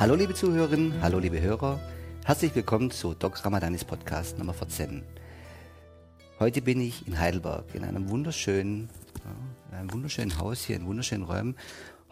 Hallo 0.00 0.14
liebe 0.14 0.32
Zuhörerinnen, 0.32 1.02
hallo 1.02 1.18
liebe 1.18 1.40
Hörer. 1.40 1.80
Herzlich 2.24 2.54
willkommen 2.54 2.92
zu 2.92 3.14
Doc 3.14 3.44
Ramadanis 3.44 3.84
Podcast 3.84 4.38
Nummer 4.38 4.54
14. 4.54 5.02
Heute 6.38 6.62
bin 6.62 6.80
ich 6.80 7.08
in 7.08 7.18
Heidelberg 7.18 7.74
in 7.74 7.82
einem 7.82 8.08
wunderschönen, 8.08 8.90
in 9.72 9.76
einem 9.76 9.92
wunderschönen 9.92 10.38
Haus 10.38 10.64
hier 10.64 10.76
in 10.76 10.86
wunderschönen 10.86 11.24
Räumen. 11.24 11.56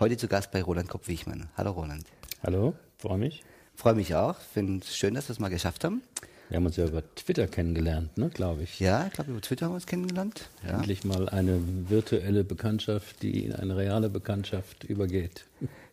Heute 0.01 0.17
zu 0.17 0.27
Gast 0.27 0.51
bei 0.51 0.65
Roland 0.65 0.89
Kopp-Wichmann. 0.89 1.49
Hallo 1.57 1.71
Roland. 1.71 2.07
Hallo, 2.43 2.75
freue 2.99 3.19
mich. 3.19 3.45
Freue 3.77 3.95
mich 3.95 4.17
auch. 4.17 4.37
Finde 4.37 4.85
es 4.85 4.97
schön, 4.97 5.15
dass 5.15 5.29
wir 5.29 5.35
es 5.35 5.39
mal 5.39 5.49
geschafft 5.51 5.85
haben. 5.85 6.03
Wir 6.49 6.57
haben 6.57 6.67
uns 6.67 6.77
ja 6.77 6.87
über 6.87 7.03
Twitter 7.15 7.47
kennengelernt, 7.47 8.19
ne, 8.19 8.31
glaube 8.31 8.63
ich. 8.63 8.81
Ja, 8.81 9.07
ich 9.07 9.13
glaube, 9.13 9.31
über 9.31 9.41
Twitter 9.41 9.67
haben 9.67 9.73
wir 9.73 9.77
uns 9.77 9.87
kennengelernt. 9.87 10.49
Ja. 10.65 10.77
Endlich 10.77 11.05
mal 11.05 11.29
eine 11.29 11.61
virtuelle 11.89 12.43
Bekanntschaft, 12.43 13.23
die 13.23 13.45
in 13.45 13.53
eine 13.53 13.77
reale 13.77 14.09
Bekanntschaft 14.09 14.85
übergeht. 14.85 15.45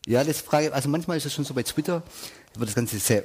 Ja, 0.08 0.24
das 0.24 0.42
frage 0.42 0.74
also 0.74 0.90
manchmal 0.90 1.18
ist 1.18 1.26
es 1.26 1.34
schon 1.34 1.46
so 1.46 1.54
bei 1.54 1.64
Twitter, 1.64 2.04
wird 2.56 2.68
das 2.68 2.76
Ganze 2.76 3.00
sehr 3.00 3.24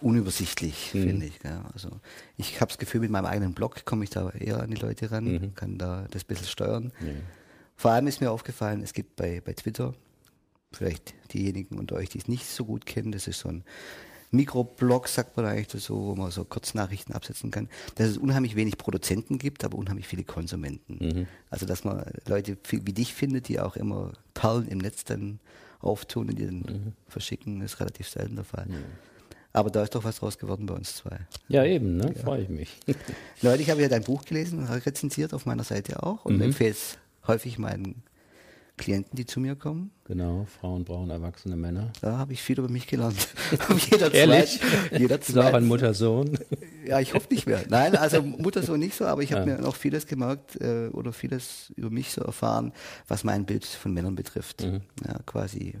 unübersichtlich, 0.00 0.92
mhm. 0.94 1.02
finde 1.02 1.26
ich. 1.26 1.34
Ja. 1.44 1.64
Also 1.72 1.88
ich 2.36 2.60
habe 2.60 2.68
das 2.68 2.78
Gefühl, 2.78 3.00
mit 3.00 3.10
meinem 3.10 3.26
eigenen 3.26 3.54
Blog 3.54 3.84
komme 3.84 4.04
ich 4.04 4.10
da 4.10 4.30
eher 4.30 4.60
an 4.60 4.70
die 4.70 4.76
Leute 4.76 5.10
ran, 5.10 5.24
mhm. 5.24 5.54
kann 5.54 5.78
da 5.78 6.06
das 6.10 6.22
ein 6.24 6.26
bisschen 6.26 6.46
steuern. 6.46 6.92
Mhm. 7.00 7.22
Vor 7.76 7.92
allem 7.92 8.06
ist 8.06 8.20
mir 8.20 8.30
aufgefallen, 8.30 8.82
es 8.82 8.92
gibt 8.92 9.16
bei, 9.16 9.40
bei 9.40 9.52
Twitter, 9.52 9.94
vielleicht 10.72 11.14
diejenigen 11.32 11.78
unter 11.78 11.96
euch, 11.96 12.08
die 12.08 12.18
es 12.18 12.28
nicht 12.28 12.46
so 12.46 12.64
gut 12.64 12.86
kennen, 12.86 13.12
das 13.12 13.26
ist 13.26 13.40
so 13.40 13.48
ein 13.48 13.64
Mikroblog, 14.30 15.08
sagt 15.08 15.36
man 15.36 15.46
eigentlich 15.46 15.82
so, 15.82 15.96
wo 15.96 16.14
man 16.14 16.30
so 16.30 16.44
Kurznachrichten 16.44 17.14
absetzen 17.14 17.50
kann, 17.50 17.68
dass 17.94 18.08
es 18.08 18.18
unheimlich 18.18 18.56
wenig 18.56 18.76
Produzenten 18.76 19.38
gibt, 19.38 19.64
aber 19.64 19.78
unheimlich 19.78 20.06
viele 20.06 20.24
Konsumenten. 20.24 20.98
Mhm. 21.00 21.26
Also 21.50 21.64
dass 21.64 21.84
man 21.84 22.04
Leute 22.26 22.58
wie 22.70 22.92
dich 22.92 23.14
findet, 23.14 23.48
die 23.48 23.58
auch 23.58 23.76
immer 23.76 24.12
Perlen 24.34 24.68
im 24.68 24.78
Netz 24.78 25.04
dann 25.04 25.40
auftun 25.80 26.28
und 26.28 26.38
die 26.38 26.46
dann 26.46 26.58
mhm. 26.58 26.92
verschicken, 27.06 27.60
ist 27.60 27.80
relativ 27.80 28.08
selten 28.08 28.36
der 28.36 28.44
Fall. 28.44 28.66
Mhm. 28.66 28.84
Aber 29.52 29.70
da 29.70 29.82
ist 29.82 29.94
doch 29.94 30.04
was 30.04 30.16
draus 30.18 30.38
geworden 30.38 30.66
bei 30.66 30.74
uns 30.74 30.96
zwei. 30.96 31.18
Ja, 31.48 31.64
eben, 31.64 31.96
ne? 31.96 32.12
Ja. 32.14 32.22
freue 32.22 32.42
ich 32.42 32.48
mich. 32.48 32.78
Leute, 33.42 33.62
ich 33.62 33.70
habe 33.70 33.80
ja 33.80 33.88
dein 33.88 34.04
Buch 34.04 34.24
gelesen, 34.24 34.64
rezensiert 34.66 35.34
auf 35.34 35.46
meiner 35.46 35.64
Seite 35.64 36.02
auch 36.02 36.24
und 36.24 36.36
mhm. 36.36 36.42
empfehle 36.42 36.70
es 36.70 36.98
häufig 37.26 37.58
meinen 37.58 38.02
Klienten, 38.76 39.16
die 39.16 39.26
zu 39.26 39.40
mir 39.40 39.56
kommen. 39.56 39.90
Genau, 40.04 40.46
Frauen 40.60 40.84
brauchen 40.84 41.10
erwachsene 41.10 41.56
Männer. 41.56 41.92
Da 42.00 42.18
habe 42.18 42.32
ich 42.32 42.42
viel 42.42 42.58
über 42.58 42.68
mich 42.68 42.86
gelernt. 42.86 43.28
jeder 43.90 44.14
Ehrlich? 44.14 44.60
Jeder 44.96 45.20
zwei. 45.20 45.40
Ist 45.40 45.46
auch 45.48 45.54
ein 45.54 45.66
Mutter-Sohn? 45.66 46.38
Ja, 46.88 47.00
ich 47.00 47.12
hoffe 47.12 47.28
nicht 47.30 47.46
mehr. 47.46 47.62
Nein, 47.68 47.94
also 47.96 48.22
Mutter-Sohn 48.22 48.80
nicht 48.80 48.96
so, 48.96 49.04
aber 49.04 49.22
ich 49.22 49.32
habe 49.32 49.48
ja. 49.48 49.56
mir 49.56 49.62
noch 49.62 49.76
vieles 49.76 50.06
gemerkt 50.06 50.58
äh, 50.60 50.88
oder 50.88 51.12
vieles 51.12 51.70
über 51.76 51.90
mich 51.90 52.12
so 52.12 52.22
erfahren, 52.22 52.72
was 53.08 53.24
mein 53.24 53.44
Bild 53.44 53.66
von 53.66 53.92
Männern 53.92 54.14
betrifft. 54.14 54.62
Mhm. 54.62 54.80
Ja, 55.06 55.18
quasi, 55.26 55.74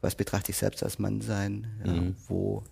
was 0.00 0.14
betrachte 0.14 0.52
ich 0.52 0.56
selbst 0.56 0.82
als 0.82 0.98
Mann 0.98 1.20
sein? 1.20 1.66
Ja, 1.84 1.92
mhm. 1.92 2.16
Wo 2.26 2.64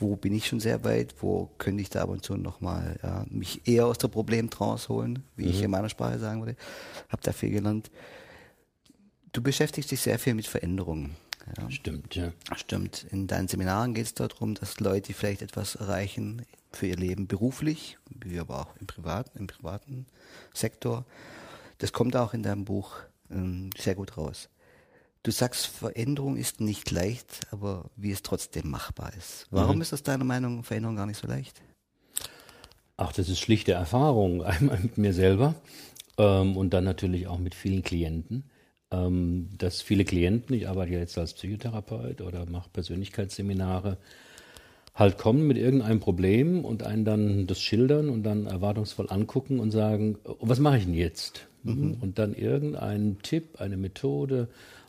wo 0.00 0.16
bin 0.16 0.32
ich 0.32 0.46
schon 0.46 0.60
sehr 0.60 0.82
weit, 0.82 1.14
wo 1.20 1.50
könnte 1.58 1.82
ich 1.82 1.90
da 1.90 2.02
ab 2.02 2.08
und 2.08 2.24
zu 2.24 2.36
nochmal 2.36 2.98
ja, 3.02 3.26
mich 3.28 3.68
eher 3.68 3.86
aus 3.86 3.98
der 3.98 4.08
Problemtrance 4.08 4.88
holen, 4.88 5.22
wie 5.36 5.44
mhm. 5.44 5.50
ich 5.50 5.62
in 5.62 5.70
meiner 5.70 5.90
Sprache 5.90 6.18
sagen 6.18 6.40
würde. 6.40 6.56
Habe 7.10 7.22
da 7.22 7.32
viel 7.32 7.50
gelernt. 7.50 7.90
Du 9.32 9.42
beschäftigst 9.42 9.90
dich 9.90 10.00
sehr 10.00 10.18
viel 10.18 10.34
mit 10.34 10.46
Veränderungen. 10.46 11.16
Ja. 11.58 11.70
Stimmt, 11.70 12.14
ja. 12.14 12.32
Stimmt. 12.56 13.06
In 13.10 13.26
deinen 13.26 13.48
Seminaren 13.48 13.94
geht 13.94 14.06
es 14.06 14.14
darum, 14.14 14.54
dass 14.54 14.80
Leute 14.80 15.12
vielleicht 15.12 15.42
etwas 15.42 15.74
erreichen 15.74 16.42
für 16.72 16.86
ihr 16.86 16.96
Leben 16.96 17.26
beruflich, 17.26 17.98
wie 18.22 18.38
aber 18.38 18.60
auch 18.60 18.76
im 18.80 18.86
privaten, 18.86 19.38
im 19.38 19.46
privaten 19.46 20.06
Sektor. 20.54 21.04
Das 21.78 21.92
kommt 21.92 22.16
auch 22.16 22.34
in 22.34 22.42
deinem 22.42 22.64
Buch 22.64 22.96
ähm, 23.30 23.70
sehr 23.76 23.94
gut 23.94 24.16
raus. 24.16 24.48
Du 25.22 25.30
sagst, 25.30 25.66
Veränderung 25.66 26.36
ist 26.36 26.60
nicht 26.60 26.90
leicht, 26.90 27.40
aber 27.50 27.90
wie 27.96 28.10
es 28.10 28.22
trotzdem 28.22 28.70
machbar 28.70 29.12
ist. 29.18 29.46
Warum 29.50 29.76
mhm. 29.76 29.82
ist 29.82 29.92
aus 29.92 30.02
deiner 30.02 30.24
Meinung 30.24 30.64
Veränderung 30.64 30.96
gar 30.96 31.06
nicht 31.06 31.20
so 31.20 31.26
leicht? 31.26 31.60
Ach, 32.96 33.12
das 33.12 33.28
ist 33.28 33.40
schlichte 33.40 33.72
Erfahrung, 33.72 34.42
einmal 34.44 34.78
mit 34.78 34.96
mir 34.98 35.12
selber 35.12 35.54
ähm, 36.16 36.56
und 36.56 36.70
dann 36.70 36.84
natürlich 36.84 37.26
auch 37.26 37.38
mit 37.38 37.54
vielen 37.54 37.82
Klienten 37.82 38.44
ähm, 38.90 39.48
dass 39.56 39.82
viele 39.82 40.04
Klienten, 40.04 40.54
ich 40.54 40.68
arbeite 40.68 40.92
jetzt 40.92 41.16
als 41.18 41.34
Psychotherapeut 41.34 42.20
oder 42.20 42.46
mache 42.46 42.70
Persönlichkeitsseminare, 42.72 43.98
halt 44.94 45.18
kommen 45.18 45.46
mit 45.46 45.56
irgendeinem 45.56 46.00
Problem 46.00 46.64
und 46.64 46.82
einen 46.82 47.04
dann 47.04 47.46
das 47.46 47.60
schildern 47.60 48.08
und 48.08 48.22
dann 48.24 48.46
erwartungsvoll 48.46 49.06
angucken 49.10 49.60
und 49.60 49.70
sagen, 49.70 50.18
oh, 50.24 50.36
was 50.40 50.58
mache 50.58 50.78
ich 50.78 50.84
denn 50.84 50.94
jetzt? 50.94 51.46
Mhm. 51.62 51.98
Und 52.00 52.18
dann 52.18 52.34
irgendeinen 52.34 53.20
Tipp, 53.22 53.60
eine 53.60 53.76
Methode, 53.76 54.48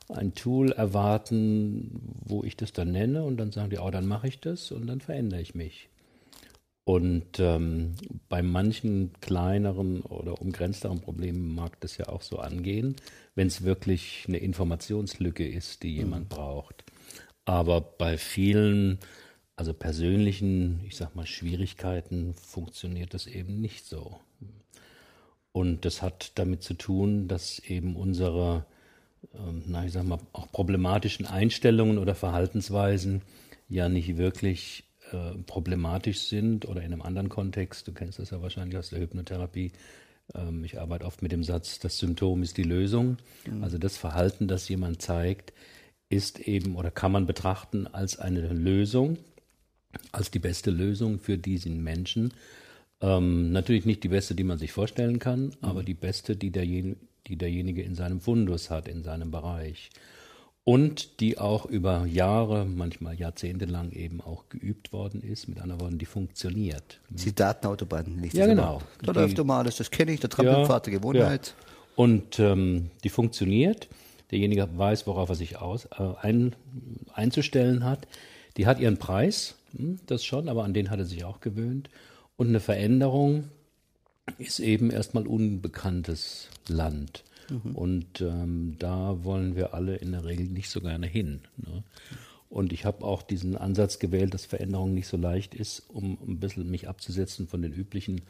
ein 0.09 0.33
Tool 0.33 0.71
erwarten, 0.71 2.01
wo 2.25 2.43
ich 2.43 2.57
das 2.57 2.73
dann 2.73 2.91
nenne 2.91 3.23
und 3.23 3.37
dann 3.37 3.51
sagen 3.51 3.69
die, 3.69 3.77
oh, 3.77 3.91
dann 3.91 4.05
mache 4.05 4.27
ich 4.27 4.39
das 4.39 4.71
und 4.71 4.87
dann 4.87 4.99
verändere 4.99 5.41
ich 5.41 5.55
mich. 5.55 5.90
Und 6.91 7.39
ähm, 7.39 7.93
bei 8.27 8.41
manchen 8.41 9.13
kleineren 9.21 10.01
oder 10.01 10.41
umgrenzteren 10.41 10.99
Problemen 10.99 11.55
mag 11.55 11.79
das 11.79 11.95
ja 11.95 12.09
auch 12.09 12.21
so 12.21 12.39
angehen, 12.39 12.97
wenn 13.33 13.47
es 13.47 13.63
wirklich 13.63 14.25
eine 14.27 14.39
Informationslücke 14.39 15.47
ist, 15.47 15.83
die 15.83 15.95
jemand 15.95 16.25
mhm. 16.25 16.35
braucht. 16.35 16.83
Aber 17.45 17.79
bei 17.79 18.17
vielen, 18.17 18.99
also 19.55 19.73
persönlichen, 19.73 20.81
ich 20.85 20.97
sag 20.97 21.15
mal, 21.15 21.25
Schwierigkeiten 21.25 22.33
funktioniert 22.33 23.13
das 23.13 23.25
eben 23.25 23.61
nicht 23.61 23.85
so. 23.85 24.19
Und 25.53 25.85
das 25.85 26.01
hat 26.01 26.33
damit 26.35 26.61
zu 26.61 26.73
tun, 26.73 27.29
dass 27.29 27.59
eben 27.59 27.95
unsere, 27.95 28.65
ähm, 29.33 29.63
na, 29.65 29.85
ich 29.85 29.93
sag 29.93 30.03
mal, 30.03 30.19
auch 30.33 30.51
problematischen 30.51 31.25
Einstellungen 31.25 31.97
oder 31.97 32.15
Verhaltensweisen 32.15 33.21
ja 33.69 33.87
nicht 33.87 34.17
wirklich 34.17 34.83
äh, 35.13 35.37
problematisch 35.45 36.21
sind 36.21 36.67
oder 36.67 36.81
in 36.81 36.93
einem 36.93 37.01
anderen 37.01 37.29
Kontext, 37.29 37.87
du 37.87 37.91
kennst 37.91 38.19
das 38.19 38.31
ja 38.31 38.41
wahrscheinlich 38.41 38.77
aus 38.77 38.89
der 38.89 38.99
Hypnotherapie, 38.99 39.71
ähm, 40.35 40.63
ich 40.63 40.79
arbeite 40.79 41.05
oft 41.05 41.21
mit 41.21 41.31
dem 41.31 41.43
Satz, 41.43 41.79
das 41.79 41.97
Symptom 41.97 42.43
ist 42.43 42.57
die 42.57 42.63
Lösung. 42.63 43.17
Mhm. 43.45 43.63
Also 43.63 43.77
das 43.77 43.97
Verhalten, 43.97 44.47
das 44.47 44.67
jemand 44.69 45.01
zeigt, 45.01 45.53
ist 46.09 46.39
eben 46.39 46.75
oder 46.75 46.91
kann 46.91 47.11
man 47.11 47.25
betrachten 47.25 47.87
als 47.87 48.19
eine 48.19 48.47
Lösung, 48.47 49.17
als 50.11 50.31
die 50.31 50.39
beste 50.39 50.71
Lösung 50.71 51.19
für 51.19 51.37
diesen 51.37 51.83
Menschen. 51.83 52.33
Ähm, 53.01 53.51
natürlich 53.51 53.85
nicht 53.85 54.03
die 54.03 54.09
beste, 54.09 54.35
die 54.35 54.43
man 54.43 54.57
sich 54.57 54.71
vorstellen 54.71 55.19
kann, 55.19 55.45
mhm. 55.45 55.53
aber 55.61 55.83
die 55.83 55.93
beste, 55.93 56.35
die, 56.35 56.51
derjen 56.51 56.97
die 57.27 57.37
derjenige 57.37 57.83
in 57.83 57.95
seinem 57.95 58.19
Fundus 58.19 58.69
hat, 58.69 58.87
in 58.87 59.03
seinem 59.03 59.29
Bereich 59.31 59.91
und 60.63 61.19
die 61.19 61.37
auch 61.39 61.65
über 61.65 62.05
Jahre, 62.05 62.65
manchmal 62.65 63.15
Jahrzehnte 63.15 63.65
lang 63.65 63.91
eben 63.91 64.21
auch 64.21 64.47
geübt 64.49 64.93
worden 64.93 65.21
ist. 65.21 65.47
Mit 65.47 65.59
anderen 65.59 65.81
Worten, 65.81 65.97
die 65.97 66.05
funktioniert. 66.05 66.99
Die 67.09 67.33
Datenautobahn, 67.33 68.15
nicht 68.17 68.35
Ja, 68.35 68.45
genau. 68.45 68.81
Da 69.01 69.11
läuft 69.11 69.39
immer 69.39 69.55
alles, 69.55 69.77
das 69.77 69.89
kenne 69.89 70.11
ich, 70.11 70.19
der 70.19 70.29
Trampelpfad 70.29 70.85
der 70.85 70.93
Gewohnheit. 70.93 71.55
Ja. 71.57 71.73
Und 71.95 72.39
ähm, 72.39 72.91
die 73.03 73.09
funktioniert. 73.09 73.87
Derjenige 74.29 74.67
weiß, 74.77 75.07
worauf 75.07 75.29
er 75.29 75.35
sich 75.35 75.57
aus, 75.57 75.85
äh, 75.85 76.13
ein, 76.21 76.55
einzustellen 77.13 77.83
hat. 77.83 78.07
Die 78.57 78.65
hat 78.65 78.79
ihren 78.79 78.97
Preis, 78.97 79.55
hm, 79.75 79.99
das 80.05 80.23
schon, 80.23 80.47
aber 80.47 80.63
an 80.63 80.73
den 80.73 80.89
hat 80.89 80.99
er 80.99 81.05
sich 81.05 81.25
auch 81.25 81.41
gewöhnt. 81.41 81.89
Und 82.37 82.47
eine 82.47 82.59
Veränderung 82.59 83.49
ist 84.37 84.59
eben 84.59 84.91
erstmal 84.91 85.27
unbekanntes 85.27 86.49
Land. 86.67 87.23
Mhm. 87.51 87.75
Und 87.75 88.21
ähm, 88.21 88.75
da 88.79 89.23
wollen 89.23 89.55
wir 89.55 89.73
alle 89.73 89.95
in 89.95 90.11
der 90.11 90.25
Regel 90.25 90.47
nicht 90.47 90.69
so 90.69 90.81
gerne 90.81 91.07
hin. 91.07 91.41
Ne? 91.57 91.83
Und 92.49 92.73
ich 92.73 92.85
habe 92.85 93.05
auch 93.05 93.21
diesen 93.21 93.55
Ansatz 93.55 93.99
gewählt, 93.99 94.33
dass 94.33 94.45
Veränderung 94.45 94.93
nicht 94.93 95.07
so 95.07 95.17
leicht 95.17 95.55
ist, 95.55 95.83
um 95.89 96.17
ein 96.27 96.39
bisschen 96.39 96.69
mich 96.69 96.89
abzusetzen 96.89 97.47
von 97.47 97.61
den 97.61 97.71
üblichen 97.71 98.21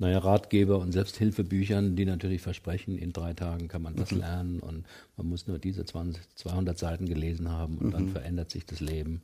naja, 0.00 0.18
Ratgeber 0.18 0.78
und 0.78 0.92
Selbsthilfebüchern, 0.92 1.94
die 1.94 2.06
natürlich 2.06 2.40
versprechen, 2.40 2.96
in 2.96 3.12
drei 3.12 3.34
Tagen 3.34 3.68
kann 3.68 3.82
man 3.82 3.96
das 3.96 4.10
mhm. 4.12 4.18
lernen 4.18 4.60
und 4.60 4.86
man 5.18 5.28
muss 5.28 5.46
nur 5.46 5.58
diese 5.58 5.84
20, 5.84 6.22
200 6.36 6.78
Seiten 6.78 7.06
gelesen 7.06 7.50
haben 7.50 7.76
und 7.76 7.88
mhm. 7.88 7.92
dann 7.92 8.08
verändert 8.08 8.50
sich 8.50 8.64
das 8.64 8.80
Leben. 8.80 9.20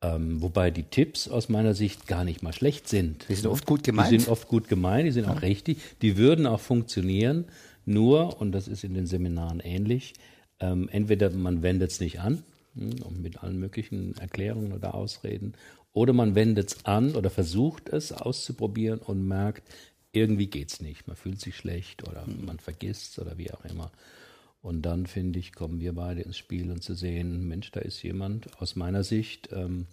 Ähm, 0.00 0.40
wobei 0.40 0.70
die 0.70 0.84
Tipps 0.84 1.26
aus 1.26 1.48
meiner 1.48 1.74
Sicht 1.74 2.06
gar 2.06 2.22
nicht 2.22 2.44
mal 2.44 2.52
schlecht 2.52 2.88
sind. 2.88 3.26
Die 3.28 3.34
sind 3.34 3.48
oft 3.48 3.66
gut 3.66 3.82
gemeint. 3.82 4.12
Die 4.12 4.20
sind 4.20 4.28
oft 4.30 4.46
gut 4.46 4.68
gemeint, 4.68 5.08
die 5.08 5.10
sind 5.10 5.26
ja. 5.26 5.32
auch 5.32 5.42
richtig. 5.42 5.78
Die 6.00 6.16
würden 6.16 6.46
auch 6.46 6.60
funktionieren, 6.60 7.46
nur, 7.88 8.40
und 8.40 8.52
das 8.52 8.68
ist 8.68 8.84
in 8.84 8.94
den 8.94 9.06
Seminaren 9.06 9.60
ähnlich, 9.60 10.14
ähm, 10.60 10.88
entweder 10.90 11.30
man 11.30 11.62
wendet 11.62 11.90
es 11.90 12.00
nicht 12.00 12.20
an, 12.20 12.42
hm, 12.74 13.22
mit 13.22 13.42
allen 13.42 13.58
möglichen 13.58 14.16
Erklärungen 14.18 14.72
oder 14.72 14.94
Ausreden, 14.94 15.54
oder 15.92 16.12
man 16.12 16.34
wendet 16.34 16.70
es 16.70 16.84
an 16.84 17.14
oder 17.14 17.30
versucht 17.30 17.88
es 17.88 18.12
auszuprobieren 18.12 19.00
und 19.00 19.26
merkt, 19.26 19.62
irgendwie 20.12 20.46
geht 20.46 20.70
es 20.70 20.80
nicht. 20.80 21.06
Man 21.06 21.16
fühlt 21.16 21.40
sich 21.40 21.56
schlecht 21.56 22.06
oder 22.08 22.26
mhm. 22.26 22.44
man 22.44 22.58
vergisst 22.58 23.12
es 23.12 23.18
oder 23.18 23.38
wie 23.38 23.52
auch 23.52 23.64
immer. 23.64 23.90
Und 24.60 24.82
dann, 24.82 25.06
finde 25.06 25.38
ich, 25.38 25.52
kommen 25.54 25.80
wir 25.80 25.94
beide 25.94 26.20
ins 26.20 26.36
Spiel 26.36 26.70
und 26.70 26.82
zu 26.82 26.94
sehen, 26.94 27.48
Mensch, 27.48 27.70
da 27.72 27.80
ist 27.80 28.02
jemand 28.02 28.60
aus 28.60 28.76
meiner 28.76 29.02
Sicht 29.02 29.48
ähm, 29.52 29.86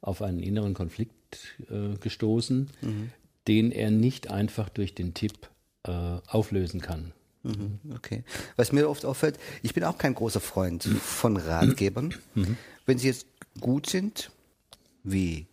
auf 0.00 0.22
einen 0.22 0.40
inneren 0.40 0.74
Konflikt 0.74 1.56
äh, 1.70 1.96
gestoßen, 1.98 2.70
mhm. 2.80 3.10
den 3.48 3.72
er 3.72 3.90
nicht 3.90 4.30
einfach 4.30 4.68
durch 4.68 4.94
den 4.94 5.14
Tipp 5.14 5.50
äh, 5.84 5.90
auflösen 6.26 6.80
kann 6.80 7.12
Mhm, 7.42 7.78
okay. 7.94 8.22
Was 8.56 8.72
mir 8.72 8.88
oft 8.88 9.04
auffällt, 9.04 9.38
ich 9.62 9.74
bin 9.74 9.84
auch 9.84 9.98
kein 9.98 10.14
großer 10.14 10.40
Freund 10.40 10.84
von 10.84 11.36
Ratgebern. 11.36 12.14
Mhm. 12.34 12.56
Wenn 12.86 12.98
sie 12.98 13.08
jetzt 13.08 13.26
gut 13.60 13.88
sind, 13.88 14.30
wie 15.02 15.46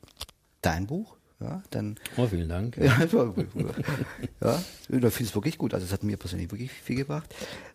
dein 0.62 0.88
Buch, 0.88 1.16
ja, 1.40 1.62
dann. 1.70 1.96
Oh, 2.18 2.28
vielen 2.28 2.50
Dank. 2.50 2.78
Ja, 2.82 3.00
ja, 3.00 3.34
ja 4.42 4.64
ich 4.80 4.86
finde 4.88 5.08
es 5.08 5.36
wirklich 5.36 5.58
gut. 5.58 5.74
Also 5.74 5.86
es 5.86 5.92
hat 5.92 6.04
mir 6.04 6.18
persönlich 6.18 6.52
wirklich 6.52 6.72
viel 6.72 6.96
gebracht. 6.96 7.34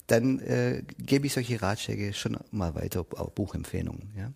Dann 0.09 0.41
äh, 0.41 0.83
gebe 0.99 1.27
ich 1.27 1.33
solche 1.33 1.63
Ratschläge 1.63 2.13
schon 2.13 2.37
mal 2.51 2.75
weiter, 2.75 3.07
auch 3.17 3.31
Buchempfehlungen. 3.31 4.11
Ja. 4.17 4.33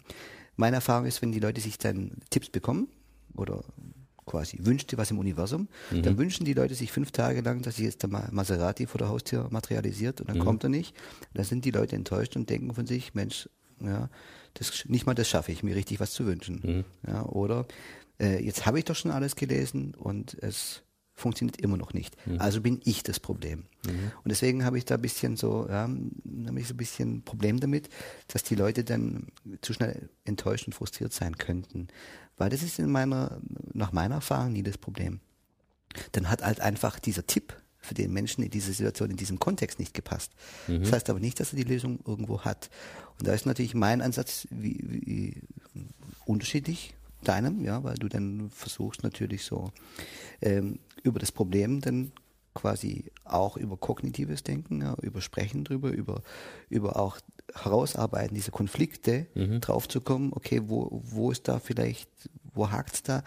Meine 0.57 0.77
Erfahrung 0.77 1.07
ist, 1.07 1.21
wenn 1.23 1.33
die 1.33 1.41
Leute 1.41 1.61
sich 1.61 1.77
dann 1.77 2.13
Tipps 2.31 2.49
bekommen 2.49 2.89
oder 3.35 3.65
quasi 4.27 4.59
wünscht 4.61 4.93
dir 4.93 4.99
was 4.99 5.11
im 5.11 5.19
Universum, 5.19 5.69
mhm. 5.91 6.03
dann 6.03 6.19
wünschen 6.19 6.45
die 6.45 6.53
Leute 6.53 6.75
sich 6.75 6.93
fünf 6.93 7.13
Tage 7.13 7.41
lang, 7.41 7.63
dass 7.63 7.77
sich 7.77 7.87
jetzt 7.87 8.03
der 8.03 8.11
Maserati 8.11 8.87
vor 8.87 8.99
der 8.99 9.09
Haustür 9.09 9.49
materialisiert 9.51 10.21
und 10.21 10.29
dann 10.29 10.39
mhm. 10.39 10.45
kommt 10.45 10.65
er 10.65 10.69
nicht. 10.69 10.95
Dann 11.35 11.45
sind 11.45 11.65
die 11.65 11.71
Leute 11.71 11.97
enttäuscht 11.97 12.37
und 12.37 12.51
denken 12.51 12.75
von 12.75 12.87
sich, 12.87 13.15
Mensch, 13.15 13.49
ja, 13.81 14.11
das, 14.55 14.85
nicht 14.87 15.07
mal 15.07 15.15
das 15.15 15.29
schaffe 15.29 15.53
ich, 15.53 15.63
mir 15.63 15.77
richtig 15.77 16.01
was 16.01 16.13
zu 16.13 16.27
wünschen. 16.27 16.61
Mhm. 16.63 17.11
Ja, 17.11 17.25
oder 17.25 17.67
äh, 18.21 18.45
jetzt 18.45 18.67
habe 18.67 18.79
ich 18.79 18.85
doch 18.85 18.97
schon 18.97 19.11
alles 19.11 19.37
gelesen 19.37 19.95
und 19.95 20.37
es 20.43 20.83
funktioniert 21.17 21.59
immer 21.61 21.79
noch 21.79 21.95
nicht. 21.95 22.15
Mhm. 22.27 22.41
Also 22.41 22.61
bin 22.61 22.81
ich 22.85 23.03
das 23.03 23.19
Problem. 23.19 23.65
Mhm. 23.87 24.13
Und 24.23 24.29
deswegen 24.29 24.65
habe 24.65 24.77
ich 24.77 24.85
da 24.85 24.97
ein 24.97 25.03
bisschen 25.03 25.37
so, 25.37 25.67
ja, 25.69 25.89
habe 25.89 26.61
ich 26.61 26.69
so 26.69 26.75
ein 26.75 26.77
bisschen 26.77 27.23
Problem 27.23 27.59
damit, 27.59 27.89
dass 28.29 28.43
die 28.43 28.55
Leute 28.55 28.85
dann 28.85 29.29
zu 29.63 29.73
schnell 29.73 30.11
enttäuscht 30.25 30.67
und 30.67 30.75
frustriert 30.75 31.15
sein 31.15 31.39
könnten. 31.39 31.89
Weil 32.37 32.51
das 32.51 32.63
ist 32.63 32.79
in 32.79 32.91
meiner, 32.91 33.41
nach 33.73 33.93
meiner 33.93 34.17
Erfahrung 34.17 34.53
nie 34.53 34.63
das 34.63 34.77
Problem. 34.77 35.21
Dann 36.13 36.29
hat 36.29 36.43
halt 36.43 36.61
einfach 36.61 36.99
dieser 36.99 37.27
Tipp 37.27 37.57
für 37.79 37.95
den 37.95 38.13
Menschen 38.13 38.45
in 38.45 38.51
dieser 38.51 38.73
Situation, 38.73 39.11
in 39.11 39.17
diesem 39.17 39.39
Kontext 39.39 39.79
nicht 39.79 39.95
gepasst. 39.95 40.33
Mhm. 40.67 40.83
Das 40.83 40.93
heißt 40.93 41.09
aber 41.09 41.21
nicht, 41.21 41.41
dass 41.41 41.55
er 41.55 41.57
die 41.57 41.63
Lösung 41.63 42.01
irgendwo 42.07 42.43
hat. 42.43 42.69
Und 43.19 43.27
da 43.27 43.33
ist 43.33 43.47
natürlich 43.47 43.75
mein 43.75 44.03
Ansatz 44.03 44.47
wie, 44.51 44.85
wie 44.87 45.43
unterschiedlich 46.27 46.95
deinem, 47.29 47.63
ja, 47.63 47.83
weil 47.85 47.97
du 47.97 48.09
dann 48.09 48.51
versuchst 48.51 49.03
natürlich 49.03 49.45
so 49.45 49.73
ähm, 50.41 50.79
über 51.03 51.19
das 51.19 51.33
Problem 51.33 51.81
dann 51.81 52.13
quasi 52.55 53.13
auch 53.25 53.57
über 53.57 53.77
kognitives 53.77 54.43
Denken, 54.43 54.83
ja, 54.83 54.97
über 55.03 55.21
Sprechen 55.21 55.65
drüber, 55.65 55.91
über, 55.91 56.23
über 56.69 56.99
auch 56.99 57.19
Herausarbeiten 57.55 58.35
dieser 58.35 58.51
Konflikte 58.51 59.27
mhm. 59.35 59.61
draufzukommen, 59.61 60.33
okay, 60.33 60.63
wo, 60.65 61.01
wo 61.05 61.31
ist 61.31 61.47
da 61.49 61.61
vielleicht, 61.61 62.11
wo 62.55 62.71
hakt's 62.71 63.03
da? 63.03 63.23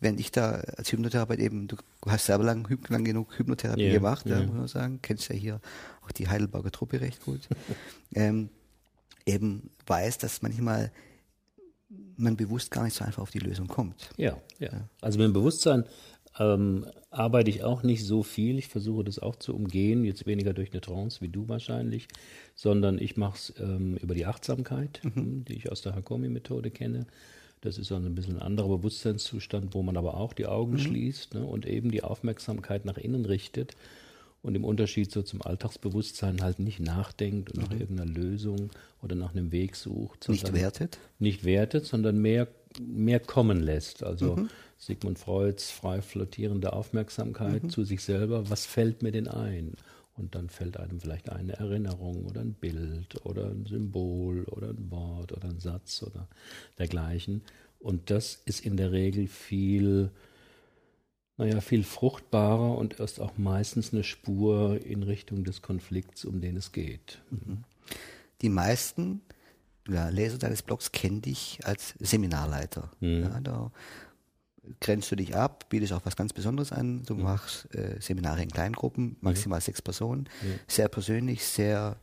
Wenn 0.00 0.18
ich 0.18 0.32
da 0.32 0.62
als 0.76 0.90
Hypnotherapeut 0.90 1.38
eben, 1.38 1.68
du 1.68 1.76
hast 2.06 2.26
selber 2.26 2.44
lang, 2.44 2.66
lang 2.88 3.04
genug 3.04 3.38
Hypnotherapie 3.38 3.82
yeah, 3.82 3.92
gemacht, 3.92 4.26
yeah. 4.26 4.44
Muss 4.44 4.56
man 4.56 4.68
sagen, 4.68 4.98
kennst 5.02 5.28
ja 5.28 5.36
hier 5.36 5.60
auch 6.04 6.10
die 6.10 6.28
Heidelberger 6.28 6.72
Truppe 6.72 7.00
recht 7.00 7.24
gut, 7.24 7.48
ähm, 8.14 8.48
eben 9.26 9.70
weiß, 9.86 10.18
dass 10.18 10.42
manchmal 10.42 10.90
man 12.20 12.36
bewusst 12.36 12.70
gar 12.70 12.84
nicht 12.84 12.94
so 12.94 13.04
einfach 13.04 13.22
auf 13.22 13.30
die 13.30 13.38
Lösung 13.38 13.66
kommt. 13.68 14.10
Ja, 14.16 14.36
ja. 14.58 14.72
ja. 14.72 14.88
Also 15.00 15.18
mit 15.18 15.26
dem 15.26 15.32
Bewusstsein 15.32 15.84
ähm, 16.38 16.86
arbeite 17.10 17.50
ich 17.50 17.64
auch 17.64 17.82
nicht 17.82 18.04
so 18.04 18.22
viel. 18.22 18.58
Ich 18.58 18.68
versuche 18.68 19.04
das 19.04 19.18
auch 19.18 19.36
zu 19.36 19.54
umgehen, 19.54 20.04
jetzt 20.04 20.26
weniger 20.26 20.52
durch 20.52 20.72
eine 20.72 20.80
Trance 20.80 21.20
wie 21.20 21.28
du 21.28 21.48
wahrscheinlich, 21.48 22.08
sondern 22.54 22.98
ich 22.98 23.16
mache 23.16 23.36
es 23.36 23.54
ähm, 23.58 23.96
über 23.96 24.14
die 24.14 24.26
Achtsamkeit, 24.26 25.00
mhm. 25.02 25.44
die 25.44 25.54
ich 25.54 25.70
aus 25.70 25.82
der 25.82 25.94
Hakomi-Methode 25.94 26.70
kenne. 26.70 27.06
Das 27.62 27.76
ist 27.76 27.90
dann 27.90 28.06
ein 28.06 28.14
bisschen 28.14 28.36
ein 28.36 28.42
anderer 28.42 28.68
Bewusstseinszustand, 28.68 29.74
wo 29.74 29.82
man 29.82 29.96
aber 29.96 30.14
auch 30.14 30.32
die 30.32 30.46
Augen 30.46 30.72
mhm. 30.72 30.78
schließt 30.78 31.34
ne, 31.34 31.44
und 31.44 31.66
eben 31.66 31.90
die 31.90 32.02
Aufmerksamkeit 32.02 32.84
nach 32.84 32.96
innen 32.96 33.26
richtet 33.26 33.76
und 34.42 34.54
im 34.54 34.64
Unterschied 34.64 35.10
so 35.10 35.22
zum 35.22 35.42
Alltagsbewusstsein 35.42 36.42
halt 36.42 36.58
nicht 36.58 36.80
nachdenkt 36.80 37.52
und 37.52 37.58
mhm. 37.58 37.62
nach 37.64 37.80
irgendeiner 37.80 38.10
Lösung 38.10 38.70
oder 39.02 39.14
nach 39.14 39.32
einem 39.32 39.52
Weg 39.52 39.76
sucht. 39.76 40.28
Nicht 40.28 40.52
wertet? 40.52 40.98
Nicht 41.18 41.44
wertet, 41.44 41.86
sondern 41.86 42.18
mehr, 42.18 42.48
mehr 42.80 43.20
kommen 43.20 43.60
lässt. 43.60 44.02
Also 44.02 44.36
mhm. 44.36 44.50
Sigmund 44.78 45.18
Freuds 45.18 45.70
frei 45.70 46.00
flottierende 46.00 46.72
Aufmerksamkeit 46.72 47.64
mhm. 47.64 47.70
zu 47.70 47.84
sich 47.84 48.02
selber. 48.02 48.48
Was 48.48 48.64
fällt 48.64 49.02
mir 49.02 49.12
denn 49.12 49.28
ein? 49.28 49.74
Und 50.16 50.34
dann 50.34 50.48
fällt 50.48 50.76
einem 50.76 51.00
vielleicht 51.00 51.30
eine 51.30 51.54
Erinnerung 51.54 52.26
oder 52.26 52.40
ein 52.40 52.54
Bild 52.54 53.24
oder 53.24 53.46
ein 53.46 53.64
Symbol 53.66 54.44
oder 54.44 54.68
ein 54.68 54.90
Wort 54.90 55.32
oder 55.32 55.48
ein 55.48 55.60
Satz 55.60 56.02
oder 56.02 56.28
dergleichen. 56.78 57.42
Und 57.78 58.10
das 58.10 58.42
ist 58.44 58.64
in 58.64 58.76
der 58.76 58.92
Regel 58.92 59.26
viel 59.28 60.10
naja, 61.40 61.62
viel 61.62 61.84
fruchtbarer 61.84 62.76
und 62.76 63.00
erst 63.00 63.18
auch 63.18 63.38
meistens 63.38 63.94
eine 63.94 64.04
Spur 64.04 64.78
in 64.84 65.02
Richtung 65.02 65.42
des 65.42 65.62
Konflikts, 65.62 66.26
um 66.26 66.42
den 66.42 66.56
es 66.56 66.70
geht. 66.70 67.22
Mhm. 67.30 67.64
Die 68.42 68.50
meisten 68.50 69.22
ja, 69.88 70.10
Leser 70.10 70.36
deines 70.36 70.60
Blogs 70.60 70.92
kennen 70.92 71.22
dich 71.22 71.58
als 71.64 71.94
Seminarleiter. 71.98 72.90
Mhm. 73.00 73.22
Ja, 73.22 73.40
da 73.40 73.72
grenzt 74.80 75.10
du 75.10 75.16
dich 75.16 75.34
ab, 75.34 75.64
bietest 75.70 75.94
auch 75.94 76.04
was 76.04 76.14
ganz 76.14 76.34
Besonderes 76.34 76.72
an. 76.72 77.04
Du 77.04 77.14
mhm. 77.14 77.22
machst 77.22 77.74
äh, 77.74 77.96
Seminare 78.00 78.42
in 78.42 78.50
Kleingruppen, 78.50 79.16
maximal 79.22 79.62
sechs 79.62 79.80
Personen, 79.80 80.28
sehr 80.68 80.88
persönlich, 80.88 81.42
sehr 81.42 81.96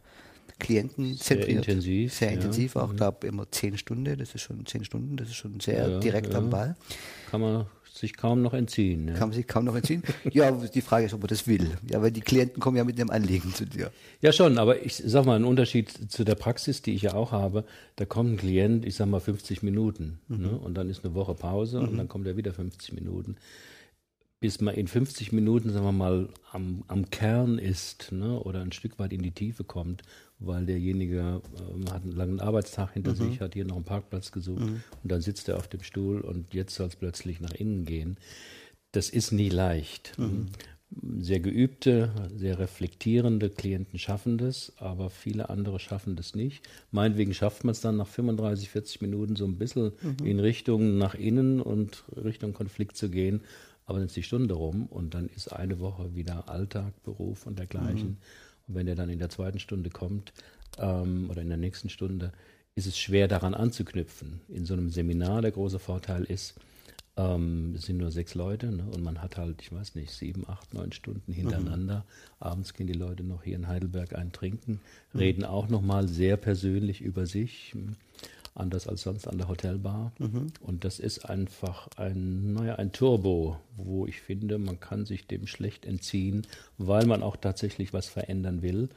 klientenzentriert. 0.57 1.45
Sehr 1.45 1.57
intensiv. 1.57 2.13
Sehr 2.13 2.31
intensiv 2.31 2.73
ja. 2.73 2.81
auch, 2.81 2.91
mhm. 2.91 2.97
glaube 2.97 3.27
immer 3.27 3.51
zehn 3.51 3.77
Stunden, 3.77 4.17
das 4.17 4.33
ist 4.33 4.41
schon 4.41 4.65
zehn 4.65 4.83
Stunden, 4.83 5.15
das 5.15 5.27
ist 5.29 5.35
schon 5.35 5.59
sehr 5.59 5.87
ja, 5.87 5.99
direkt 5.99 6.33
ja. 6.33 6.39
am 6.39 6.49
Ball. 6.49 6.75
Kann 7.29 7.41
man 7.41 7.67
sich 7.97 8.15
kaum 8.15 8.41
noch 8.41 8.53
entziehen. 8.53 9.05
Ne? 9.05 9.13
Kann 9.13 9.29
man 9.29 9.33
sich 9.33 9.47
kaum 9.47 9.65
noch 9.65 9.75
entziehen? 9.75 10.03
ja, 10.31 10.51
die 10.51 10.81
Frage 10.81 11.05
ist, 11.05 11.13
ob 11.13 11.21
man 11.21 11.27
das 11.27 11.47
will. 11.47 11.77
Ja, 11.89 12.01
weil 12.01 12.11
die 12.11 12.21
Klienten 12.21 12.61
kommen 12.61 12.77
ja 12.77 12.83
mit 12.83 12.97
dem 12.97 13.09
Anliegen 13.09 13.53
zu 13.53 13.65
dir. 13.65 13.91
Ja, 14.21 14.31
schon, 14.31 14.57
aber 14.57 14.85
ich 14.85 15.01
sag 15.05 15.25
mal, 15.25 15.35
ein 15.35 15.45
Unterschied 15.45 16.11
zu 16.11 16.23
der 16.23 16.35
Praxis, 16.35 16.81
die 16.81 16.93
ich 16.93 17.01
ja 17.03 17.13
auch 17.13 17.31
habe, 17.31 17.63
da 17.95 18.05
kommt 18.05 18.33
ein 18.33 18.37
Klient, 18.37 18.85
ich 18.85 18.95
sag 18.95 19.07
mal 19.07 19.19
50 19.19 19.63
Minuten. 19.63 20.19
Mhm. 20.27 20.41
Ne? 20.41 20.49
Und 20.49 20.75
dann 20.75 20.89
ist 20.89 21.03
eine 21.03 21.13
Woche 21.13 21.33
Pause 21.33 21.81
mhm. 21.81 21.89
und 21.89 21.97
dann 21.97 22.07
kommt 22.07 22.27
er 22.27 22.37
wieder 22.37 22.53
50 22.53 22.93
Minuten. 22.93 23.35
Bis 24.39 24.61
man 24.61 24.75
in 24.75 24.87
50 24.87 25.31
Minuten, 25.31 25.71
sagen 25.71 25.85
wir 25.85 25.91
mal, 25.91 26.29
am, 26.51 26.83
am 26.87 27.09
Kern 27.09 27.57
ist 27.57 28.11
ne? 28.11 28.39
oder 28.39 28.61
ein 28.61 28.71
Stück 28.71 28.99
weit 28.99 29.11
in 29.13 29.23
die 29.23 29.31
Tiefe 29.31 29.63
kommt 29.63 30.03
weil 30.39 30.65
derjenige 30.65 31.41
äh, 31.55 31.91
hat 31.91 32.03
einen 32.03 32.15
langen 32.15 32.39
Arbeitstag 32.39 32.93
hinter 32.93 33.11
mhm. 33.11 33.15
sich, 33.15 33.41
hat 33.41 33.53
hier 33.53 33.65
noch 33.65 33.75
einen 33.75 33.85
Parkplatz 33.85 34.31
gesucht 34.31 34.61
mhm. 34.61 34.81
und 35.03 35.11
dann 35.11 35.21
sitzt 35.21 35.49
er 35.49 35.57
auf 35.57 35.67
dem 35.67 35.83
Stuhl 35.83 36.21
und 36.21 36.53
jetzt 36.53 36.75
soll 36.75 36.87
es 36.87 36.95
plötzlich 36.95 37.39
nach 37.39 37.53
innen 37.53 37.85
gehen. 37.85 38.17
Das 38.91 39.09
ist 39.09 39.31
nie 39.31 39.49
leicht. 39.49 40.17
Mhm. 40.17 40.47
Sehr 41.19 41.41
geübte, 41.41 42.13
sehr 42.33 42.59
reflektierende 42.59 43.49
Klienten 43.49 43.99
schaffen 43.99 44.37
das, 44.37 44.71
aber 44.77 45.09
viele 45.09 45.49
andere 45.49 45.79
schaffen 45.79 46.15
das 46.15 46.33
nicht. 46.33 46.63
Meinetwegen 46.91 47.33
schafft 47.33 47.65
man 47.65 47.73
es 47.73 47.81
dann 47.81 47.97
nach 47.97 48.07
35, 48.07 48.69
40 48.69 49.01
Minuten 49.01 49.35
so 49.35 49.43
ein 49.43 49.57
bisschen 49.57 49.91
mhm. 50.01 50.25
in 50.25 50.39
Richtung 50.39 50.97
nach 50.97 51.13
innen 51.13 51.59
und 51.59 52.05
Richtung 52.15 52.53
Konflikt 52.53 52.95
zu 52.95 53.09
gehen. 53.09 53.41
Aber 53.87 53.99
dann 53.99 54.07
ist 54.07 54.15
die 54.15 54.23
Stunde 54.23 54.53
rum 54.53 54.85
und 54.85 55.13
dann 55.13 55.27
ist 55.27 55.47
eine 55.47 55.79
Woche 55.79 56.13
wieder 56.13 56.49
Alltag, 56.49 56.93
Beruf 57.03 57.47
und 57.47 57.57
dergleichen. 57.57 58.09
Mhm. 58.09 58.17
Und 58.67 58.75
wenn 58.75 58.87
er 58.87 58.95
dann 58.95 59.09
in 59.09 59.17
der 59.17 59.29
zweiten 59.29 59.59
Stunde 59.59 59.89
kommt 59.89 60.33
ähm, 60.77 61.29
oder 61.29 61.41
in 61.41 61.47
der 61.47 61.57
nächsten 61.57 61.89
Stunde, 61.89 62.33
ist 62.75 62.85
es 62.85 62.99
schwer 62.99 63.27
daran 63.29 63.53
anzuknüpfen. 63.53 64.41
In 64.49 64.65
so 64.65 64.73
einem 64.73 64.89
Seminar 64.89 65.41
der 65.41 65.51
große 65.51 65.79
Vorteil 65.79 66.25
ist, 66.25 66.59
ähm, 67.15 67.73
es 67.75 67.83
sind 67.83 67.97
nur 67.97 68.11
sechs 68.11 68.35
Leute 68.35 68.67
ne, 68.67 68.85
und 68.93 69.01
man 69.03 69.21
hat 69.21 69.37
halt, 69.37 69.61
ich 69.61 69.71
weiß 69.71 69.95
nicht, 69.95 70.11
sieben, 70.11 70.43
acht, 70.47 70.73
neun 70.73 70.91
Stunden 70.91 71.31
hintereinander. 71.31 71.99
Mhm. 71.99 72.43
Abends 72.45 72.73
gehen 72.73 72.87
die 72.87 72.93
Leute 72.93 73.23
noch 73.23 73.43
hier 73.43 73.55
in 73.55 73.67
Heidelberg 73.67 74.15
ein 74.15 74.33
trinken, 74.33 74.81
mhm. 75.13 75.19
reden 75.19 75.43
auch 75.45 75.69
nochmal 75.69 76.07
sehr 76.09 76.37
persönlich 76.37 77.01
über 77.01 77.25
sich 77.25 77.73
anders 78.59 78.87
als 78.87 79.01
sonst 79.03 79.27
an 79.27 79.37
der 79.37 79.47
Hotelbar. 79.47 80.11
Mhm. 80.19 80.47
Und 80.61 80.83
das 80.83 80.99
ist 80.99 81.29
einfach 81.29 81.87
ein, 81.97 82.53
naja, 82.53 82.75
ein 82.75 82.91
Turbo, 82.91 83.57
wo 83.75 84.05
ich 84.05 84.21
finde, 84.21 84.57
man 84.57 84.79
kann 84.79 85.05
sich 85.05 85.27
dem 85.27 85.47
schlecht 85.47 85.85
entziehen, 85.85 86.45
weil 86.77 87.05
man 87.05 87.23
auch 87.23 87.37
tatsächlich 87.37 87.93
was 87.93 88.07
verändern 88.07 88.61
will, 88.61 88.89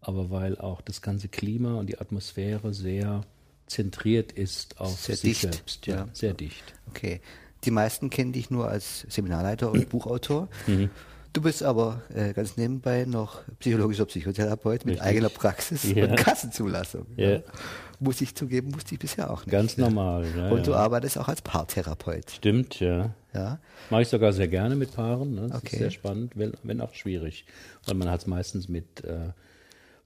aber 0.00 0.30
weil 0.30 0.58
auch 0.58 0.80
das 0.80 1.02
ganze 1.02 1.28
Klima 1.28 1.74
und 1.74 1.88
die 1.88 1.98
Atmosphäre 1.98 2.72
sehr 2.72 3.22
zentriert 3.66 4.32
ist 4.32 4.80
auf 4.80 4.98
sehr 4.98 5.16
sich 5.16 5.40
dicht. 5.40 5.54
selbst. 5.54 5.86
Ja, 5.86 5.96
ja, 5.96 6.08
sehr 6.12 6.34
dicht. 6.34 6.74
Okay. 6.88 7.20
Die 7.64 7.70
meisten 7.70 8.08
kennen 8.08 8.32
dich 8.32 8.50
nur 8.50 8.68
als 8.68 9.00
Seminarleiter 9.08 9.70
und 9.70 9.88
Buchautor. 9.90 10.48
Mhm. 10.66 10.90
Du 11.32 11.42
bist 11.42 11.62
aber 11.62 12.02
äh, 12.14 12.32
ganz 12.32 12.56
nebenbei 12.56 13.04
noch 13.04 13.42
psychologischer 13.60 14.06
Psychotherapeut 14.06 14.86
mit 14.86 14.94
Richtig. 14.94 15.06
eigener 15.06 15.28
Praxis 15.28 15.84
ja. 15.84 16.06
und 16.06 16.16
Kassenzulassung. 16.16 17.06
Ja. 17.16 17.42
Ja. 18.00 18.04
Muss 18.04 18.20
ich 18.20 18.34
zugeben, 18.34 18.74
wusste 18.74 18.94
ich 18.94 19.00
bisher 19.00 19.30
auch 19.30 19.44
nicht. 19.44 19.52
Ganz 19.52 19.76
normal. 19.76 20.26
Ja, 20.36 20.50
und 20.50 20.66
du 20.66 20.74
arbeitest 20.74 21.18
auch 21.18 21.28
als 21.28 21.42
Paartherapeut. 21.42 22.30
Stimmt, 22.30 22.80
ja. 22.80 23.14
ja. 23.34 23.58
Mache 23.90 24.02
ich 24.02 24.08
sogar 24.08 24.32
sehr 24.32 24.48
gerne 24.48 24.76
mit 24.76 24.94
Paaren. 24.94 25.34
Ne? 25.34 25.48
Das 25.48 25.62
okay. 25.62 25.68
ist 25.72 25.78
sehr 25.78 25.90
spannend, 25.90 26.32
wenn, 26.36 26.52
wenn 26.62 26.80
auch 26.80 26.94
schwierig. 26.94 27.44
Weil 27.86 27.94
man 27.94 28.10
hat 28.10 28.20
es 28.20 28.26
meistens 28.26 28.68
mit 28.68 29.04
äh, 29.04 29.30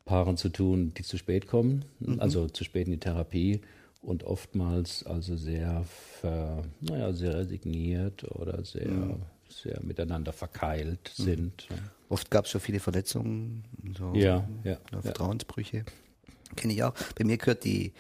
Paaren 0.05 0.37
zu 0.37 0.49
tun, 0.49 0.93
die 0.97 1.03
zu 1.03 1.19
spät 1.19 1.47
kommen, 1.47 1.85
mhm. 2.01 2.21
also 2.21 2.49
zu 2.49 2.65
spät 2.65 2.87
in 2.87 2.93
die 2.93 3.01
Therapie 3.01 3.61
und 4.01 4.25
oftmals 4.25 5.05
also 5.07 5.37
sehr, 5.37 5.85
ver, 6.21 6.65
naja, 6.81 7.13
sehr 7.13 7.35
resigniert 7.35 8.25
oder 8.31 8.65
sehr 8.65 8.89
mhm 8.89 9.23
sehr 9.53 9.81
miteinander 9.83 10.33
verkeilt 10.33 11.13
mhm. 11.19 11.23
sind. 11.23 11.69
Oft 12.09 12.31
gab 12.31 12.47
es 12.47 12.51
so 12.51 12.59
viele 12.59 12.81
Verletzungen, 12.81 13.65
so 13.97 14.13
Ja, 14.15 14.49
ja, 14.65 14.79
ja. 14.93 15.03
Vertrauensbrüche. 15.03 15.85
Kenne 16.57 16.73
ich 16.73 16.83
auch. 16.83 16.95
Bei 17.17 17.25
mir 17.25 17.37
gehört 17.39 17.65
die, 17.65 17.93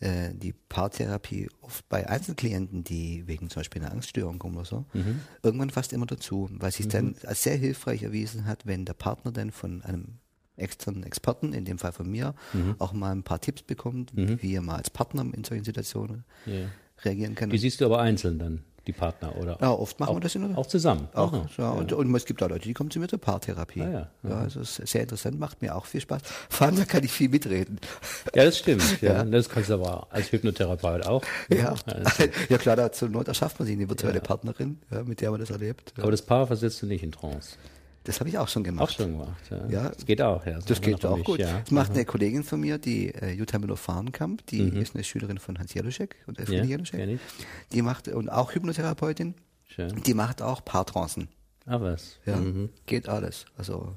äh, 0.00 0.34
die 0.34 0.52
Paartherapie 0.52 1.48
oft 1.60 1.88
bei 1.88 2.08
Einzelklienten, 2.08 2.84
die 2.84 3.26
wegen 3.26 3.48
zum 3.50 3.60
Beispiel 3.60 3.82
einer 3.82 3.92
Angststörung 3.92 4.38
kommen 4.38 4.56
oder 4.56 4.64
so, 4.66 4.84
Mhm. 4.92 5.22
irgendwann 5.42 5.70
fast 5.70 5.92
immer 5.92 6.06
dazu, 6.06 6.48
weil 6.52 6.70
sich 6.72 6.88
dann 6.88 7.16
als 7.24 7.42
sehr 7.42 7.56
hilfreich 7.56 8.02
erwiesen 8.02 8.44
hat, 8.46 8.66
wenn 8.66 8.84
der 8.84 8.94
Partner 8.94 9.32
dann 9.32 9.50
von 9.50 9.82
einem 9.82 10.18
externen 10.56 11.02
Experten, 11.02 11.52
in 11.52 11.64
dem 11.66 11.78
Fall 11.78 11.92
von 11.92 12.10
mir, 12.10 12.34
Mhm. 12.52 12.76
auch 12.78 12.92
mal 12.92 13.12
ein 13.12 13.22
paar 13.22 13.40
Tipps 13.40 13.62
bekommt, 13.62 14.12
wie 14.16 14.54
er 14.54 14.62
mal 14.62 14.76
als 14.76 14.88
Partner 14.90 15.24
in 15.34 15.44
solchen 15.44 15.64
Situationen 15.64 16.24
Ja. 16.46 16.70
reagieren 17.04 17.34
kann. 17.34 17.50
Die 17.50 17.58
siehst 17.58 17.80
du 17.80 17.84
aber 17.86 18.00
einzeln 18.00 18.38
dann, 18.38 18.64
die 18.86 18.92
Partner, 18.92 19.36
oder? 19.36 19.58
Ja, 19.60 19.70
oft 19.72 19.98
machen 19.98 20.10
auch, 20.10 20.16
wir 20.16 20.20
das 20.20 20.34
in 20.34 20.48
der 20.48 20.56
Auch 20.58 20.66
zusammen. 20.66 21.08
Auch, 21.14 21.32
Aha. 21.32 21.46
ja, 21.58 21.70
Und, 21.70 21.92
und 21.92 22.14
es 22.14 22.24
gibt 22.24 22.42
auch 22.42 22.48
Leute, 22.48 22.66
die 22.68 22.74
kommen 22.74 22.90
zu 22.90 22.98
mir 22.98 23.08
zur 23.08 23.20
Paartherapie. 23.20 23.82
Ah, 23.82 23.90
ja. 23.90 24.10
ja, 24.28 24.36
also 24.38 24.60
es 24.60 24.78
ist 24.78 24.92
sehr 24.92 25.02
interessant, 25.02 25.38
macht 25.38 25.62
mir 25.62 25.74
auch 25.74 25.86
viel 25.86 26.00
Spaß. 26.00 26.22
Vor 26.48 26.66
allem, 26.66 26.76
da 26.76 26.84
kann 26.84 27.02
ich 27.04 27.12
viel 27.12 27.28
mitreden. 27.28 27.80
Ja, 28.34 28.44
das 28.44 28.58
stimmt. 28.58 28.82
Ja. 29.00 29.14
Ja. 29.16 29.24
Das 29.24 29.48
kannst 29.48 29.68
du 29.70 29.74
aber 29.74 30.06
als 30.10 30.32
Hypnotherapeut 30.32 31.06
auch. 31.06 31.22
Ja, 31.50 31.74
Also, 31.86 32.24
ja 32.48 32.58
klar, 32.58 32.76
da 32.76 32.90
zur 32.92 33.08
Not 33.08 33.28
erschafft 33.28 33.58
man 33.58 33.66
sich 33.66 33.76
eine 33.76 33.88
virtuelle 33.88 34.20
Partnerin, 34.20 34.78
ja, 34.90 35.02
mit 35.02 35.20
der 35.20 35.30
man 35.30 35.40
das 35.40 35.50
erlebt. 35.50 35.92
Ja. 35.96 36.02
aber 36.04 36.12
das 36.12 36.22
Paar 36.22 36.46
versetzt 36.46 36.80
du 36.82 36.86
nicht 36.86 37.02
in 37.02 37.12
Trance. 37.12 37.56
Das 38.06 38.20
habe 38.20 38.28
ich 38.28 38.38
auch 38.38 38.46
schon 38.48 38.62
gemacht. 38.62 38.84
Auch 38.88 38.90
schon 38.90 39.12
gemacht. 39.12 39.42
Ja. 39.50 39.66
Ja. 39.68 39.88
Das 39.90 40.06
geht 40.06 40.22
auch, 40.22 40.46
ja. 40.46 40.58
Das 40.60 40.78
aber 40.78 40.80
geht 40.86 41.04
auch 41.04 41.22
gut. 41.24 41.40
Ja. 41.40 41.58
Das 41.60 41.70
macht 41.72 41.90
eine 41.90 42.04
Kollegin 42.04 42.44
von 42.44 42.60
mir, 42.60 42.78
die 42.78 43.12
äh, 43.14 43.32
Jutta 43.32 43.58
Müller-Fahrenkamp, 43.58 44.46
die 44.46 44.68
ist 44.68 44.94
eine 44.94 45.02
Schülerin 45.02 45.38
von 45.38 45.58
Hans 45.58 45.74
Januszek 45.74 46.14
und 46.26 46.38
Elfriede 46.38 46.62
Mhm. 46.78 46.84
Ja, 46.92 47.06
ich. 47.06 47.20
Die 47.72 47.82
macht, 47.82 48.08
und 48.08 48.28
auch 48.28 48.54
Hypnotherapeutin, 48.54 49.34
Schön. 49.66 50.02
die 50.04 50.14
macht 50.14 50.40
auch 50.40 50.64
Paartrancen. 50.64 51.28
Ah, 51.66 51.80
was? 51.80 52.18
Ja, 52.24 52.36
Mhm. 52.36 52.70
geht 52.86 53.08
alles. 53.08 53.44
Also 53.58 53.96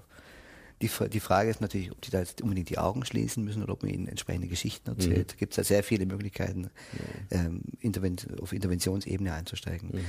die, 0.81 0.89
die 1.11 1.19
Frage 1.19 1.49
ist 1.51 1.61
natürlich, 1.61 1.91
ob 1.91 2.01
die 2.01 2.09
da 2.09 2.19
jetzt 2.19 2.41
unbedingt 2.41 2.69
die 2.69 2.79
Augen 2.79 3.05
schließen 3.05 3.43
müssen 3.43 3.61
oder 3.61 3.73
ob 3.73 3.83
man 3.83 3.91
ihnen 3.93 4.07
entsprechende 4.07 4.47
Geschichten 4.47 4.89
erzählt. 4.89 5.33
Da 5.33 5.35
gibt 5.35 5.53
es 5.53 5.57
ja 5.57 5.63
sehr 5.63 5.83
viele 5.83 6.05
Möglichkeiten, 6.07 6.69
ähm, 7.29 7.61
Intervent 7.79 8.27
auf 8.41 8.53
Interventionsebene 8.53 9.31
einzusteigen. 9.33 9.89
Mhm. 9.91 10.05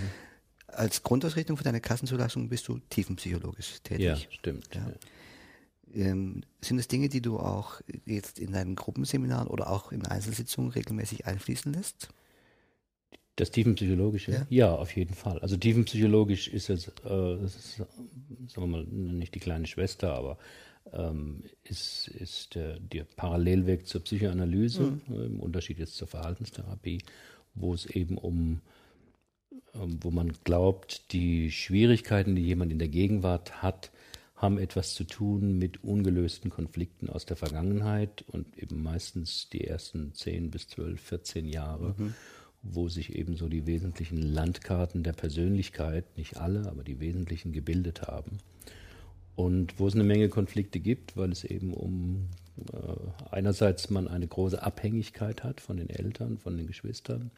Als 0.75 1.03
Grundausrichtung 1.03 1.57
für 1.57 1.65
deine 1.65 1.81
Kassenzulassung 1.81 2.49
bist 2.49 2.69
du 2.69 2.79
tiefenpsychologisch 2.91 3.81
tätig. 3.83 4.05
Ja, 4.05 4.17
stimmt. 4.31 4.69
Ja. 4.75 4.93
Ähm, 5.93 6.43
sind 6.61 6.79
es 6.79 6.89
Dinge, 6.89 7.09
die 7.09 7.21
du 7.21 7.39
auch 7.39 7.81
jetzt 8.07 8.39
in 8.39 8.53
deinen 8.53 8.77
Gruppenseminaren 8.77 9.49
oder 9.49 9.71
auch 9.71 9.91
in 9.93 10.07
Einzelsitzungen 10.07 10.71
regelmäßig 10.71 11.27
einfließen 11.27 11.73
lässt? 11.73 12.09
Das 13.37 13.51
Tiefenpsychologische? 13.51 14.33
Ja. 14.33 14.47
Ja. 14.51 14.75
auf 14.75 14.95
jeden 14.95 15.15
Fall. 15.15 15.39
Also 15.39 15.57
tiefenpsychologisch 15.57 16.49
ist 16.49 16.69
es, 16.69 16.89
äh, 16.89 16.93
das 17.41 17.57
ist, 17.57 17.77
sagen 17.77 17.91
wir 18.55 18.67
mal, 18.67 18.85
nicht 18.85 19.35
die 19.35 19.41
kleine 19.41 19.67
Schwester, 19.67 20.15
aber 20.15 20.39
ähm, 20.93 21.43
ist, 21.65 22.09
ist 22.09 22.55
der, 22.55 22.79
der 22.81 23.05
Parallelweg 23.05 23.87
zur 23.87 24.03
Psychoanalyse, 24.03 24.99
äh, 25.11 25.27
im 25.27 25.41
Unterschied 25.41 25.79
jetzt 25.79 25.97
zur 25.97 26.09
Verhaltenstherapie, 26.09 27.03
wo 27.55 27.75
es 27.75 27.87
eben 27.87 28.19
um, 28.19 28.61
wo 29.73 30.11
man 30.11 30.33
glaubt, 30.45 31.13
die 31.13 31.51
Schwierigkeiten, 31.51 32.35
die 32.35 32.43
jemand 32.43 32.73
in 32.73 32.79
der 32.79 32.89
Gegenwart 32.89 33.63
hat, 33.63 33.91
haben 34.37 34.59
etwas 34.59 34.95
zu 34.95 35.05
tun 35.05 35.59
mit 35.59 35.85
ungelösten 35.85 36.51
Konflikten 36.51 37.11
aus 37.11 37.27
der 37.27 37.37
Vergangenheit 37.37 38.25
und 38.29 38.57
eben 38.59 38.83
meistens 38.83 39.49
die 39.51 39.67
ersten 39.67 40.15
10 40.15 40.51
bis 40.51 40.69
12, 40.69 41.01
14 41.01 41.47
Jahre, 41.47 41.95
wo 42.63 42.89
sich 42.89 43.15
eben 43.15 43.37
so 43.37 43.49
die 43.49 43.67
wesentlichen 43.67 44.23
Landkarten 44.23 45.03
der 45.03 45.13
Persönlichkeit, 45.13 46.17
nicht 46.17 46.39
alle, 46.39 46.67
aber 46.69 46.83
die 46.83 47.01
wesentlichen 47.01 47.53
gebildet 47.53 48.03
haben. 48.03 48.39
Und 49.37 49.79
wo 49.79 49.87
es 49.87 49.95
eine 49.95 50.05
Menge 50.05 50.29
Konflikte 50.29 50.81
gibt, 50.81 51.17
weil 51.17 51.33
es 51.33 51.45
eben 51.45 51.73
um 51.73 52.29
äh, 52.73 53.31
einerseits 53.31 53.91
man 53.91 54.09
eine 54.09 54.27
große 54.27 54.63
Abhängigkeit 54.63 55.45
hat 55.45 55.61
von 55.61 55.77
den 55.77 55.91
Eltern, 55.91 56.39
von 56.39 56.57
den 56.57 56.67
Geschwistern. 56.67 57.31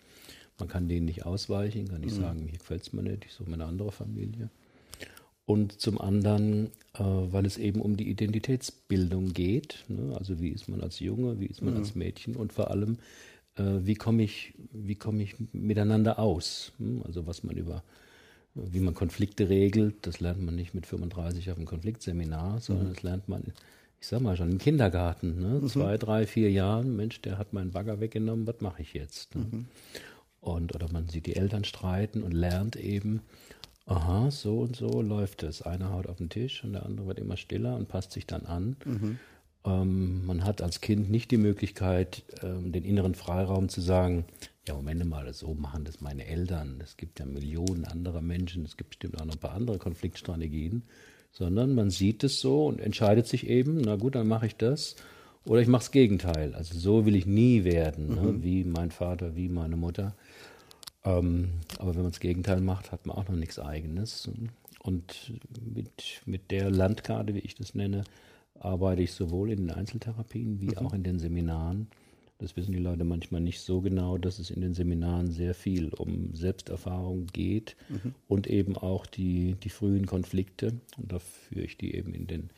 Man 0.58 0.68
kann 0.68 0.88
denen 0.88 1.06
nicht 1.06 1.26
ausweichen, 1.26 1.88
kann 1.88 2.02
nicht 2.02 2.14
sagen, 2.14 2.46
hier 2.48 2.58
gefällt 2.58 2.82
es 2.82 2.92
mir 2.92 3.02
nicht, 3.02 3.24
ich 3.24 3.32
suche 3.32 3.48
mir 3.48 3.54
eine 3.54 3.66
andere 3.66 3.90
Familie. 3.90 4.50
Und 5.44 5.80
zum 5.80 6.00
anderen, 6.00 6.66
äh, 6.94 7.02
weil 7.02 7.46
es 7.46 7.58
eben 7.58 7.80
um 7.80 7.96
die 7.96 8.08
Identitätsbildung 8.08 9.32
geht. 9.32 9.84
Ne? 9.88 10.16
Also 10.16 10.40
wie 10.40 10.50
ist 10.50 10.68
man 10.68 10.80
als 10.80 11.00
Junge, 11.00 11.40
wie 11.40 11.46
ist 11.46 11.62
man 11.62 11.76
als 11.76 11.94
Mädchen 11.94 12.36
und 12.36 12.52
vor 12.52 12.70
allem, 12.70 12.98
äh, 13.56 13.80
wie 13.80 13.94
komme 13.94 14.22
ich, 14.22 14.54
wie 14.72 14.94
komme 14.94 15.22
ich 15.22 15.34
miteinander 15.52 16.18
aus? 16.18 16.72
Hm? 16.78 17.02
Also 17.04 17.26
was 17.26 17.42
man 17.42 17.56
über, 17.56 17.82
wie 18.54 18.80
man 18.80 18.94
Konflikte 18.94 19.48
regelt, 19.48 20.06
das 20.06 20.20
lernt 20.20 20.42
man 20.42 20.54
nicht 20.54 20.74
mit 20.74 20.86
35 20.86 21.50
auf 21.50 21.56
einem 21.56 21.66
Konfliktseminar, 21.66 22.60
sondern 22.60 22.94
das 22.94 23.02
lernt 23.02 23.28
man, 23.28 23.42
ich 24.00 24.06
sag 24.06 24.20
mal 24.20 24.36
schon 24.36 24.50
im 24.52 24.58
Kindergarten, 24.58 25.40
ne? 25.40 25.66
zwei, 25.66 25.98
drei, 25.98 26.26
vier 26.26 26.50
Jahren. 26.50 26.94
Mensch, 26.94 27.20
der 27.20 27.36
hat 27.38 27.52
meinen 27.52 27.72
Bagger 27.72 28.00
weggenommen, 28.00 28.46
was 28.46 28.60
mache 28.60 28.82
ich 28.82 28.94
jetzt? 28.94 29.34
Ne? 29.34 29.64
Und 30.42 30.74
oder 30.74 30.92
man 30.92 31.08
sieht 31.08 31.26
die 31.26 31.36
Eltern 31.36 31.62
streiten 31.64 32.24
und 32.24 32.32
lernt 32.32 32.74
eben, 32.74 33.22
aha, 33.86 34.30
so 34.32 34.58
und 34.58 34.74
so 34.74 35.00
läuft 35.00 35.44
es. 35.44 35.62
Einer 35.62 35.92
haut 35.92 36.08
auf 36.08 36.18
den 36.18 36.30
Tisch 36.30 36.64
und 36.64 36.72
der 36.72 36.84
andere 36.84 37.06
wird 37.06 37.20
immer 37.20 37.36
stiller 37.36 37.76
und 37.76 37.88
passt 37.88 38.10
sich 38.10 38.26
dann 38.26 38.44
an. 38.44 38.76
Ähm, 39.64 40.26
man 40.26 40.44
hat 40.44 40.60
als 40.60 40.80
Kind 40.80 41.10
nicht 41.10 41.30
die 41.30 41.36
Möglichkeit, 41.36 42.24
ähm, 42.42 42.72
den 42.72 42.84
inneren 42.84 43.14
Freiraum 43.14 43.68
zu 43.68 43.80
sagen, 43.80 44.24
ja, 44.66 44.74
Moment 44.74 45.04
mal, 45.08 45.32
so 45.32 45.54
machen 45.54 45.84
das 45.84 46.00
meine 46.00 46.26
Eltern. 46.26 46.80
Es 46.82 46.96
gibt 46.96 47.20
ja 47.20 47.26
Millionen 47.26 47.84
anderer 47.84 48.20
Menschen, 48.20 48.64
es 48.64 48.76
gibt 48.76 48.90
bestimmt 48.90 49.20
auch 49.20 49.24
noch 49.24 49.34
ein 49.34 49.40
paar 49.40 49.54
andere 49.54 49.78
Konfliktstrategien, 49.78 50.82
sondern 51.30 51.76
man 51.76 51.90
sieht 51.90 52.24
es 52.24 52.40
so 52.40 52.66
und 52.66 52.80
entscheidet 52.80 53.28
sich 53.28 53.46
eben, 53.46 53.80
na 53.80 53.94
gut, 53.94 54.16
dann 54.16 54.26
mache 54.26 54.46
ich 54.46 54.56
das. 54.56 54.96
Oder 55.44 55.60
ich 55.60 55.68
mache 55.68 55.80
das 55.80 55.90
Gegenteil. 55.90 56.54
Also 56.54 56.78
so 56.78 57.04
will 57.04 57.16
ich 57.16 57.26
nie 57.26 57.64
werden, 57.64 58.14
ne? 58.14 58.42
wie 58.42 58.64
mein 58.64 58.90
Vater, 58.90 59.34
wie 59.34 59.48
meine 59.48 59.76
Mutter. 59.76 60.14
Ähm, 61.04 61.50
aber 61.78 61.94
wenn 61.94 62.02
man 62.02 62.12
das 62.12 62.20
Gegenteil 62.20 62.60
macht, 62.60 62.92
hat 62.92 63.06
man 63.06 63.16
auch 63.16 63.28
noch 63.28 63.36
nichts 63.36 63.58
Eigenes. 63.58 64.30
Und 64.82 65.32
mit, 65.74 66.22
mit 66.26 66.50
der 66.50 66.70
Landkarte, 66.70 67.34
wie 67.34 67.40
ich 67.40 67.54
das 67.54 67.74
nenne, 67.74 68.04
arbeite 68.58 69.02
ich 69.02 69.12
sowohl 69.12 69.50
in 69.50 69.66
den 69.66 69.70
Einzeltherapien 69.70 70.60
wie 70.60 70.76
auch 70.76 70.92
in 70.92 71.02
den 71.02 71.18
Seminaren. 71.18 71.88
Das 72.38 72.56
wissen 72.56 72.72
die 72.72 72.78
Leute 72.78 73.04
manchmal 73.04 73.40
nicht 73.40 73.60
so 73.60 73.80
genau, 73.80 74.18
dass 74.18 74.40
es 74.40 74.50
in 74.50 74.60
den 74.60 74.74
Seminaren 74.74 75.30
sehr 75.30 75.54
viel 75.54 75.90
um 75.90 76.34
Selbsterfahrung 76.34 77.26
geht 77.28 77.76
und 78.26 78.48
eben 78.48 78.76
auch 78.76 79.06
die, 79.06 79.54
die 79.62 79.68
frühen 79.68 80.06
Konflikte. 80.06 80.74
Und 80.96 81.12
da 81.12 81.20
führe 81.20 81.64
ich 81.64 81.76
die 81.76 81.94
eben 81.94 82.14
in 82.14 82.26
den 82.26 82.50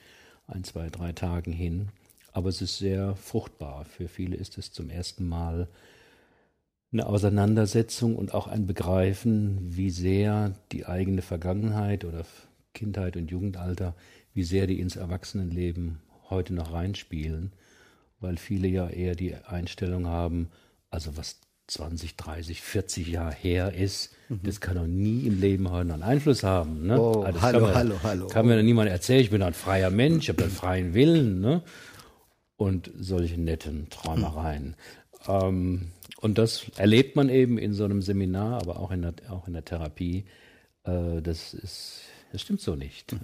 ein, 0.46 0.64
zwei, 0.64 0.88
drei 0.88 1.12
Tagen 1.12 1.52
hin. 1.52 1.88
Aber 2.34 2.48
es 2.48 2.60
ist 2.60 2.78
sehr 2.78 3.14
fruchtbar. 3.14 3.84
Für 3.84 4.08
viele 4.08 4.36
ist 4.36 4.58
es 4.58 4.72
zum 4.72 4.90
ersten 4.90 5.26
Mal 5.26 5.68
eine 6.92 7.06
Auseinandersetzung 7.06 8.16
und 8.16 8.34
auch 8.34 8.48
ein 8.48 8.66
Begreifen, 8.66 9.58
wie 9.60 9.90
sehr 9.90 10.52
die 10.72 10.84
eigene 10.84 11.22
Vergangenheit 11.22 12.04
oder 12.04 12.26
Kindheit 12.74 13.16
und 13.16 13.30
Jugendalter, 13.30 13.94
wie 14.34 14.42
sehr 14.42 14.66
die 14.66 14.80
ins 14.80 14.96
Erwachsenenleben 14.96 16.00
heute 16.28 16.54
noch 16.54 16.72
reinspielen, 16.72 17.52
weil 18.18 18.36
viele 18.36 18.66
ja 18.66 18.88
eher 18.88 19.14
die 19.14 19.36
Einstellung 19.36 20.08
haben, 20.08 20.48
also 20.90 21.16
was 21.16 21.38
20, 21.68 22.16
30, 22.16 22.62
40 22.62 23.08
Jahre 23.08 23.34
her 23.34 23.72
ist, 23.74 24.10
das 24.28 24.60
kann 24.60 24.74
doch 24.74 24.88
nie 24.88 25.20
im 25.20 25.40
Leben 25.40 25.70
heute 25.70 25.86
noch 25.86 25.94
einen 25.94 26.02
Einfluss 26.02 26.42
haben. 26.42 26.88
Ne? 26.88 27.00
Oh, 27.00 27.24
das 27.24 27.40
hallo, 27.42 27.60
kann 27.60 27.68
mir, 27.68 27.74
hallo, 27.74 27.94
hallo. 28.02 28.26
Kann 28.26 28.46
mir 28.46 28.60
niemand 28.64 28.90
erzählen, 28.90 29.20
ich 29.20 29.30
bin 29.30 29.42
ein 29.42 29.54
freier 29.54 29.90
Mensch, 29.90 30.24
ich 30.24 30.28
habe 30.30 30.42
einen 30.42 30.52
freien 30.52 30.94
Willen. 30.94 31.40
Ne? 31.40 31.62
Und 32.56 32.90
solche 32.96 33.40
netten 33.40 33.88
Träumereien. 33.90 34.76
Ähm, 35.26 35.88
und 36.20 36.38
das 36.38 36.70
erlebt 36.76 37.16
man 37.16 37.28
eben 37.28 37.58
in 37.58 37.72
so 37.72 37.84
einem 37.84 38.02
Seminar, 38.02 38.60
aber 38.62 38.78
auch 38.78 38.90
in 38.90 39.02
der, 39.02 39.14
auch 39.28 39.46
in 39.46 39.54
der 39.54 39.64
Therapie. 39.64 40.24
Äh, 40.84 41.20
das 41.22 41.54
ist, 41.54 42.02
das 42.32 42.42
stimmt 42.42 42.60
so 42.60 42.76
nicht. 42.76 43.14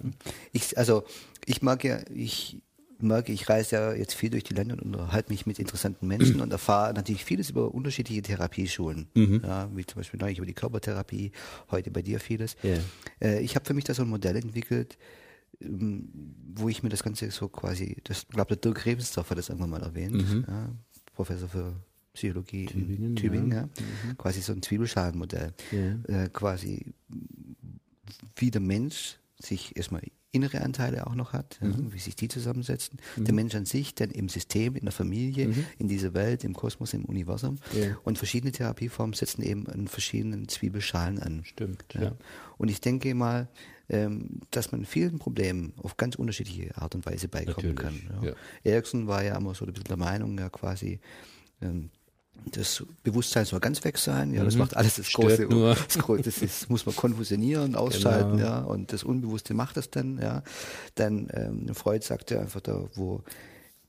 Ich, 0.52 0.76
also 0.76 1.04
ich 1.46 1.62
mag 1.62 1.84
ja, 1.84 2.00
ich 2.12 2.58
merke, 3.02 3.32
ich 3.32 3.48
reise 3.48 3.76
ja 3.76 3.92
jetzt 3.92 4.14
viel 4.14 4.30
durch 4.30 4.44
die 4.44 4.54
Länder 4.54 4.74
und 4.74 4.82
unterhalte 4.82 5.30
mich 5.30 5.46
mit 5.46 5.58
interessanten 5.58 6.06
Menschen 6.06 6.40
und 6.42 6.52
erfahre 6.52 6.92
natürlich 6.94 7.24
vieles 7.24 7.50
über 7.50 7.72
unterschiedliche 7.74 8.22
Therapieschulen. 8.22 9.08
Ja, 9.42 9.70
wie 9.74 9.86
zum 9.86 10.00
Beispiel 10.00 10.20
neulich 10.20 10.38
über 10.38 10.46
die 10.46 10.54
Körpertherapie, 10.54 11.32
heute 11.70 11.90
bei 11.90 12.02
dir 12.02 12.20
vieles. 12.20 12.56
Ja. 12.62 12.76
Äh, 13.20 13.40
ich 13.40 13.54
habe 13.54 13.64
für 13.64 13.74
mich 13.74 13.84
da 13.84 13.94
so 13.94 14.02
ein 14.02 14.08
Modell 14.08 14.36
entwickelt, 14.36 14.98
wo 15.60 16.68
ich 16.68 16.82
mir 16.82 16.88
das 16.88 17.02
Ganze 17.02 17.30
so 17.30 17.48
quasi, 17.48 17.96
das 18.04 18.22
ich 18.22 18.28
glaube 18.28 18.48
der 18.48 18.56
Dirk 18.56 18.86
Rebensdorf 18.86 19.30
hat 19.30 19.38
das 19.38 19.48
irgendwann 19.48 19.70
mal 19.70 19.82
erwähnt, 19.82 20.24
ja, 20.48 20.70
Professor 21.14 21.48
für 21.48 21.74
Psychologie 22.14 22.66
Tübingen, 22.66 23.10
in 23.10 23.16
Tübingen, 23.16 23.52
ja. 23.52 23.68
quasi 24.18 24.40
so 24.40 24.52
ein 24.52 24.62
Zwiebelschalenmodell, 24.62 25.52
Ja. 25.70 26.22
äh, 26.22 26.28
quasi 26.28 26.86
wie 28.36 28.50
der 28.50 28.60
Mensch 28.60 29.18
sich 29.38 29.76
erstmal 29.76 30.02
innere 30.32 30.60
Anteile 30.60 31.06
auch 31.06 31.14
noch 31.14 31.32
hat, 31.32 31.58
mhm. 31.60 31.70
ja, 31.70 31.92
wie 31.92 31.98
sich 31.98 32.14
die 32.14 32.28
zusammensetzen. 32.28 32.98
Mhm. 33.16 33.24
Der 33.24 33.34
Mensch 33.34 33.54
an 33.54 33.66
sich, 33.66 33.94
dann 33.94 34.10
im 34.10 34.28
System, 34.28 34.76
in 34.76 34.84
der 34.84 34.92
Familie, 34.92 35.48
mhm. 35.48 35.64
in 35.78 35.88
dieser 35.88 36.14
Welt, 36.14 36.44
im 36.44 36.54
Kosmos, 36.54 36.94
im 36.94 37.04
Universum. 37.04 37.58
Ja. 37.74 37.96
Und 38.04 38.18
verschiedene 38.18 38.52
Therapieformen 38.52 39.14
setzen 39.14 39.42
eben 39.42 39.66
an 39.66 39.88
verschiedenen 39.88 40.48
Zwiebelschalen 40.48 41.18
an. 41.18 41.44
Stimmt. 41.44 41.84
Ja. 41.94 42.02
ja. 42.02 42.16
Und 42.58 42.68
ich 42.68 42.80
denke 42.80 43.14
mal, 43.14 43.48
ähm, 43.90 44.40
dass 44.50 44.70
man 44.72 44.84
vielen 44.84 45.18
Problemen 45.18 45.74
auf 45.82 45.96
ganz 45.96 46.14
unterschiedliche 46.14 46.76
Art 46.76 46.94
und 46.94 47.04
Weise 47.06 47.28
beikommen 47.28 47.74
Natürlich. 47.74 48.08
kann. 48.10 48.22
Ja. 48.22 48.32
Ericsson 48.62 49.08
war 49.08 49.24
ja 49.24 49.36
immer 49.36 49.54
so 49.54 49.66
ein 49.66 49.72
bisschen 49.72 49.88
der 49.88 49.96
Meinung, 49.96 50.38
ja 50.38 50.48
quasi, 50.48 51.00
ähm, 51.60 51.90
das 52.52 52.84
Bewusstsein 53.02 53.44
soll 53.44 53.60
ganz 53.60 53.84
weg 53.84 53.98
sein, 53.98 54.32
ja, 54.32 54.44
das 54.44 54.54
mhm. 54.54 54.60
macht 54.60 54.76
alles 54.76 54.94
das 54.94 55.12
Große, 55.12 55.46
nur. 55.46 55.74
das 55.88 55.98
Große, 55.98 56.22
das 56.22 56.38
ist, 56.38 56.70
muss 56.70 56.86
man 56.86 56.94
konfusionieren, 56.94 57.74
ausschalten, 57.74 58.38
genau. 58.38 58.48
ja, 58.48 58.58
und 58.60 58.92
das 58.92 59.02
Unbewusste 59.02 59.52
macht 59.54 59.76
das 59.76 59.90
dann, 59.90 60.18
ja. 60.18 60.42
Dann 60.94 61.28
ähm, 61.34 61.74
Freud 61.74 62.04
sagte 62.04 62.40
einfach 62.40 62.60
da, 62.60 62.88
wo 62.94 63.22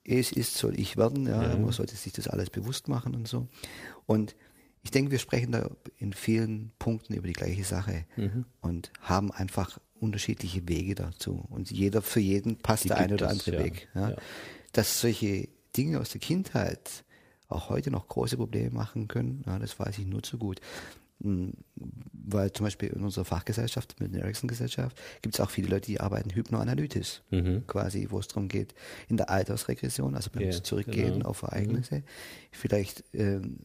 es 0.03 0.31
ist, 0.31 0.58
soll 0.58 0.79
ich 0.79 0.98
werden, 0.98 1.27
ja, 1.27 1.55
mhm. 1.55 1.62
man 1.62 1.72
sollte 1.72 1.96
sich 1.96 2.12
das 2.12 2.27
alles 2.27 2.50
bewusst 2.50 2.88
machen 2.88 3.15
und 3.15 3.27
so. 3.27 3.48
Und 4.08 4.36
ich 4.84 4.89
denke, 4.89 5.12
wir 5.12 5.20
sprechen 5.20 5.51
da 5.51 5.70
in 5.98 6.12
vielen 6.12 6.72
Punkten 6.79 7.13
über 7.13 7.27
die 7.27 7.34
gleiche 7.34 7.63
Sache 7.63 8.05
mhm. 8.17 8.46
und 8.62 8.91
haben 9.01 9.31
einfach 9.31 9.79
unterschiedliche 10.01 10.67
Wege 10.67 10.96
dazu. 10.96 11.46
Und 11.50 11.72
jeder 11.72 12.01
für 12.01 12.20
jeden 12.20 12.58
passt 12.58 12.86
die 12.86 12.89
der 12.89 12.98
eine 12.98 13.13
oder 13.13 13.29
andere 13.29 13.53
ja. 13.53 13.63
Weg. 13.63 13.89
Ja. 13.93 14.10
ja. 14.12 14.15
Dass 14.74 15.01
solche 15.01 15.48
Dinge 15.77 16.00
aus 16.00 16.10
der 16.10 16.22
Kindheit 16.22 17.03
auch 17.48 17.70
heute 17.70 17.91
noch 17.91 18.08
große 18.08 18.38
Probleme 18.38 18.72
machen 18.72 19.08
können, 19.08 19.43
das 19.60 19.77
weiß 19.79 19.98
ich 20.00 20.05
nur 20.05 20.24
zu 20.24 20.38
gut. 20.38 20.62
Hm, 21.22 21.53
weil 22.13 22.51
zum 22.51 22.65
Beispiel 22.65 22.89
in 22.89 23.03
unserer 23.03 23.25
Fachgesellschaft, 23.25 24.00
mit 24.00 24.13
der 24.13 24.24
Ericsson-Gesellschaft, 24.24 24.98
gibt 25.22 25.36
es 25.36 25.41
auch 25.41 25.50
viele 25.50 25.67
Leute, 25.67 25.88
die 25.88 26.00
arbeiten 26.00 26.31
hypnoanalytisch, 26.31 27.22
mhm. 27.29 27.67
quasi, 27.67 28.08
wo 28.10 28.20
es 28.20 28.27
darum 28.27 28.48
geht, 28.48 28.74
in 29.08 29.17
der 29.17 29.29
Altersregression, 29.29 30.15
also 30.15 30.29
beim 30.31 30.43
ja, 30.43 30.63
Zurückgehen 30.63 31.13
genau. 31.13 31.29
auf 31.29 31.43
Ereignisse, 31.43 31.96
mhm. 31.96 32.03
vielleicht 32.51 33.03
ähm, 33.13 33.60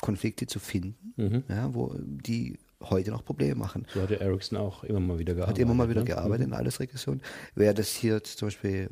Konflikte 0.00 0.46
zu 0.46 0.60
finden, 0.60 1.14
mhm. 1.16 1.44
ja, 1.48 1.74
wo 1.74 1.94
die 1.98 2.58
heute 2.82 3.10
noch 3.10 3.24
Probleme 3.24 3.54
machen. 3.54 3.86
So 3.92 4.02
hat 4.02 4.10
der 4.10 4.20
Ericsson 4.20 4.58
auch 4.58 4.84
immer 4.84 5.00
mal 5.00 5.18
wieder 5.18 5.34
gearbeitet. 5.34 5.58
Hat 5.58 5.62
immer 5.62 5.74
mal 5.74 5.88
wieder 5.88 6.00
ne? 6.00 6.06
gearbeitet 6.06 6.46
mhm. 6.46 6.52
in 6.52 6.58
Altersregression. 6.58 7.20
Wer 7.54 7.74
das 7.74 7.88
hier 7.88 8.22
zum 8.22 8.46
Beispiel 8.46 8.90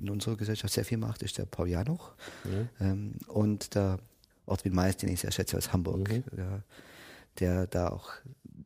in 0.00 0.10
unserer 0.10 0.36
Gesellschaft 0.36 0.72
sehr 0.74 0.84
viel 0.84 0.98
macht, 0.98 1.22
ist 1.22 1.38
der 1.38 1.46
Paul 1.46 1.68
Janoch. 1.68 2.14
Ja. 2.44 2.86
Ähm, 2.86 3.14
und 3.28 3.74
der 3.74 3.98
Ortwin 4.46 4.74
Mais, 4.74 4.96
den 4.96 5.08
ich 5.08 5.20
sehr 5.20 5.32
schätze 5.32 5.56
aus 5.56 5.72
Hamburg, 5.72 6.08
mhm. 6.08 6.24
ja, 6.36 6.62
der 7.38 7.66
da 7.66 7.88
auch 7.88 8.10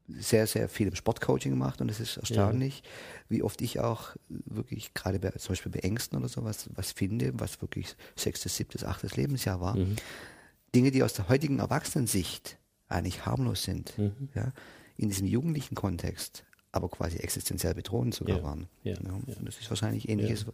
sehr, 0.09 0.47
sehr 0.47 0.69
viel 0.69 0.89
im 0.89 0.95
Sportcoaching 0.95 1.57
macht 1.57 1.81
und 1.81 1.91
es 1.91 2.01
ist 2.01 2.17
erstaunlich, 2.17 2.83
ja. 2.85 2.91
wie 3.29 3.43
oft 3.43 3.61
ich 3.61 3.81
auch 3.81 4.17
wirklich 4.29 4.95
gerade 4.95 5.19
bei, 5.19 5.31
zum 5.31 5.51
Beispiel 5.53 5.73
bei 5.73 5.81
Ängsten 5.81 6.19
oder 6.19 6.29
sowas 6.29 6.69
was 6.75 6.93
finde, 6.93 7.33
was 7.35 7.61
wirklich 7.61 7.97
sechstes, 8.15 8.57
siebtes, 8.57 8.85
achtes 8.85 9.17
Lebensjahr 9.17 9.61
war. 9.61 9.77
Mhm. 9.77 9.97
Dinge, 10.75 10.91
die 10.91 11.03
aus 11.03 11.15
der 11.15 11.29
heutigen 11.29 11.59
Erwachsenensicht 11.59 12.59
eigentlich 12.89 13.27
harmlos 13.27 13.65
sind, 13.65 13.97
mhm. 13.99 14.29
ja, 14.35 14.53
in 14.97 15.09
diesem 15.09 15.27
jugendlichen 15.27 15.75
Kontext 15.75 16.45
aber 16.77 16.91
quasi 16.91 17.17
existenziell 17.17 17.75
bedrohend 17.75 18.15
sogar 18.15 18.39
ja. 18.39 18.43
waren. 18.43 18.69
Ja. 18.85 18.93
Ja. 18.93 19.35
Das 19.43 19.59
ist 19.59 19.69
wahrscheinlich 19.71 20.09
ähnliches, 20.09 20.47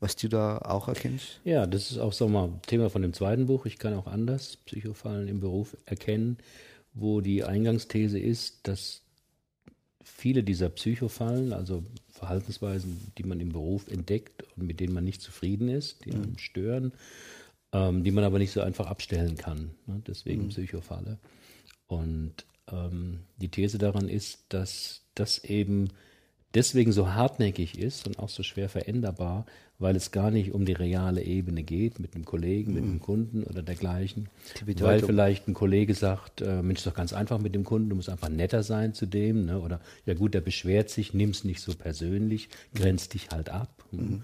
was 0.00 0.16
du 0.16 0.28
da 0.28 0.58
auch 0.58 0.88
erkennst? 0.88 1.40
Ja, 1.44 1.66
das 1.66 1.90
ist 1.90 1.98
auch 1.98 2.12
so 2.12 2.28
mal 2.28 2.50
Thema 2.66 2.88
von 2.88 3.02
dem 3.02 3.12
zweiten 3.12 3.46
Buch. 3.46 3.66
Ich 3.66 3.78
kann 3.78 3.94
auch 3.94 4.06
anders 4.06 4.56
Psychofallen 4.56 5.28
im 5.28 5.40
Beruf 5.40 5.76
erkennen, 5.84 6.38
wo 6.94 7.20
die 7.20 7.44
Eingangsthese 7.44 8.18
ist, 8.18 8.66
dass 8.66 9.02
viele 10.02 10.42
dieser 10.42 10.70
Psychofallen, 10.70 11.52
also 11.52 11.84
Verhaltensweisen, 12.10 13.12
die 13.18 13.24
man 13.24 13.40
im 13.40 13.50
Beruf 13.50 13.88
entdeckt 13.88 14.44
und 14.56 14.66
mit 14.66 14.80
denen 14.80 14.94
man 14.94 15.04
nicht 15.04 15.20
zufrieden 15.20 15.68
ist, 15.68 16.04
die 16.04 16.12
mhm. 16.12 16.38
stören, 16.38 16.92
ähm, 17.72 18.02
die 18.02 18.10
man 18.10 18.24
aber 18.24 18.38
nicht 18.38 18.52
so 18.52 18.62
einfach 18.62 18.86
abstellen 18.86 19.36
kann. 19.36 19.72
Ne? 19.86 20.00
Deswegen 20.06 20.44
mhm. 20.44 20.48
Psychofalle. 20.48 21.18
Und 21.88 22.34
ähm, 22.70 23.20
die 23.38 23.48
These 23.48 23.78
daran 23.78 24.08
ist, 24.08 24.44
dass 24.50 25.02
das 25.14 25.42
eben 25.44 25.88
deswegen 26.54 26.92
so 26.92 27.12
hartnäckig 27.12 27.78
ist 27.78 28.06
und 28.06 28.18
auch 28.18 28.28
so 28.28 28.42
schwer 28.42 28.68
veränderbar, 28.68 29.46
weil 29.78 29.94
es 29.96 30.10
gar 30.10 30.30
nicht 30.30 30.52
um 30.52 30.64
die 30.64 30.72
reale 30.72 31.22
Ebene 31.22 31.62
geht, 31.62 32.00
mit 32.00 32.14
einem 32.14 32.24
Kollegen, 32.24 32.74
mit 32.74 32.82
einem 32.82 32.94
mhm. 32.94 33.00
Kunden 33.00 33.44
oder 33.44 33.62
dergleichen. 33.62 34.28
Weil 34.66 35.00
vielleicht 35.00 35.46
ein 35.46 35.54
Kollege 35.54 35.94
sagt, 35.94 36.40
äh, 36.40 36.62
Mensch, 36.62 36.80
ist 36.80 36.86
doch 36.86 36.94
ganz 36.94 37.12
einfach 37.12 37.38
mit 37.38 37.54
dem 37.54 37.64
Kunden, 37.64 37.90
du 37.90 37.96
musst 37.96 38.08
einfach 38.08 38.28
netter 38.28 38.62
sein 38.62 38.92
zu 38.94 39.06
dem, 39.06 39.46
ne? 39.46 39.60
oder 39.60 39.80
ja 40.04 40.14
gut, 40.14 40.34
der 40.34 40.40
beschwert 40.40 40.90
sich, 40.90 41.14
nimm 41.14 41.30
es 41.30 41.44
nicht 41.44 41.60
so 41.60 41.74
persönlich, 41.74 42.48
grenzt 42.74 43.14
dich 43.14 43.28
halt 43.30 43.50
ab. 43.50 43.84
Mhm. 43.92 44.22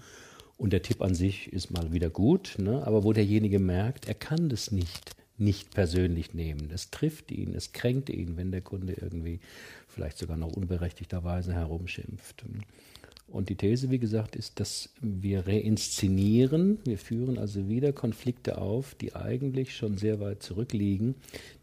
Und 0.57 0.71
der 0.73 0.81
Tipp 0.81 1.01
an 1.01 1.15
sich 1.15 1.51
ist 1.51 1.71
mal 1.71 1.91
wieder 1.93 2.09
gut, 2.09 2.55
ne? 2.57 2.85
aber 2.85 3.03
wo 3.03 3.13
derjenige 3.13 3.59
merkt, 3.59 4.07
er 4.07 4.15
kann 4.15 4.49
das 4.49 4.71
nicht 4.71 5.15
nicht 5.37 5.73
persönlich 5.73 6.33
nehmen. 6.33 6.69
Es 6.73 6.91
trifft 6.91 7.31
ihn, 7.31 7.53
es 7.53 7.73
kränkt 7.73 8.09
ihn, 8.09 8.37
wenn 8.37 8.51
der 8.51 8.61
Kunde 8.61 8.93
irgendwie 8.93 9.39
vielleicht 9.87 10.17
sogar 10.17 10.37
noch 10.37 10.53
unberechtigterweise 10.53 11.53
herumschimpft. 11.53 12.45
Und 13.27 13.49
die 13.49 13.55
These, 13.55 13.89
wie 13.89 13.99
gesagt, 13.99 14.35
ist, 14.35 14.59
dass 14.59 14.93
wir 15.01 15.47
reinszenieren, 15.47 16.79
wir 16.85 16.97
führen 16.97 17.37
also 17.37 17.67
wieder 17.67 17.91
Konflikte 17.91 18.59
auf, 18.59 18.95
die 18.95 19.15
eigentlich 19.15 19.75
schon 19.75 19.97
sehr 19.97 20.19
weit 20.19 20.43
zurückliegen, 20.43 21.15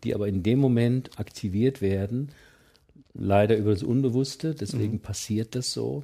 die 0.03 0.15
aber 0.15 0.29
in 0.29 0.43
dem 0.43 0.59
Moment 0.59 1.19
aktiviert 1.19 1.81
werden, 1.81 2.31
leider 3.15 3.57
über 3.57 3.71
das 3.71 3.83
Unbewusste, 3.83 4.55
deswegen 4.55 4.95
mhm. 4.95 5.01
passiert 5.01 5.55
das 5.55 5.73
so, 5.73 6.03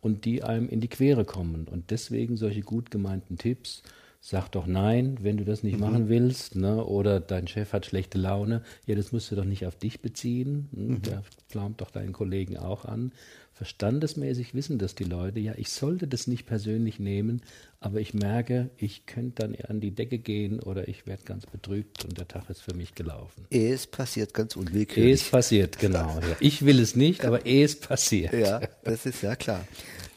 und 0.00 0.24
die 0.24 0.42
einem 0.42 0.68
in 0.68 0.80
die 0.80 0.88
Quere 0.88 1.24
kommen. 1.24 1.66
Und 1.68 1.90
deswegen 1.90 2.36
solche 2.36 2.62
gut 2.62 2.90
gemeinten 2.90 3.36
Tipps, 3.36 3.82
sag 4.20 4.48
doch 4.50 4.66
nein, 4.66 5.16
wenn 5.22 5.38
du 5.38 5.44
das 5.44 5.62
nicht 5.62 5.74
mhm. 5.74 5.80
machen 5.80 6.08
willst, 6.08 6.54
ne? 6.54 6.84
oder 6.84 7.20
dein 7.20 7.48
Chef 7.48 7.72
hat 7.72 7.86
schlechte 7.86 8.18
Laune, 8.18 8.62
ja, 8.86 8.94
das 8.94 9.12
musst 9.12 9.30
du 9.30 9.36
doch 9.36 9.44
nicht 9.44 9.66
auf 9.66 9.76
dich 9.76 10.00
beziehen, 10.00 10.68
hm? 10.74 10.86
mhm. 10.86 11.02
der 11.02 11.22
pflaumt 11.48 11.80
doch 11.80 11.90
deinen 11.90 12.12
Kollegen 12.12 12.56
auch 12.58 12.84
an. 12.84 13.12
Verstandesmäßig 13.52 14.54
wissen 14.54 14.78
das 14.78 14.94
die 14.94 15.04
Leute, 15.04 15.38
ja, 15.38 15.52
ich 15.56 15.70
sollte 15.70 16.06
das 16.06 16.26
nicht 16.26 16.46
persönlich 16.46 16.98
nehmen, 16.98 17.42
aber 17.78 18.00
ich 18.00 18.14
merke, 18.14 18.70
ich 18.78 19.04
könnte 19.04 19.42
dann 19.42 19.54
an 19.68 19.80
die 19.80 19.90
Decke 19.90 20.18
gehen 20.18 20.60
oder 20.60 20.88
ich 20.88 21.06
werde 21.06 21.24
ganz 21.24 21.44
betrübt 21.44 22.04
und 22.04 22.16
der 22.16 22.26
Tag 22.26 22.48
ist 22.48 22.62
für 22.62 22.74
mich 22.74 22.94
gelaufen. 22.94 23.44
Es 23.50 23.86
passiert 23.86 24.32
ganz 24.32 24.56
unwillkürlich. 24.56 25.12
Es 25.12 25.30
passiert, 25.30 25.78
genau. 25.78 26.00
Ja. 26.20 26.36
Ich 26.40 26.64
will 26.64 26.80
es 26.80 26.96
nicht, 26.96 27.24
aber 27.24 27.46
es 27.46 27.76
passiert. 27.78 28.32
Ja, 28.32 28.60
das 28.84 29.04
ist 29.06 29.22
ja 29.22 29.36
klar. 29.36 29.66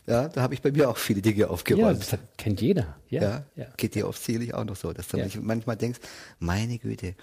Ja, 0.06 0.28
da 0.28 0.42
habe 0.42 0.54
ich 0.54 0.62
bei 0.62 0.72
mir 0.72 0.90
auch 0.90 0.98
viele 0.98 1.22
Dinge 1.22 1.50
aufgeräumt. 1.50 2.04
Ja, 2.04 2.18
das 2.18 2.20
kennt 2.38 2.62
jeder. 2.62 2.98
Ja, 3.10 3.22
ja, 3.22 3.46
ja. 3.56 3.66
Geht 3.78 3.96
dir 3.96 4.08
oft 4.08 4.22
sicherlich 4.22 4.54
auch 4.54 4.66
noch 4.66 4.76
so, 4.76 4.92
dass 4.92 5.08
du 5.08 5.18
ja. 5.18 5.28
manchmal 5.42 5.78
denkst, 5.78 6.00
meine 6.40 6.78
Güte, 6.78 7.16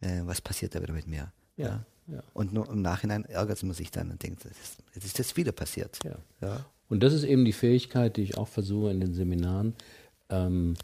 äh, 0.00 0.20
was 0.24 0.40
passiert 0.40 0.74
da 0.74 0.82
wieder 0.82 0.92
mit 0.92 1.08
mir? 1.08 1.32
Ja. 1.56 1.84
ja. 2.06 2.22
Und 2.32 2.52
nur 2.52 2.68
im 2.70 2.82
Nachhinein 2.82 3.24
ärgert 3.24 3.62
man 3.62 3.74
sich 3.74 3.90
dann 3.90 4.10
und 4.10 4.22
denkt, 4.22 4.44
jetzt 4.94 5.04
ist 5.04 5.18
das 5.18 5.36
wieder 5.36 5.52
passiert. 5.52 5.98
Ja. 6.04 6.18
ja. 6.40 6.66
Und 6.88 7.02
das 7.02 7.12
ist 7.12 7.24
eben 7.24 7.44
die 7.44 7.52
Fähigkeit, 7.52 8.16
die 8.16 8.22
ich 8.22 8.36
auch 8.36 8.48
versuche 8.48 8.90
in 8.90 9.00
den 9.00 9.14
Seminaren, 9.14 9.74
ähm, 10.28 10.74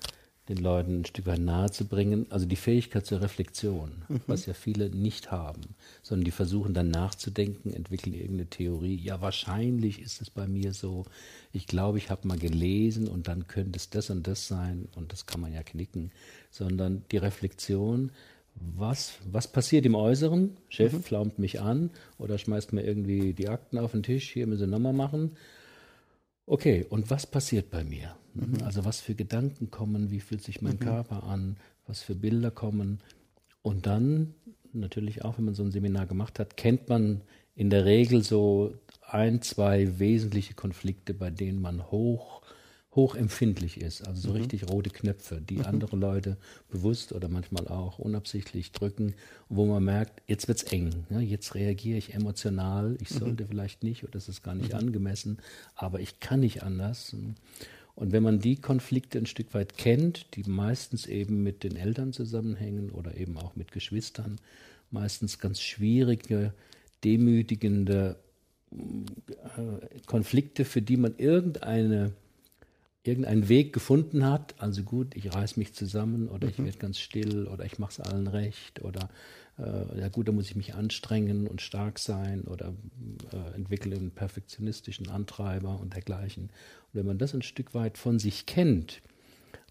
den 0.49 0.59
Leuten 0.59 1.01
ein 1.01 1.05
Stück 1.05 1.27
weit 1.27 1.41
nahezubringen, 1.41 2.27
also 2.31 2.47
die 2.47 2.57
Fähigkeit 2.57 3.05
zur 3.05 3.21
Reflexion, 3.21 3.91
mhm. 4.09 4.21
was 4.27 4.47
ja 4.47 4.55
viele 4.55 4.91
nicht 4.91 5.31
haben, 5.31 5.63
sondern 6.03 6.25
die 6.25 6.31
versuchen 6.31 6.73
dann 6.73 6.91
nachzudenken, 6.91 7.73
entwickeln 7.73 8.15
irgendeine 8.15 8.47
Theorie. 8.47 8.97
Ja, 8.97 9.21
wahrscheinlich 9.21 10.01
ist 10.01 10.23
es 10.23 10.31
bei 10.31 10.47
mir 10.47 10.73
so. 10.73 11.05
Ich 11.53 11.67
glaube, 11.67 11.99
ich 11.99 12.11
habe 12.11 12.29
mal 12.29 12.39
gelesen 12.39 13.09
und 13.09 13.27
dann 13.29 13.49
könnte 13.49 13.77
es 13.77 13.91
das 13.91 14.11
und 14.11 14.27
das 14.27 14.47
sein 14.47 14.89
und 14.95 15.13
das 15.13 15.27
kann 15.27 15.41
man 15.41 15.53
ja 15.53 15.63
knicken, 15.63 16.13
sondern 16.51 17.03
die 17.11 17.19
Reflexion, 17.19 18.13
was, 18.55 19.15
was 19.31 19.49
passiert 19.49 19.85
im 19.85 19.95
Äußeren? 19.95 20.57
Chef 20.69 20.93
mhm. 20.93 21.03
flaumt 21.03 21.39
mich 21.39 21.61
an 21.61 21.91
oder 22.19 22.39
schmeißt 22.39 22.73
mir 22.73 22.85
irgendwie 22.85 23.35
die 23.35 23.49
Akten 23.49 23.79
auf 23.79 23.93
den 23.93 24.03
Tisch, 24.03 24.31
hier 24.31 24.47
müssen 24.47 24.67
Sie 24.67 24.71
nochmal 24.71 24.93
machen. 24.93 25.37
Okay, 26.47 26.87
und 26.89 27.11
was 27.11 27.27
passiert 27.27 27.71
bei 27.71 27.83
mir? 27.83 28.17
Mhm. 28.37 28.63
Also 28.65 28.85
was 28.85 29.01
für 29.01 29.15
Gedanken 29.15 29.71
kommen, 29.71 30.11
wie 30.11 30.21
fühlt 30.21 30.43
sich 30.43 30.63
mein 30.63 30.75
mhm. 30.75 30.81
Körper 30.81 31.25
an, 31.25 31.57
was 31.87 32.03
für 32.03 32.15
Bilder 32.15 32.51
kommen. 32.51 33.01
Und 33.63 33.87
dann, 33.87 34.35
natürlich 34.73 35.25
auch, 35.25 35.39
wenn 35.39 35.47
man 35.47 35.55
so 35.55 35.63
ein 35.63 35.73
Seminar 35.73 36.07
gemacht 36.07 36.39
hat, 36.39 36.57
kennt 36.57 36.89
man 36.89 37.23
in 37.55 37.71
der 37.71 37.85
Regel 37.85 38.23
so 38.23 38.75
ein, 39.03 39.43
zwei 39.43 39.99
wesentliche 39.99 40.55
Konflikte, 40.55 41.15
bei 41.15 41.31
denen 41.31 41.61
man 41.61 41.91
hoch 41.91 42.43
hochempfindlich 42.97 43.81
ist, 43.81 44.09
also 44.09 44.23
so 44.23 44.31
mhm. 44.31 44.37
richtig 44.37 44.69
rote 44.69 44.91
Knöpfe, 44.91 45.41
die 45.41 45.59
mhm. 45.59 45.67
andere 45.67 45.97
Leute 45.97 46.39
bewusst 46.71 47.13
oder 47.13 47.29
manchmal 47.29 47.69
auch 47.69 47.99
unabsichtlich 47.99 48.73
drücken, 48.73 49.15
wo 49.51 49.67
man 49.67 49.85
merkt, 49.85 50.23
jetzt 50.27 50.49
wird's 50.49 50.63
eng, 50.65 51.05
ne? 51.11 51.21
jetzt 51.21 51.55
reagiere 51.55 51.99
ich 51.99 52.15
emotional, 52.15 52.97
ich 53.01 53.11
mhm. 53.13 53.19
sollte 53.19 53.47
vielleicht 53.47 53.85
nicht 53.85 54.03
oder 54.03 54.13
das 54.13 54.29
ist 54.29 54.43
gar 54.43 54.55
nicht 54.55 54.73
mhm. 54.73 54.79
angemessen, 54.79 55.39
aber 55.75 56.01
ich 56.01 56.21
kann 56.21 56.41
nicht 56.41 56.63
anders. 56.63 57.15
Und 57.97 58.13
wenn 58.13 58.23
man 58.23 58.39
die 58.39 58.57
Konflikte 58.57 59.19
ein 59.19 59.27
Stück 59.27 59.55
weit 59.55 59.77
kennt, 59.79 60.37
die 60.37 60.49
meistens 60.49 61.07
eben 61.07 61.43
mit 61.43 61.65
den 61.65 61.77
Eltern 61.77 62.13
zusammenhängen 62.13 62.91
oder 62.91 63.17
eben 63.17 63.39
auch 63.39 63.57
mit 63.57 63.73
Geschwistern, 63.73 64.37
meistens 64.91 65.39
ganz 65.39 65.61
schwierige, 65.61 66.53
demütigende 67.03 68.17
äh, 68.71 70.01
Konflikte, 70.07 70.65
für 70.65 70.83
die 70.83 70.99
man 70.99 71.17
irgendeine 71.17 72.13
irgendeinen 73.03 73.49
Weg 73.49 73.73
gefunden 73.73 74.27
hat, 74.27 74.57
also 74.59 74.83
gut, 74.83 75.15
ich 75.15 75.33
reiß 75.33 75.57
mich 75.57 75.75
zusammen 75.75 76.29
oder 76.29 76.47
mhm. 76.47 76.53
ich 76.53 76.65
werde 76.65 76.79
ganz 76.79 76.99
still 76.99 77.47
oder 77.47 77.65
ich 77.65 77.79
mache 77.79 77.93
es 77.93 78.01
allen 78.01 78.27
recht 78.27 78.83
oder 78.83 79.09
äh, 79.59 80.01
ja 80.01 80.09
gut, 80.09 80.29
da 80.29 80.33
muss 80.33 80.51
ich 80.51 80.57
mich 80.57 80.75
anstrengen 80.75 81.47
und 81.47 81.63
stark 81.63 81.99
sein 81.99 82.43
oder 82.43 82.75
äh, 83.33 83.55
entwickle 83.55 83.97
einen 83.97 84.11
perfektionistischen 84.11 85.09
Antreiber 85.09 85.81
und 85.81 85.95
dergleichen. 85.95 86.45
Und 86.45 86.95
wenn 86.95 87.07
man 87.07 87.19
das 87.19 87.35
ein 87.35 87.43
Stück 87.43 87.75
weit 87.75 87.99
von 87.99 88.19
sich 88.19 88.47
kennt, 88.47 89.03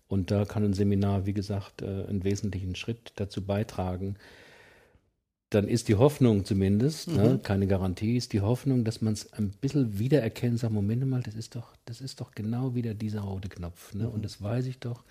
und 0.08 0.30
da 0.30 0.45
kann 0.45 0.63
ein 0.63 0.74
Seminar, 0.74 1.26
wie 1.26 1.34
gesagt, 1.34 1.82
äh, 1.82 2.06
einen 2.06 2.24
wesentlichen 2.24 2.76
Schritt 2.76 3.13
dazu 3.15 3.43
beitragen, 3.43 4.17
dann 5.50 5.67
ist 5.67 5.88
die 5.88 5.95
Hoffnung 5.95 6.43
zumindest, 6.43 7.08
ne, 7.08 7.13
mhm. 7.13 7.19
ne, 7.24 7.39
keine 7.39 7.67
Garantie, 7.67 8.17
ist 8.17 8.34
die 8.34 8.41
Hoffnung, 8.41 8.84
dass 8.84 9.02
man 9.02 9.13
es 9.13 9.32
ein 9.34 9.52
bisschen 9.52 10.00
wiedererkennt, 10.00 10.60
sagt, 10.60 10.74
Moment 10.74 11.08
mal, 11.08 11.21
das 11.21 11.36
ist 11.36 11.56
doch, 11.56 11.74
das 11.86 12.02
ist 12.02 12.19
doch 12.19 12.32
genau 12.32 12.76
wieder 12.76 12.93
dieser 12.93 13.21
rote 13.21 13.48
Knopf. 13.48 13.93
Ne? 13.93 14.04
Mhm. 14.04 14.10
Und 14.10 14.26
das 14.26 14.41
weiß 14.41 14.65
ich 14.65 14.80
doch, 14.80 15.04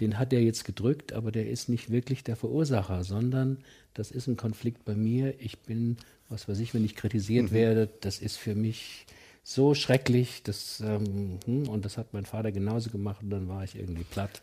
den 0.00 0.18
hat 0.18 0.32
er 0.32 0.40
jetzt 0.40 0.64
gedrückt, 0.64 1.12
aber 1.12 1.32
der 1.32 1.48
ist 1.48 1.68
nicht 1.68 1.90
wirklich 1.90 2.24
der 2.24 2.36
Verursacher, 2.36 3.04
sondern 3.04 3.58
das 3.94 4.10
ist 4.10 4.26
ein 4.26 4.36
Konflikt 4.36 4.84
bei 4.84 4.94
mir. 4.94 5.34
Ich 5.40 5.60
bin, 5.60 5.96
was 6.28 6.48
weiß 6.48 6.58
ich, 6.60 6.74
wenn 6.74 6.84
ich 6.84 6.96
kritisiert 6.96 7.50
mhm. 7.50 7.54
werde, 7.54 7.88
das 8.00 8.18
ist 8.18 8.36
für 8.36 8.54
mich 8.54 9.06
so 9.44 9.74
schrecklich, 9.74 10.42
das, 10.42 10.80
ähm, 10.80 11.38
hm, 11.44 11.68
und 11.68 11.84
das 11.84 11.98
hat 11.98 12.14
mein 12.14 12.24
Vater 12.24 12.52
genauso 12.52 12.90
gemacht 12.90 13.22
und 13.22 13.30
dann 13.30 13.48
war 13.48 13.64
ich 13.64 13.76
irgendwie 13.76 14.04
platt. 14.04 14.40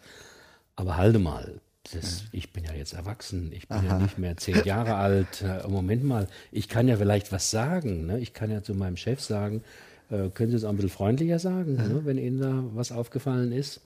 Aber 0.75 0.97
halte 0.97 1.19
mal, 1.19 1.59
das, 1.93 2.25
ich 2.31 2.51
bin 2.51 2.65
ja 2.65 2.73
jetzt 2.73 2.93
erwachsen, 2.93 3.51
ich 3.51 3.67
bin 3.67 3.77
Aha. 3.77 3.85
ja 3.85 3.99
nicht 3.99 4.17
mehr 4.17 4.37
zehn 4.37 4.63
Jahre 4.63 4.95
alt. 4.95 5.41
Äh, 5.41 5.67
Moment 5.67 6.03
mal, 6.03 6.27
ich 6.51 6.67
kann 6.67 6.87
ja 6.87 6.97
vielleicht 6.97 7.31
was 7.31 7.49
sagen. 7.49 8.05
Ne? 8.05 8.19
Ich 8.19 8.33
kann 8.33 8.51
ja 8.51 8.61
zu 8.61 8.75
meinem 8.75 8.97
Chef 8.97 9.21
sagen, 9.21 9.63
äh, 10.09 10.29
können 10.29 10.51
Sie 10.51 10.57
es 10.57 10.63
auch 10.63 10.69
ein 10.69 10.75
bisschen 10.75 10.89
freundlicher 10.89 11.39
sagen, 11.39 11.75
ne? 11.75 12.01
wenn 12.03 12.17
Ihnen 12.17 12.39
da 12.39 12.63
was 12.73 12.91
aufgefallen 12.91 13.51
ist. 13.51 13.81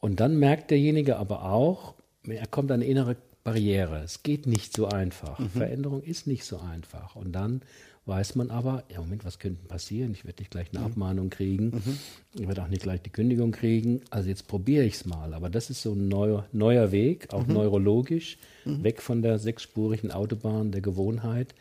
Und 0.00 0.20
dann 0.20 0.38
merkt 0.38 0.70
derjenige 0.70 1.16
aber 1.16 1.44
auch, 1.44 1.94
er 2.26 2.46
kommt 2.46 2.70
an 2.70 2.80
eine 2.80 2.90
innere 2.90 3.16
Barriere. 3.44 4.02
Es 4.04 4.22
geht 4.22 4.46
nicht 4.46 4.76
so 4.76 4.86
einfach. 4.88 5.38
Mhm. 5.38 5.50
Veränderung 5.50 6.02
ist 6.02 6.26
nicht 6.26 6.44
so 6.44 6.58
einfach. 6.58 7.16
Und 7.16 7.32
dann 7.32 7.62
weiß 8.08 8.34
man 8.36 8.50
aber, 8.50 8.84
ja 8.90 9.00
Moment, 9.00 9.24
was 9.24 9.38
könnte 9.38 9.66
passieren? 9.66 10.12
Ich 10.12 10.24
werde 10.24 10.42
nicht 10.42 10.50
gleich 10.50 10.68
eine 10.72 10.80
mhm. 10.80 10.86
Abmahnung 10.86 11.30
kriegen, 11.30 11.66
mhm. 11.66 11.98
ich 12.34 12.48
werde 12.48 12.62
auch 12.62 12.68
nicht 12.68 12.82
gleich 12.82 13.02
die 13.02 13.10
Kündigung 13.10 13.52
kriegen, 13.52 14.00
also 14.10 14.28
jetzt 14.28 14.48
probiere 14.48 14.84
ich 14.84 14.94
es 14.94 15.04
mal. 15.04 15.34
Aber 15.34 15.50
das 15.50 15.70
ist 15.70 15.82
so 15.82 15.92
ein 15.92 16.08
neuer, 16.08 16.46
neuer 16.52 16.90
Weg, 16.90 17.32
auch 17.32 17.46
mhm. 17.46 17.54
neurologisch, 17.54 18.38
mhm. 18.64 18.82
weg 18.82 19.02
von 19.02 19.22
der 19.22 19.38
sechsspurigen 19.38 20.10
Autobahn 20.10 20.72
der 20.72 20.80
Gewohnheit. 20.80 21.54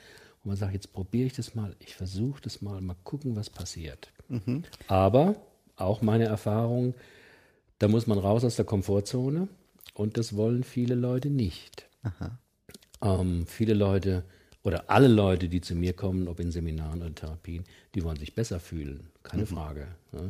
Und 0.44 0.50
man 0.50 0.58
sagt, 0.58 0.74
jetzt 0.74 0.94
probiere 0.94 1.28
ich 1.28 1.34
das 1.34 1.54
mal, 1.54 1.76
ich 1.80 1.96
versuche 1.96 2.42
das 2.42 2.62
mal, 2.62 2.80
mal 2.82 2.96
gucken, 3.04 3.36
was 3.36 3.50
passiert. 3.50 4.10
Mhm. 4.30 4.64
Aber 4.88 5.36
auch 5.76 6.02
meine 6.02 6.26
Erfahrung, 6.26 6.96
da 7.80 7.88
muss 7.88 8.08
man 8.08 8.18
raus 8.18 8.44
aus 8.44 8.56
der 8.56 8.66
Komfortzone 8.66 9.48
und 9.94 10.18
das 10.18 10.36
wollen 10.36 10.64
viele 10.64 10.96
Leute 10.96 11.30
nicht. 11.30 11.88
Ähm, 13.02 13.46
viele 13.48 13.74
Leute 13.74 14.24
oder 14.64 14.90
alle 14.90 15.08
Leute, 15.08 15.50
die 15.50 15.62
zu 15.62 15.76
mir 15.76 15.94
kommen, 15.94 16.28
ob 16.28 16.40
in 16.40 16.52
Seminaren 16.52 17.02
oder 17.02 17.14
Therapien, 17.14 17.64
die 17.96 18.04
wollen 18.04 18.18
sich 18.18 18.36
besser 18.36 18.60
fühlen, 18.60 19.08
keine 19.24 19.44
mhm. 19.44 19.48
Frage. 19.48 19.88
Ja. 20.12 20.30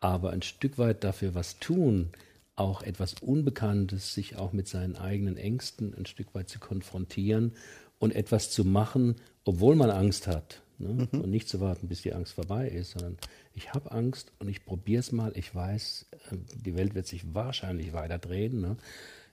Aber 0.00 0.30
ein 0.30 0.42
Stück 0.42 0.78
weit 0.78 1.04
dafür 1.04 1.34
was 1.34 1.58
tun, 1.58 2.10
auch 2.56 2.82
etwas 2.82 3.14
Unbekanntes, 3.20 4.12
sich 4.14 4.36
auch 4.36 4.52
mit 4.52 4.68
seinen 4.68 4.96
eigenen 4.96 5.36
Ängsten 5.36 5.94
ein 5.94 6.06
Stück 6.06 6.34
weit 6.34 6.48
zu 6.48 6.58
konfrontieren 6.58 7.52
und 7.98 8.14
etwas 8.14 8.50
zu 8.50 8.64
machen, 8.64 9.16
obwohl 9.44 9.76
man 9.76 9.90
Angst 9.90 10.26
hat. 10.26 10.60
Ne? 10.80 11.08
Mhm. 11.10 11.20
Und 11.20 11.30
nicht 11.30 11.48
zu 11.48 11.60
warten, 11.60 11.88
bis 11.88 12.02
die 12.02 12.12
Angst 12.12 12.32
vorbei 12.32 12.68
ist, 12.68 12.92
sondern 12.92 13.18
ich 13.54 13.72
habe 13.72 13.92
Angst 13.92 14.32
und 14.38 14.48
ich 14.48 14.64
probiere 14.64 15.00
es 15.00 15.12
mal. 15.12 15.32
Ich 15.36 15.54
weiß, 15.54 16.06
äh, 16.30 16.36
die 16.64 16.74
Welt 16.76 16.94
wird 16.94 17.06
sich 17.06 17.34
wahrscheinlich 17.34 17.92
weiter 17.92 18.18
drehen. 18.18 18.60
Ne? 18.60 18.76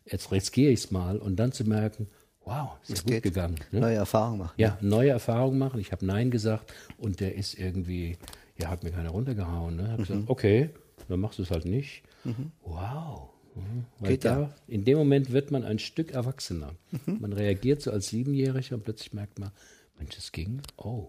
Jetzt 0.05 0.31
riskiere 0.31 0.71
ich 0.71 0.79
es 0.79 0.91
mal 0.91 1.17
und 1.17 1.37
dann 1.37 1.51
zu 1.51 1.63
merken, 1.63 2.07
wow, 2.45 2.77
ist 2.81 2.91
das 2.91 3.03
gut 3.03 3.13
geht. 3.13 3.23
gegangen. 3.23 3.55
Ne? 3.71 3.79
Neue 3.79 3.95
Erfahrungen 3.95 4.39
machen. 4.39 4.53
Ja, 4.57 4.77
neue 4.81 5.09
Erfahrungen 5.09 5.57
machen. 5.57 5.79
Ich 5.79 5.91
habe 5.91 6.05
Nein 6.05 6.31
gesagt 6.31 6.73
und 6.97 7.19
der 7.19 7.35
ist 7.35 7.57
irgendwie, 7.57 8.17
ja, 8.57 8.69
hat 8.69 8.83
mir 8.83 8.91
keiner 8.91 9.09
runtergehauen. 9.09 9.77
Ne? 9.77 9.91
Hab 9.91 9.99
mhm. 9.99 10.03
gesagt, 10.03 10.23
okay, 10.27 10.69
dann 11.07 11.19
machst 11.19 11.39
du 11.39 11.43
es 11.43 11.51
halt 11.51 11.65
nicht. 11.65 12.03
Mhm. 12.23 12.51
Wow. 12.63 13.29
Mhm. 13.55 13.85
Weil 13.99 14.11
Geht 14.11 14.25
da, 14.25 14.41
ja. 14.41 14.55
in 14.67 14.85
dem 14.85 14.97
Moment 14.97 15.31
wird 15.31 15.51
man 15.51 15.63
ein 15.63 15.79
Stück 15.79 16.11
erwachsener. 16.11 16.73
Mhm. 16.91 17.17
Man 17.21 17.33
reagiert 17.33 17.81
so 17.81 17.91
als 17.91 18.09
Siebenjähriger 18.09 18.75
und 18.75 18.83
plötzlich 18.83 19.13
merkt 19.13 19.39
man, 19.39 19.51
Mensch, 19.97 20.17
es 20.17 20.31
ging. 20.31 20.61
Oh. 20.77 21.07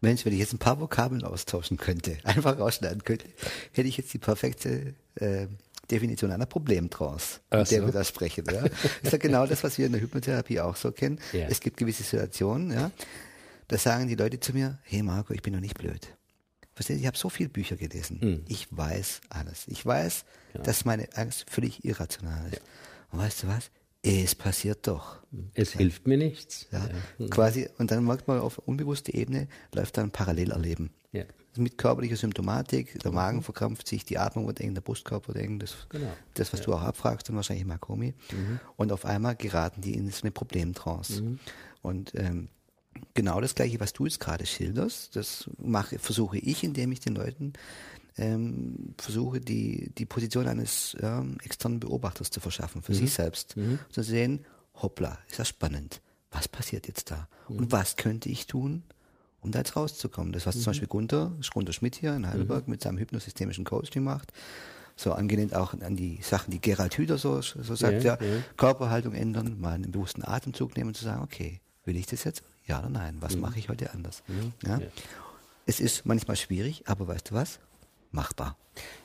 Mensch, 0.00 0.24
wenn 0.24 0.32
ich 0.32 0.38
jetzt 0.38 0.52
ein 0.52 0.58
paar 0.58 0.80
Vokabeln 0.80 1.24
austauschen 1.24 1.76
könnte, 1.76 2.18
einfach 2.24 2.58
rausschneiden 2.58 3.04
könnte, 3.04 3.26
hätte 3.72 3.88
ich 3.88 3.96
jetzt 3.96 4.12
die 4.12 4.18
perfekte 4.18 4.94
äh, 5.16 5.46
Definition 5.90 6.32
einer 6.32 6.46
Problemtrance, 6.46 7.40
in 7.50 7.58
der 7.58 7.66
so. 7.66 7.86
wir 7.86 7.92
da 7.92 8.04
sprechen. 8.04 8.44
Ja. 8.50 8.64
ist 9.02 9.12
ja 9.12 9.18
genau 9.18 9.46
das, 9.46 9.62
was 9.62 9.78
wir 9.78 9.86
in 9.86 9.92
der 9.92 10.00
Hypnotherapie 10.00 10.60
auch 10.60 10.76
so 10.76 10.90
kennen. 10.90 11.20
Ja. 11.32 11.46
Es 11.48 11.60
gibt 11.60 11.76
gewisse 11.76 12.02
Situationen, 12.02 12.72
ja, 12.72 12.90
da 13.68 13.78
sagen 13.78 14.08
die 14.08 14.14
Leute 14.14 14.40
zu 14.40 14.52
mir, 14.52 14.78
hey 14.82 15.02
Marco, 15.02 15.32
ich 15.32 15.42
bin 15.42 15.52
doch 15.52 15.60
nicht 15.60 15.78
blöd. 15.78 16.08
Verstehen 16.74 16.96
Sie, 16.96 17.02
ich 17.02 17.06
habe 17.06 17.16
so 17.16 17.30
viele 17.30 17.48
Bücher 17.48 17.76
gelesen. 17.76 18.18
Mhm. 18.20 18.44
Ich 18.48 18.68
weiß 18.70 19.22
alles. 19.30 19.64
Ich 19.68 19.84
weiß, 19.86 20.24
genau. 20.52 20.64
dass 20.64 20.84
meine 20.84 21.08
Angst 21.14 21.46
völlig 21.48 21.84
irrational 21.84 22.46
ist. 22.48 22.56
Ja. 22.56 22.60
Und 23.12 23.20
weißt 23.20 23.44
du 23.44 23.48
was? 23.48 23.70
Es 24.06 24.34
passiert 24.34 24.86
doch. 24.86 25.20
Es 25.54 25.74
ja. 25.74 25.78
hilft 25.78 26.06
mir 26.06 26.16
nichts. 26.16 26.66
Ja, 26.70 26.88
ja. 27.18 27.28
Quasi, 27.28 27.68
und 27.78 27.90
dann 27.90 28.04
merkt 28.04 28.28
man 28.28 28.38
auf 28.40 28.58
unbewusster 28.58 29.14
Ebene, 29.14 29.48
läuft 29.74 29.96
dann 29.96 30.06
ein 30.06 30.10
Parallelerleben. 30.12 30.90
Ja 31.12 31.24
mit 31.58 31.78
körperlicher 31.78 32.16
Symptomatik, 32.16 32.98
der 33.00 33.12
Magen 33.12 33.42
verkrampft 33.42 33.88
sich, 33.88 34.04
die 34.04 34.18
Atmung 34.18 34.46
wird 34.46 34.60
eng, 34.60 34.74
der 34.74 34.82
Brustkorb 34.82 35.28
wird 35.28 35.38
eng, 35.38 35.58
das, 35.58 35.86
genau. 35.88 36.12
das 36.34 36.52
was 36.52 36.60
ja. 36.60 36.66
du 36.66 36.74
auch 36.74 36.82
abfragst, 36.82 37.28
dann 37.28 37.36
wahrscheinlich 37.36 37.66
Makomi. 37.66 38.14
Mhm. 38.32 38.60
Und 38.76 38.92
auf 38.92 39.04
einmal 39.04 39.36
geraten 39.36 39.80
die 39.80 39.94
in 39.94 40.10
so 40.10 40.22
eine 40.22 40.30
Problemtrance. 40.30 41.22
Mhm. 41.22 41.38
Und 41.82 42.12
ähm, 42.14 42.48
genau 43.14 43.40
das 43.40 43.54
Gleiche, 43.54 43.80
was 43.80 43.92
du 43.92 44.06
jetzt 44.06 44.20
gerade 44.20 44.46
schilderst, 44.46 45.16
das 45.16 45.50
mache, 45.58 45.98
versuche 45.98 46.38
ich, 46.38 46.64
indem 46.64 46.92
ich 46.92 47.00
den 47.00 47.14
Leuten 47.14 47.52
ähm, 48.18 48.94
versuche, 48.98 49.40
die, 49.40 49.92
die 49.96 50.06
Position 50.06 50.48
eines 50.48 50.96
ähm, 51.00 51.38
externen 51.44 51.80
Beobachters 51.80 52.30
zu 52.30 52.40
verschaffen, 52.40 52.82
für 52.82 52.92
mhm. 52.92 52.96
sich 52.96 53.12
selbst. 53.12 53.56
Mhm. 53.56 53.78
Zu 53.90 54.02
sehen, 54.02 54.44
hoppla, 54.74 55.18
ist 55.28 55.38
das 55.38 55.48
spannend. 55.48 56.00
Was 56.30 56.48
passiert 56.48 56.86
jetzt 56.86 57.10
da? 57.10 57.28
Und 57.48 57.60
mhm. 57.60 57.72
was 57.72 57.96
könnte 57.96 58.28
ich 58.28 58.46
tun, 58.46 58.82
um 59.40 59.52
da 59.52 59.60
jetzt 59.60 59.76
rauszukommen. 59.76 60.32
Das, 60.32 60.46
was 60.46 60.56
mhm. 60.56 60.60
zum 60.60 60.70
Beispiel 60.70 60.88
Gunter, 60.88 61.32
Gunter 61.52 61.72
Schmidt 61.72 61.96
hier 61.96 62.14
in 62.14 62.26
Heidelberg 62.26 62.66
mhm. 62.66 62.72
mit 62.72 62.82
seinem 62.82 62.98
hypnosystemischen 62.98 63.64
Coaching 63.64 64.02
macht, 64.02 64.32
so 64.96 65.12
angelehnt 65.12 65.54
auch 65.54 65.74
an 65.74 65.96
die 65.96 66.20
Sachen, 66.22 66.50
die 66.50 66.60
Gerald 66.60 66.96
Hüder 66.96 67.18
so, 67.18 67.42
so 67.42 67.74
sagt, 67.74 68.02
ja, 68.02 68.18
ja, 68.18 68.26
ja, 68.26 68.42
Körperhaltung 68.56 69.14
ändern, 69.14 69.60
mal 69.60 69.74
einen 69.74 69.92
bewussten 69.92 70.24
Atemzug 70.24 70.76
nehmen 70.76 70.88
und 70.88 70.96
zu 70.96 71.04
sagen, 71.04 71.22
okay, 71.22 71.60
will 71.84 71.96
ich 71.96 72.06
das 72.06 72.24
jetzt? 72.24 72.42
Ja 72.64 72.80
oder 72.80 72.88
nein? 72.88 73.16
Was 73.20 73.36
mhm. 73.36 73.42
mache 73.42 73.58
ich 73.58 73.68
heute 73.68 73.92
anders? 73.92 74.22
Mhm. 74.26 74.52
Ja? 74.66 74.80
Es 75.66 75.80
ist 75.80 76.06
manchmal 76.06 76.36
schwierig, 76.36 76.84
aber 76.86 77.06
weißt 77.08 77.30
du 77.30 77.34
was? 77.34 77.60
Machbar. 78.16 78.56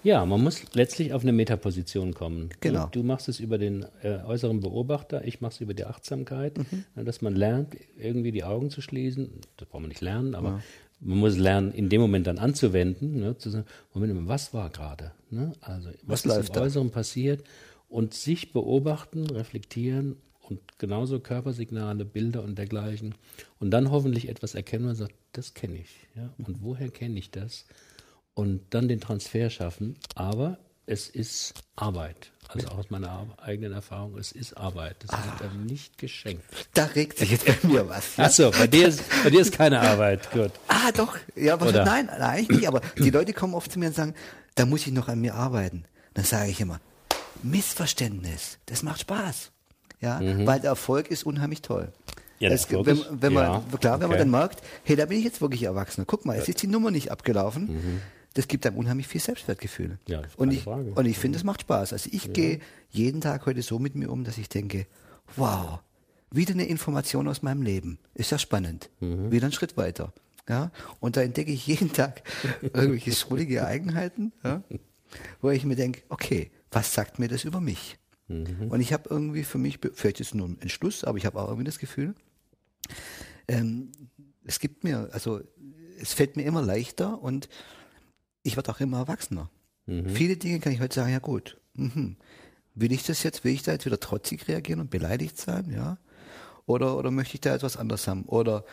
Ja, 0.03 0.25
man 0.25 0.41
muss 0.41 0.73
letztlich 0.73 1.13
auf 1.13 1.21
eine 1.21 1.31
Metaposition 1.31 2.13
kommen. 2.13 2.49
Genau. 2.59 2.85
Du, 2.85 3.01
du 3.01 3.03
machst 3.05 3.29
es 3.29 3.39
über 3.39 3.57
den 3.57 3.85
äh, 4.01 4.17
äußeren 4.25 4.59
Beobachter, 4.59 5.23
ich 5.25 5.41
mache 5.41 5.53
es 5.53 5.61
über 5.61 5.73
die 5.73 5.85
Achtsamkeit, 5.85 6.57
mhm. 6.57 7.05
dass 7.05 7.21
man 7.21 7.35
lernt, 7.35 7.75
irgendwie 7.97 8.31
die 8.31 8.43
Augen 8.43 8.69
zu 8.71 8.81
schließen. 8.81 9.29
Das 9.57 9.69
braucht 9.69 9.81
man 9.81 9.89
nicht 9.89 10.01
lernen, 10.01 10.33
aber 10.33 10.49
ja. 10.49 10.61
man 11.01 11.19
muss 11.19 11.37
lernen, 11.37 11.71
in 11.71 11.89
dem 11.89 12.01
Moment 12.01 12.27
dann 12.27 12.39
anzuwenden, 12.39 13.19
ne, 13.19 13.37
zu 13.37 13.49
sagen, 13.51 13.65
Moment, 13.93 14.27
was 14.27 14.53
war 14.53 14.69
gerade? 14.71 15.11
Ne? 15.29 15.53
Also, 15.61 15.89
was, 16.03 16.25
was 16.25 16.37
ist 16.37 16.49
im 16.49 16.55
da? 16.55 16.61
Äußeren 16.61 16.89
passiert? 16.89 17.43
Und 17.87 18.13
sich 18.13 18.53
beobachten, 18.53 19.29
reflektieren 19.29 20.15
und 20.41 20.59
genauso 20.79 21.19
Körpersignale, 21.19 22.05
Bilder 22.05 22.43
und 22.43 22.57
dergleichen. 22.57 23.15
Und 23.59 23.71
dann 23.71 23.91
hoffentlich 23.91 24.29
etwas 24.29 24.55
erkennen 24.55 24.87
und 24.87 24.95
sagt, 24.95 25.13
das 25.33 25.53
kenne 25.53 25.77
ich. 25.77 26.07
Ja? 26.15 26.33
Und 26.37 26.61
woher 26.63 26.89
kenne 26.89 27.19
ich 27.19 27.31
das? 27.31 27.65
Und 28.33 28.61
dann 28.71 28.87
den 28.87 28.99
Transfer 28.99 29.49
schaffen. 29.49 29.97
Aber 30.15 30.57
es 30.85 31.07
ist 31.07 31.53
Arbeit. 31.75 32.31
Also 32.49 32.67
auch 32.67 32.79
aus 32.79 32.89
meiner 32.89 33.27
eigenen 33.37 33.71
Erfahrung, 33.71 34.17
es 34.17 34.33
ist 34.33 34.57
Arbeit. 34.57 34.97
Das 34.99 35.11
ah, 35.11 35.23
wird 35.23 35.51
einem 35.51 35.65
nicht 35.65 35.97
geschenkt. 35.97 36.43
Da 36.73 36.83
regt 36.83 37.17
sich 37.17 37.31
jetzt 37.31 37.45
bei 37.45 37.55
mir 37.67 37.87
was. 37.87 38.17
Ja? 38.17 38.25
Achso, 38.25 38.51
bei 38.51 38.67
dir, 38.67 38.89
ist, 38.89 39.01
bei 39.23 39.29
dir 39.29 39.39
ist 39.39 39.53
keine 39.53 39.79
Arbeit. 39.79 40.29
Gut. 40.31 40.51
Ah, 40.67 40.91
doch. 40.91 41.15
Ja, 41.35 41.53
aber 41.53 41.69
Oder? 41.69 41.85
nein, 41.85 42.09
eigentlich 42.09 42.49
nicht. 42.49 42.67
Aber 42.67 42.81
die 42.97 43.09
Leute 43.09 43.31
kommen 43.31 43.53
oft 43.53 43.71
zu 43.71 43.79
mir 43.79 43.87
und 43.87 43.95
sagen, 43.95 44.15
da 44.55 44.65
muss 44.65 44.85
ich 44.85 44.91
noch 44.91 45.07
an 45.07 45.21
mir 45.21 45.35
arbeiten. 45.35 45.85
Dann 46.13 46.25
sage 46.25 46.51
ich 46.51 46.59
immer, 46.59 46.81
Missverständnis, 47.41 48.57
das 48.65 48.83
macht 48.83 48.99
Spaß. 48.99 49.51
Ja, 50.01 50.19
mhm. 50.19 50.45
weil 50.45 50.59
der 50.59 50.71
Erfolg 50.71 51.09
ist 51.09 51.25
unheimlich 51.25 51.61
toll. 51.61 51.93
Ja, 52.39 52.49
das, 52.49 52.69
wenn, 52.69 52.99
wenn 53.11 53.33
man, 53.33 53.45
ja, 53.45 53.77
klar, 53.77 53.99
wenn 53.99 54.07
okay. 54.07 54.07
man 54.07 54.17
dann 54.17 54.31
merkt, 54.31 54.61
hey, 54.83 54.95
da 54.95 55.05
bin 55.05 55.19
ich 55.19 55.23
jetzt 55.23 55.39
wirklich 55.41 55.63
Erwachsener. 55.63 56.05
Guck 56.05 56.25
mal, 56.25 56.35
jetzt 56.35 56.49
ist 56.49 56.61
die 56.61 56.67
Nummer 56.67 56.91
nicht 56.91 57.11
abgelaufen. 57.11 57.67
Mhm 57.67 58.01
das 58.33 58.47
gibt 58.47 58.65
einem 58.65 58.77
unheimlich 58.77 59.07
viel 59.07 59.21
Selbstwertgefühl. 59.21 59.99
Ja, 60.07 60.21
und 60.37 60.51
ich, 60.51 60.63
Frage. 60.63 60.93
und 60.93 61.05
ich 61.05 61.17
finde, 61.17 61.37
es 61.37 61.43
macht 61.43 61.61
Spaß. 61.61 61.93
Also 61.93 62.09
ich 62.11 62.25
ja. 62.25 62.31
gehe 62.31 62.59
jeden 62.89 63.21
Tag 63.21 63.45
heute 63.45 63.61
so 63.61 63.79
mit 63.79 63.95
mir 63.95 64.09
um, 64.09 64.23
dass 64.23 64.37
ich 64.37 64.47
denke, 64.47 64.87
wow, 65.35 65.79
wieder 66.31 66.53
eine 66.53 66.65
Information 66.65 67.27
aus 67.27 67.41
meinem 67.41 67.61
Leben. 67.61 67.99
Ist 68.13 68.31
ja 68.31 68.37
spannend. 68.37 68.89
Mhm. 68.99 69.31
Wieder 69.31 69.47
ein 69.47 69.51
Schritt 69.51 69.75
weiter. 69.75 70.13
Ja, 70.49 70.71
und 70.99 71.17
da 71.17 71.21
entdecke 71.21 71.51
ich 71.51 71.67
jeden 71.67 71.93
Tag 71.93 72.23
irgendwelche 72.61 73.11
schrullige 73.11 73.65
Eigenheiten, 73.65 74.33
ja, 74.43 74.63
wo 75.41 75.49
ich 75.49 75.65
mir 75.65 75.75
denke, 75.75 76.01
okay, 76.09 76.51
was 76.71 76.93
sagt 76.93 77.19
mir 77.19 77.27
das 77.27 77.43
über 77.43 77.61
mich? 77.61 77.97
Mhm. 78.27 78.69
Und 78.69 78.81
ich 78.81 78.91
habe 78.93 79.09
irgendwie 79.09 79.43
für 79.43 79.57
mich, 79.57 79.79
vielleicht 79.93 80.19
ist 80.19 80.29
es 80.29 80.33
nur 80.33 80.47
ein 80.47 80.59
Entschluss, 80.59 81.03
aber 81.03 81.17
ich 81.17 81.25
habe 81.25 81.39
auch 81.39 81.47
irgendwie 81.47 81.65
das 81.65 81.79
Gefühl, 81.79 82.15
ähm, 83.47 83.91
es 84.43 84.59
gibt 84.59 84.83
mir, 84.83 85.09
also 85.11 85.41
es 85.99 86.13
fällt 86.13 86.35
mir 86.35 86.43
immer 86.43 86.61
leichter 86.61 87.21
und 87.21 87.49
ich 88.43 88.55
werde 88.55 88.71
auch 88.71 88.79
immer 88.79 88.99
erwachsener. 88.99 89.49
Mhm. 89.85 90.09
Viele 90.09 90.37
Dinge 90.37 90.59
kann 90.59 90.73
ich 90.73 90.81
heute 90.81 90.95
sagen, 90.95 91.11
ja 91.11 91.19
gut, 91.19 91.57
mhm. 91.73 92.17
will 92.75 92.91
ich 92.91 93.03
das 93.03 93.23
jetzt, 93.23 93.43
will 93.43 93.53
ich 93.53 93.63
da 93.63 93.71
jetzt 93.71 93.85
wieder 93.85 93.99
trotzig 93.99 94.47
reagieren 94.47 94.79
und 94.79 94.89
beleidigt 94.89 95.37
sein, 95.37 95.71
ja? 95.71 95.97
Oder, 96.65 96.97
oder 96.97 97.11
möchte 97.11 97.35
ich 97.35 97.41
da 97.41 97.55
etwas 97.55 97.75
anders 97.75 98.07
haben? 98.07 98.23
Oder 98.25 98.63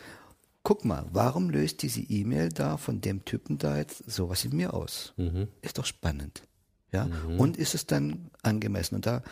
guck 0.63 0.85
mal, 0.85 1.05
warum 1.11 1.49
löst 1.49 1.81
diese 1.81 2.01
E-Mail 2.01 2.49
da 2.49 2.77
von 2.77 3.01
dem 3.01 3.25
Typen 3.25 3.57
da 3.57 3.77
jetzt 3.77 4.09
sowas 4.09 4.45
in 4.45 4.55
mir 4.55 4.73
aus? 4.73 5.13
Mhm. 5.17 5.47
Ist 5.61 5.77
doch 5.77 5.85
spannend. 5.85 6.43
Ja? 6.91 7.05
Mhm. 7.05 7.39
Und 7.39 7.57
ist 7.57 7.75
es 7.75 7.85
dann 7.85 8.29
angemessen? 8.43 8.95
Und 8.95 9.05
da, 9.05 9.23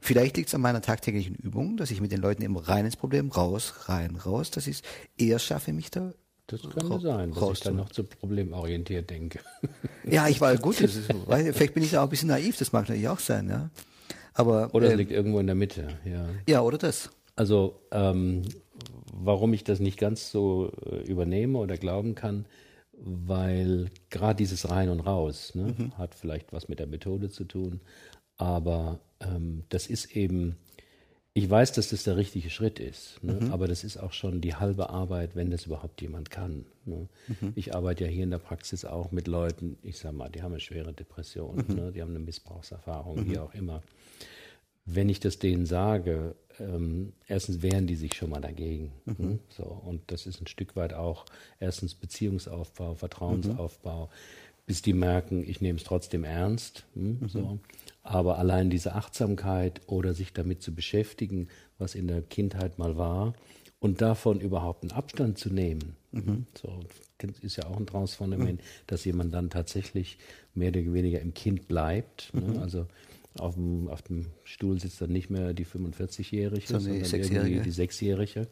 vielleicht 0.00 0.36
liegt 0.36 0.48
es 0.48 0.54
an 0.54 0.60
meiner 0.60 0.82
tagtäglichen 0.82 1.34
Übung, 1.36 1.76
dass 1.76 1.90
ich 1.90 2.00
mit 2.00 2.12
den 2.12 2.20
Leuten 2.20 2.42
immer 2.42 2.68
rein 2.68 2.84
ins 2.84 2.96
Problem, 2.96 3.30
raus, 3.30 3.88
rein, 3.88 4.16
raus, 4.16 4.50
dass 4.50 4.66
ich 4.66 4.78
es 4.78 4.82
eher 5.16 5.38
schaffe, 5.38 5.72
mich 5.72 5.90
da 5.90 6.12
das 6.46 6.62
kann 6.62 6.86
ra 6.92 7.00
sein, 7.00 7.32
dass 7.32 7.52
ich 7.52 7.60
dann 7.60 7.76
noch 7.76 7.90
zu 7.90 8.04
problemorientiert 8.04 9.10
denke. 9.10 9.40
Ja, 10.06 10.28
ich 10.28 10.38
war 10.42 10.54
gut. 10.58 10.82
Ist, 10.82 11.10
vielleicht 11.26 11.72
bin 11.72 11.82
ich 11.82 11.92
da 11.92 12.00
auch 12.00 12.04
ein 12.04 12.10
bisschen 12.10 12.28
naiv, 12.28 12.58
das 12.58 12.74
mag 12.74 12.82
natürlich 12.82 13.08
auch 13.08 13.18
sein, 13.18 13.48
ja. 13.48 13.70
Aber, 14.34 14.74
oder 14.74 14.88
es 14.88 14.92
ähm, 14.92 14.98
liegt 14.98 15.12
irgendwo 15.12 15.38
in 15.38 15.46
der 15.46 15.54
Mitte, 15.54 15.88
ja. 16.04 16.28
Ja, 16.46 16.60
oder 16.60 16.76
das. 16.76 17.08
Also, 17.36 17.80
ähm, 17.90 18.42
warum 19.14 19.54
ich 19.54 19.64
das 19.64 19.80
nicht 19.80 19.98
ganz 19.98 20.30
so 20.30 20.70
äh, 20.84 21.10
übernehme 21.10 21.56
oder 21.56 21.78
glauben 21.78 22.14
kann, 22.14 22.44
weil 22.92 23.90
gerade 24.10 24.36
dieses 24.36 24.68
Rein 24.68 24.90
und 24.90 25.00
Raus 25.00 25.54
ne, 25.54 25.74
mhm. 25.76 25.96
hat 25.96 26.14
vielleicht 26.14 26.52
was 26.52 26.68
mit 26.68 26.80
der 26.80 26.86
Methode 26.86 27.30
zu 27.30 27.44
tun, 27.44 27.80
aber 28.36 29.00
ähm, 29.20 29.64
das 29.70 29.86
ist 29.86 30.14
eben 30.14 30.56
ich 31.36 31.50
weiß, 31.50 31.72
dass 31.72 31.88
das 31.88 32.04
der 32.04 32.16
richtige 32.16 32.48
Schritt 32.48 32.78
ist, 32.78 33.22
ne? 33.22 33.32
mhm. 33.32 33.52
aber 33.52 33.66
das 33.66 33.82
ist 33.82 33.96
auch 33.96 34.12
schon 34.12 34.40
die 34.40 34.54
halbe 34.54 34.90
Arbeit, 34.90 35.34
wenn 35.34 35.50
das 35.50 35.66
überhaupt 35.66 36.00
jemand 36.00 36.30
kann. 36.30 36.64
Ne? 36.84 37.08
Mhm. 37.26 37.52
Ich 37.56 37.74
arbeite 37.74 38.04
ja 38.04 38.10
hier 38.10 38.22
in 38.22 38.30
der 38.30 38.38
Praxis 38.38 38.84
auch 38.84 39.10
mit 39.10 39.26
Leuten, 39.26 39.76
ich 39.82 39.98
sag 39.98 40.12
mal, 40.12 40.28
die 40.28 40.42
haben 40.42 40.52
eine 40.52 40.60
schwere 40.60 40.92
Depression, 40.92 41.64
mhm. 41.66 41.74
ne? 41.74 41.92
die 41.92 42.02
haben 42.02 42.10
eine 42.10 42.20
Missbrauchserfahrung, 42.20 43.26
wie 43.26 43.32
mhm. 43.32 43.38
auch 43.38 43.52
immer. 43.52 43.82
Wenn 44.86 45.08
ich 45.08 45.18
das 45.18 45.40
denen 45.40 45.66
sage, 45.66 46.36
ähm, 46.60 47.14
erstens 47.26 47.62
wehren 47.62 47.88
die 47.88 47.96
sich 47.96 48.14
schon 48.14 48.30
mal 48.30 48.40
dagegen. 48.40 48.92
Ne? 49.04 49.14
Mhm. 49.18 49.38
So, 49.48 49.64
und 49.64 50.02
das 50.06 50.26
ist 50.26 50.40
ein 50.40 50.46
Stück 50.46 50.76
weit 50.76 50.92
auch 50.92 51.26
erstens 51.58 51.96
Beziehungsaufbau, 51.96 52.94
Vertrauensaufbau, 52.94 54.08
bis 54.66 54.82
die 54.82 54.92
merken, 54.92 55.42
ich 55.44 55.60
nehme 55.60 55.78
es 55.78 55.84
trotzdem 55.84 56.22
ernst. 56.22 56.84
Hm? 56.94 57.28
So. 57.28 57.58
Aber 58.04 58.38
allein 58.38 58.70
diese 58.70 58.94
Achtsamkeit 58.94 59.80
oder 59.86 60.14
sich 60.14 60.32
damit 60.32 60.62
zu 60.62 60.74
beschäftigen, 60.74 61.48
was 61.78 61.94
in 61.94 62.06
der 62.06 62.22
Kindheit 62.22 62.78
mal 62.78 62.96
war, 62.96 63.34
und 63.80 64.00
davon 64.00 64.40
überhaupt 64.40 64.82
einen 64.82 64.92
Abstand 64.92 65.38
zu 65.38 65.50
nehmen. 65.50 65.96
Mhm. 66.12 66.46
So, 66.54 66.80
ist 67.42 67.56
ja 67.56 67.66
auch 67.66 67.76
ein 67.76 67.86
Trance-Phänomen, 67.86 68.56
mhm. 68.56 68.60
dass 68.86 69.04
jemand 69.04 69.34
dann 69.34 69.50
tatsächlich 69.50 70.18
mehr 70.54 70.68
oder 70.68 70.80
weniger 70.92 71.20
im 71.20 71.34
Kind 71.34 71.68
bleibt. 71.68 72.32
Ne? 72.32 72.40
Mhm. 72.40 72.58
Also 72.60 72.86
auf 73.38 73.54
dem, 73.54 73.88
auf 73.88 74.02
dem 74.02 74.26
Stuhl 74.44 74.80
sitzt 74.80 75.00
dann 75.00 75.12
nicht 75.12 75.28
mehr 75.28 75.52
die 75.52 75.66
45-Jährige, 75.66 76.66
so 76.66 76.78
sondern 76.78 77.02
irgendwie 77.02 77.60
die 77.60 77.70
Sechsjährige. 77.70 78.48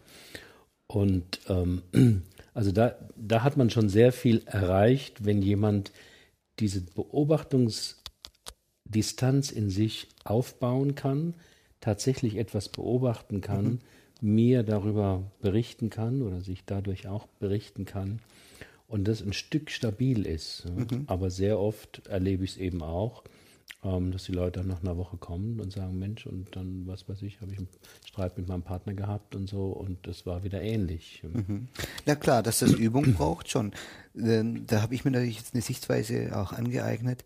Und 0.87 1.41
ähm, 1.49 1.83
also 2.55 2.73
da, 2.73 2.97
da 3.17 3.43
hat 3.43 3.57
man 3.57 3.71
schon 3.71 3.89
sehr 3.89 4.13
viel 4.13 4.43
erreicht, 4.47 5.25
wenn 5.25 5.41
jemand 5.41 5.93
diese 6.59 6.81
Beobachtungs- 6.81 8.02
Distanz 8.85 9.51
in 9.51 9.71
sich 9.71 10.09
aufbauen 10.25 10.95
kann, 10.95 11.35
tatsächlich 11.81 12.37
etwas 12.37 12.69
beobachten 12.69 13.41
kann, 13.41 13.65
mhm. 13.65 13.79
mir 14.21 14.63
darüber 14.63 15.23
berichten 15.41 15.91
kann 15.91 16.23
oder 16.23 16.41
sich 16.41 16.65
dadurch 16.65 17.09
auch 17.09 17.27
berichten 17.41 17.85
kann 17.85 18.21
und 18.93 19.09
das 19.09 19.23
ein 19.23 19.33
Stück 19.33 19.71
stabil 19.71 20.27
ist. 20.27 20.67
Mhm. 20.67 21.05
Aber 21.07 21.31
sehr 21.31 21.59
oft 21.59 22.07
erlebe 22.09 22.45
ich 22.45 22.53
es 22.53 22.57
eben 22.59 22.83
auch, 22.83 23.25
ähm, 23.83 24.13
dass 24.13 24.25
die 24.25 24.33
Leute 24.33 24.61
dann 24.61 24.69
nach 24.69 24.83
einer 24.83 24.97
Woche 24.97 25.17
kommen 25.17 25.59
und 25.61 25.73
sagen, 25.73 25.99
Mensch, 25.99 26.27
und 26.27 26.55
dann, 26.55 26.87
was 26.87 27.09
weiß 27.09 27.23
ich, 27.23 27.41
habe 27.41 27.53
ich 27.53 27.59
einen 27.59 27.69
Streit 28.07 28.37
mit 28.37 28.49
meinem 28.49 28.63
Partner 28.63 28.93
gehabt 28.93 29.35
und 29.35 29.49
so 29.49 29.69
und 29.69 30.07
das 30.07 30.27
war 30.27 30.45
wieder 30.45 30.61
ähnlich. 30.61 31.23
Mhm. 31.25 31.69
Na 32.05 32.15
klar, 32.15 32.43
dass 32.43 32.59
das 32.59 32.73
Übung 32.73 33.15
braucht 33.17 33.49
schon. 33.49 33.73
Ähm, 34.15 34.67
da 34.67 34.83
habe 34.83 34.95
ich 34.95 35.05
mir 35.05 35.11
natürlich 35.11 35.39
jetzt 35.39 35.55
eine 35.55 35.63
Sichtweise 35.63 36.39
auch 36.39 36.53
angeeignet. 36.53 37.25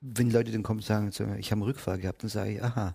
Wenn 0.00 0.30
Leute 0.30 0.50
dann 0.50 0.62
kommen 0.62 0.80
und 0.80 0.84
sagen, 0.84 1.10
ich 1.38 1.50
habe 1.50 1.60
einen 1.60 1.62
Rückfall 1.62 1.98
gehabt, 1.98 2.22
dann 2.22 2.30
sage 2.30 2.52
ich, 2.52 2.62
aha, 2.62 2.94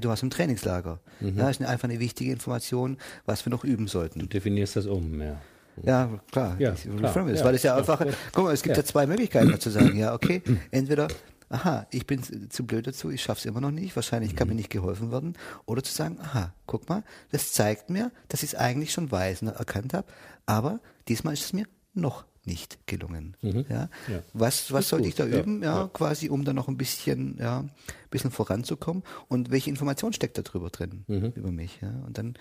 du 0.00 0.10
hast 0.10 0.22
ein 0.22 0.30
Trainingslager. 0.30 1.00
Mhm. 1.20 1.38
Ja, 1.38 1.48
ist 1.48 1.62
einfach 1.62 1.88
eine 1.88 2.00
wichtige 2.00 2.32
Information, 2.32 2.98
was 3.24 3.46
wir 3.46 3.50
noch 3.50 3.64
üben 3.64 3.86
sollten. 3.86 4.20
Du 4.20 4.26
definierst 4.26 4.76
das 4.76 4.86
um, 4.86 5.20
ja. 5.20 5.40
Ja, 5.82 6.20
klar. 6.30 6.56
Ja, 6.58 6.72
klar. 6.72 7.28
Ja, 7.28 7.44
weil 7.44 7.54
es 7.54 7.62
ja 7.62 7.76
einfach, 7.76 8.04
guck 8.32 8.44
mal, 8.44 8.52
es 8.52 8.62
gibt 8.62 8.76
ja, 8.76 8.82
ja 8.82 8.86
zwei 8.86 9.06
Möglichkeiten 9.06 9.58
zu 9.58 9.70
sagen, 9.70 9.96
ja, 9.96 10.12
okay, 10.12 10.42
entweder, 10.70 11.08
aha, 11.48 11.86
ich 11.90 12.06
bin 12.06 12.20
zu 12.50 12.66
blöd 12.66 12.86
dazu, 12.86 13.10
ich 13.10 13.22
schaffe 13.22 13.38
es 13.38 13.46
immer 13.46 13.60
noch 13.60 13.70
nicht, 13.70 13.96
wahrscheinlich 13.96 14.36
kann 14.36 14.48
mhm. 14.48 14.54
mir 14.54 14.56
nicht 14.56 14.70
geholfen 14.70 15.10
werden, 15.10 15.34
oder 15.66 15.82
zu 15.82 15.92
sagen, 15.92 16.18
aha, 16.20 16.52
guck 16.66 16.88
mal, 16.88 17.02
das 17.30 17.52
zeigt 17.52 17.88
mir, 17.88 18.10
dass 18.28 18.42
ich 18.42 18.50
es 18.50 18.54
eigentlich 18.56 18.92
schon 18.92 19.10
weiß 19.10 19.42
und 19.42 19.48
erkannt 19.48 19.94
habe, 19.94 20.06
aber 20.46 20.80
diesmal 21.08 21.34
ist 21.34 21.44
es 21.44 21.52
mir 21.52 21.66
noch 21.94 22.24
nicht 22.44 22.78
gelungen. 22.86 23.36
Mhm. 23.42 23.66
Ja? 23.68 23.88
ja? 24.08 24.22
Was, 24.32 24.72
was 24.72 24.88
sollte 24.88 25.08
ich 25.08 25.14
da 25.14 25.26
üben, 25.26 25.62
ja, 25.62 25.82
ja, 25.82 25.90
quasi, 25.92 26.28
um 26.28 26.44
da 26.44 26.52
noch 26.52 26.68
ein 26.68 26.76
bisschen, 26.76 27.36
ja, 27.38 27.60
ein 27.60 27.70
bisschen 28.10 28.30
voranzukommen? 28.30 29.02
Und 29.28 29.50
welche 29.50 29.70
Information 29.70 30.12
steckt 30.12 30.38
da 30.38 30.42
drüber 30.42 30.70
drin 30.70 31.04
mhm. 31.06 31.32
über 31.34 31.50
mich? 31.50 31.78
Ja? 31.82 31.90
Und 32.06 32.18
dann 32.18 32.34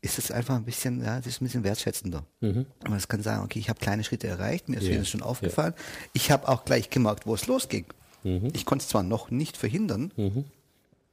ist 0.00 0.18
es 0.18 0.30
einfach 0.30 0.56
ein 0.56 0.64
bisschen, 0.64 1.02
ja, 1.02 1.16
das 1.16 1.26
ist 1.26 1.40
ein 1.40 1.44
bisschen 1.44 1.64
wertschätzender. 1.64 2.24
Mhm. 2.40 2.66
Man 2.88 3.00
kann 3.00 3.22
sagen, 3.22 3.44
okay, 3.44 3.58
ich 3.58 3.68
habe 3.68 3.80
kleine 3.80 4.04
Schritte 4.04 4.28
erreicht, 4.28 4.68
mir 4.68 4.78
ist 4.80 4.88
yeah. 4.88 5.04
schon 5.04 5.22
aufgefallen. 5.22 5.74
Ich 6.12 6.30
habe 6.30 6.48
auch 6.48 6.64
gleich 6.64 6.90
gemerkt, 6.90 7.26
wo 7.26 7.34
es 7.34 7.46
losging. 7.46 7.86
Mhm. 8.22 8.50
Ich 8.52 8.64
konnte 8.64 8.84
es 8.84 8.88
zwar 8.88 9.02
noch 9.02 9.30
nicht 9.30 9.56
verhindern, 9.56 10.12
mhm. 10.16 10.44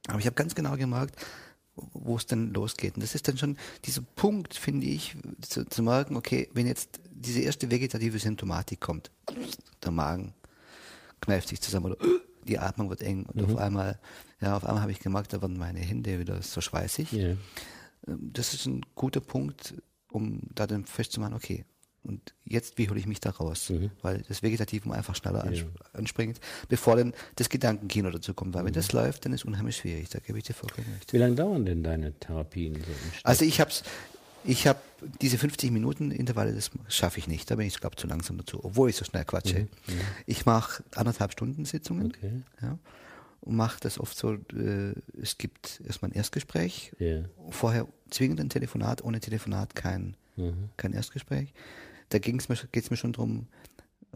aber 0.08 0.18
ich 0.18 0.26
habe 0.26 0.34
ganz 0.34 0.54
genau 0.54 0.76
gemerkt, 0.76 1.16
wo 1.76 2.16
es 2.16 2.26
dann 2.26 2.52
losgeht. 2.52 2.94
Und 2.94 3.02
das 3.02 3.14
ist 3.14 3.28
dann 3.28 3.38
schon 3.38 3.56
dieser 3.84 4.02
Punkt, 4.02 4.54
finde 4.54 4.86
ich, 4.86 5.16
zu, 5.42 5.66
zu 5.66 5.82
merken, 5.82 6.16
okay, 6.16 6.48
wenn 6.54 6.66
jetzt 6.66 7.00
diese 7.10 7.40
erste 7.40 7.70
vegetative 7.70 8.18
Symptomatik 8.18 8.80
kommt, 8.80 9.10
der 9.82 9.90
Magen 9.90 10.34
kneift 11.20 11.48
sich 11.48 11.60
zusammen 11.60 11.92
oder 11.92 11.96
die 12.44 12.58
Atmung 12.58 12.88
wird 12.90 13.02
eng 13.02 13.26
und 13.26 13.36
mhm. 13.36 13.44
auf 13.44 13.56
einmal, 13.56 13.98
ja, 14.40 14.56
auf 14.56 14.64
einmal 14.64 14.82
habe 14.82 14.92
ich 14.92 15.00
gemerkt, 15.00 15.32
da 15.32 15.42
werden 15.42 15.58
meine 15.58 15.80
Hände 15.80 16.18
wieder 16.18 16.40
so 16.42 16.60
schweißig. 16.60 17.12
Yeah. 17.12 17.36
Das 18.06 18.54
ist 18.54 18.66
ein 18.66 18.82
guter 18.94 19.20
Punkt, 19.20 19.74
um 20.10 20.42
da 20.54 20.66
dann 20.66 20.84
festzumachen, 20.84 21.34
okay, 21.34 21.64
und 22.06 22.34
jetzt, 22.44 22.78
wie 22.78 22.88
hole 22.88 22.98
ich 22.98 23.06
mich 23.06 23.20
da 23.20 23.30
raus? 23.30 23.70
Mhm. 23.70 23.90
Weil 24.02 24.22
das 24.28 24.42
Vegetativum 24.42 24.92
einfach 24.92 25.14
schneller 25.14 25.50
ja. 25.50 25.64
anspringt, 25.92 26.40
bevor 26.68 26.96
dann 26.96 27.12
das 27.36 27.48
Gedankenkino 27.48 28.10
dazu 28.10 28.34
kommt. 28.34 28.54
Weil 28.54 28.62
mhm. 28.62 28.66
wenn 28.66 28.74
das 28.74 28.92
läuft, 28.92 29.24
dann 29.24 29.32
ist 29.32 29.40
es 29.40 29.44
unheimlich 29.44 29.76
schwierig. 29.76 30.08
Da 30.10 30.20
gebe 30.20 30.38
ich 30.38 30.44
dir 30.44 30.54
vollkommen 30.54 30.86
recht. 30.94 31.12
Wie 31.12 31.18
lange 31.18 31.34
dauern 31.34 31.64
denn 31.64 31.82
deine 31.82 32.12
Therapien 32.12 32.74
so 32.74 32.80
Also 33.24 33.44
ich 33.44 33.60
habe 33.60 33.72
ich 34.44 34.66
habe 34.68 34.78
diese 35.20 35.38
50 35.38 35.72
Minuten 35.72 36.12
Intervalle, 36.12 36.54
das 36.54 36.70
schaffe 36.88 37.18
ich 37.18 37.26
nicht. 37.26 37.50
Da 37.50 37.56
bin 37.56 37.66
ich, 37.66 37.80
glaube 37.80 37.96
zu 37.96 38.06
langsam 38.06 38.38
dazu, 38.38 38.64
obwohl 38.64 38.88
ich 38.90 38.96
so 38.96 39.04
schnell 39.04 39.24
quatsche. 39.24 39.60
Mhm. 39.60 39.68
mhm. 39.88 40.00
Ich 40.26 40.46
mache 40.46 40.84
anderthalb 40.94 41.32
Stunden 41.32 41.64
Sitzungen. 41.64 42.06
Okay. 42.06 42.42
Ja, 42.62 42.78
und 43.40 43.56
mache 43.56 43.78
das 43.80 44.00
oft 44.00 44.16
so, 44.16 44.34
äh, 44.34 44.92
es 45.20 45.38
gibt 45.38 45.80
erstmal 45.86 46.10
ein 46.10 46.14
Erstgespräch, 46.14 46.92
yeah. 47.00 47.24
vorher 47.50 47.86
zwingend 48.10 48.40
ein 48.40 48.48
Telefonat, 48.48 49.04
ohne 49.04 49.20
Telefonat 49.20 49.76
kein, 49.76 50.16
mhm. 50.36 50.70
kein 50.76 50.92
Erstgespräch 50.92 51.52
da 52.08 52.18
geht 52.18 52.40
es 52.40 52.90
mir 52.90 52.96
schon 52.96 53.12
darum, 53.12 53.48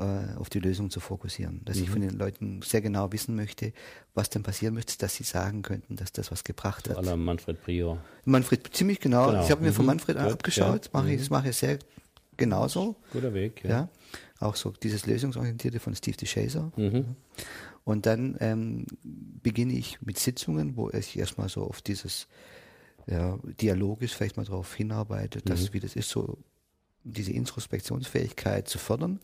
äh, 0.00 0.34
auf 0.36 0.48
die 0.48 0.60
Lösung 0.60 0.90
zu 0.90 1.00
fokussieren. 1.00 1.62
Dass 1.64 1.76
mhm. 1.76 1.82
ich 1.82 1.90
von 1.90 2.00
den 2.00 2.10
Leuten 2.10 2.62
sehr 2.62 2.80
genau 2.80 3.12
wissen 3.12 3.36
möchte, 3.36 3.72
was 4.14 4.30
denn 4.30 4.42
passieren 4.42 4.74
möchte, 4.74 4.96
dass 4.98 5.14
sie 5.14 5.24
sagen 5.24 5.62
könnten, 5.62 5.96
dass 5.96 6.12
das 6.12 6.30
was 6.30 6.44
gebracht 6.44 6.88
hat. 6.88 6.96
Aller 6.96 7.16
Manfred 7.16 7.62
Prior. 7.62 8.02
Manfred, 8.24 8.74
ziemlich 8.74 9.00
genau. 9.00 9.26
genau. 9.26 9.44
Ich 9.44 9.50
habe 9.50 9.62
mir 9.62 9.70
mhm. 9.70 9.74
von 9.74 9.86
Manfred 9.86 10.18
Gut, 10.18 10.32
abgeschaut, 10.32 10.86
ja. 10.86 10.90
mache 10.92 11.10
ich, 11.10 11.16
mhm. 11.16 11.18
das 11.18 11.30
mache 11.30 11.50
ich 11.50 11.56
sehr 11.56 11.78
genauso. 12.36 12.96
Guter 13.12 13.34
Weg, 13.34 13.62
ja. 13.64 13.70
ja. 13.70 13.88
Auch 14.38 14.56
so 14.56 14.70
dieses 14.70 15.06
Lösungsorientierte 15.06 15.80
von 15.80 15.94
Steve 15.94 16.16
DeShazer. 16.16 16.72
Mhm. 16.76 17.16
Und 17.84 18.06
dann 18.06 18.36
ähm, 18.40 18.86
beginne 19.02 19.74
ich 19.74 20.00
mit 20.00 20.18
Sitzungen, 20.18 20.76
wo 20.76 20.90
ich 20.90 21.18
erstmal 21.18 21.48
so 21.48 21.62
auf 21.62 21.82
dieses 21.82 22.26
ja, 23.06 23.38
dialogisch 23.60 24.14
vielleicht 24.14 24.36
mal 24.36 24.44
darauf 24.44 24.74
hinarbeite, 24.74 25.42
dass 25.42 25.68
mhm. 25.68 25.74
wie 25.74 25.80
das 25.80 25.96
ist, 25.96 26.08
so 26.08 26.38
diese 27.04 27.32
Introspektionsfähigkeit 27.32 28.68
zu 28.68 28.78
fördern. 28.78 29.20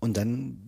Und 0.00 0.16
dann 0.16 0.58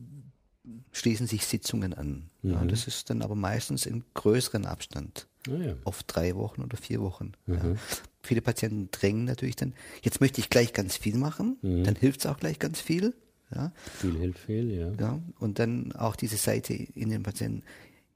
schließen 0.92 1.26
sich 1.26 1.46
Sitzungen 1.46 1.94
an. 1.94 2.30
Mhm. 2.42 2.52
Ja, 2.52 2.64
das 2.64 2.86
ist 2.86 3.10
dann 3.10 3.22
aber 3.22 3.34
meistens 3.34 3.86
in 3.86 4.04
größeren 4.14 4.66
Abstand. 4.66 5.26
Oh 5.48 5.54
ja. 5.54 5.74
Auf 5.84 6.02
drei 6.02 6.34
Wochen 6.36 6.62
oder 6.62 6.76
vier 6.76 7.00
Wochen. 7.00 7.32
Mhm. 7.46 7.54
Ja. 7.54 7.74
viele 8.22 8.42
Patienten 8.42 8.90
drängen 8.90 9.24
natürlich 9.24 9.56
dann, 9.56 9.72
jetzt 10.02 10.20
möchte 10.20 10.40
ich 10.40 10.50
gleich 10.50 10.72
ganz 10.72 10.96
viel 10.96 11.16
machen, 11.16 11.56
Mhm. 11.62 11.84
dann 11.84 11.96
hilft 11.96 12.20
es 12.20 12.26
auch 12.26 12.38
gleich 12.38 12.58
ganz 12.58 12.80
viel. 12.80 13.14
Ja, 13.52 13.72
Viel 13.98 14.16
hilft 14.16 14.38
viel, 14.40 14.70
ja. 14.70 14.92
ja. 15.00 15.18
Und 15.40 15.58
dann 15.58 15.90
auch 15.92 16.14
diese 16.14 16.36
Seite 16.36 16.72
in 16.72 17.10
den 17.10 17.24
Patienten, 17.24 17.64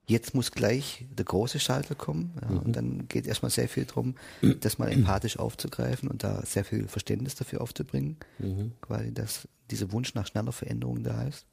jetzt 0.06 0.34
muss 0.34 0.50
gleich 0.52 1.06
der 1.16 1.24
große 1.24 1.58
Schalter 1.60 1.94
kommen. 1.94 2.32
Ja, 2.42 2.50
Mhm. 2.50 2.58
Und 2.58 2.72
dann 2.76 3.08
geht 3.08 3.26
erstmal 3.26 3.50
sehr 3.50 3.68
viel 3.68 3.84
darum, 3.86 4.14
das 4.60 4.78
mal 4.78 4.90
empathisch 4.92 5.38
aufzugreifen 5.38 6.08
und 6.08 6.22
da 6.24 6.42
sehr 6.44 6.64
viel 6.64 6.88
Verständnis 6.88 7.34
dafür 7.34 7.60
aufzubringen. 7.62 8.16
Mhm. 8.38 8.72
Quasi, 8.80 9.12
dass 9.14 9.48
dieser 9.70 9.90
Wunsch 9.92 10.14
nach 10.14 10.26
schneller 10.26 10.52
Veränderung 10.52 11.02
da 11.02 11.22
ist. 11.24 11.46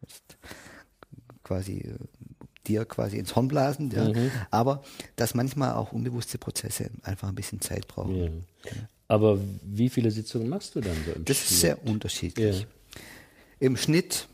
Jetzt 0.00 0.38
quasi 1.44 1.78
äh, 1.78 1.94
dir 2.66 2.84
quasi 2.84 3.16
ins 3.18 3.34
Horn 3.34 3.48
blasen, 3.48 3.90
ja. 3.90 4.08
Mhm. 4.12 4.30
aber 4.50 4.82
dass 5.16 5.34
manchmal 5.34 5.72
auch 5.74 5.92
unbewusste 5.92 6.36
Prozesse 6.38 6.90
einfach 7.02 7.28
ein 7.28 7.34
bisschen 7.34 7.60
Zeit 7.60 7.88
brauchen. 7.88 8.44
ja. 8.64 8.72
Aber 9.10 9.38
wie 9.62 9.88
viele 9.88 10.10
Sitzungen 10.10 10.50
machst 10.50 10.74
du 10.74 10.80
dann 10.82 10.96
so 11.06 11.12
im 11.12 11.24
Das 11.24 11.38
ist 11.38 11.48
Schnitt? 11.48 11.60
sehr 11.60 11.86
unterschiedlich. 11.86 12.66
Im 13.58 13.76
Schnitt 13.78 14.28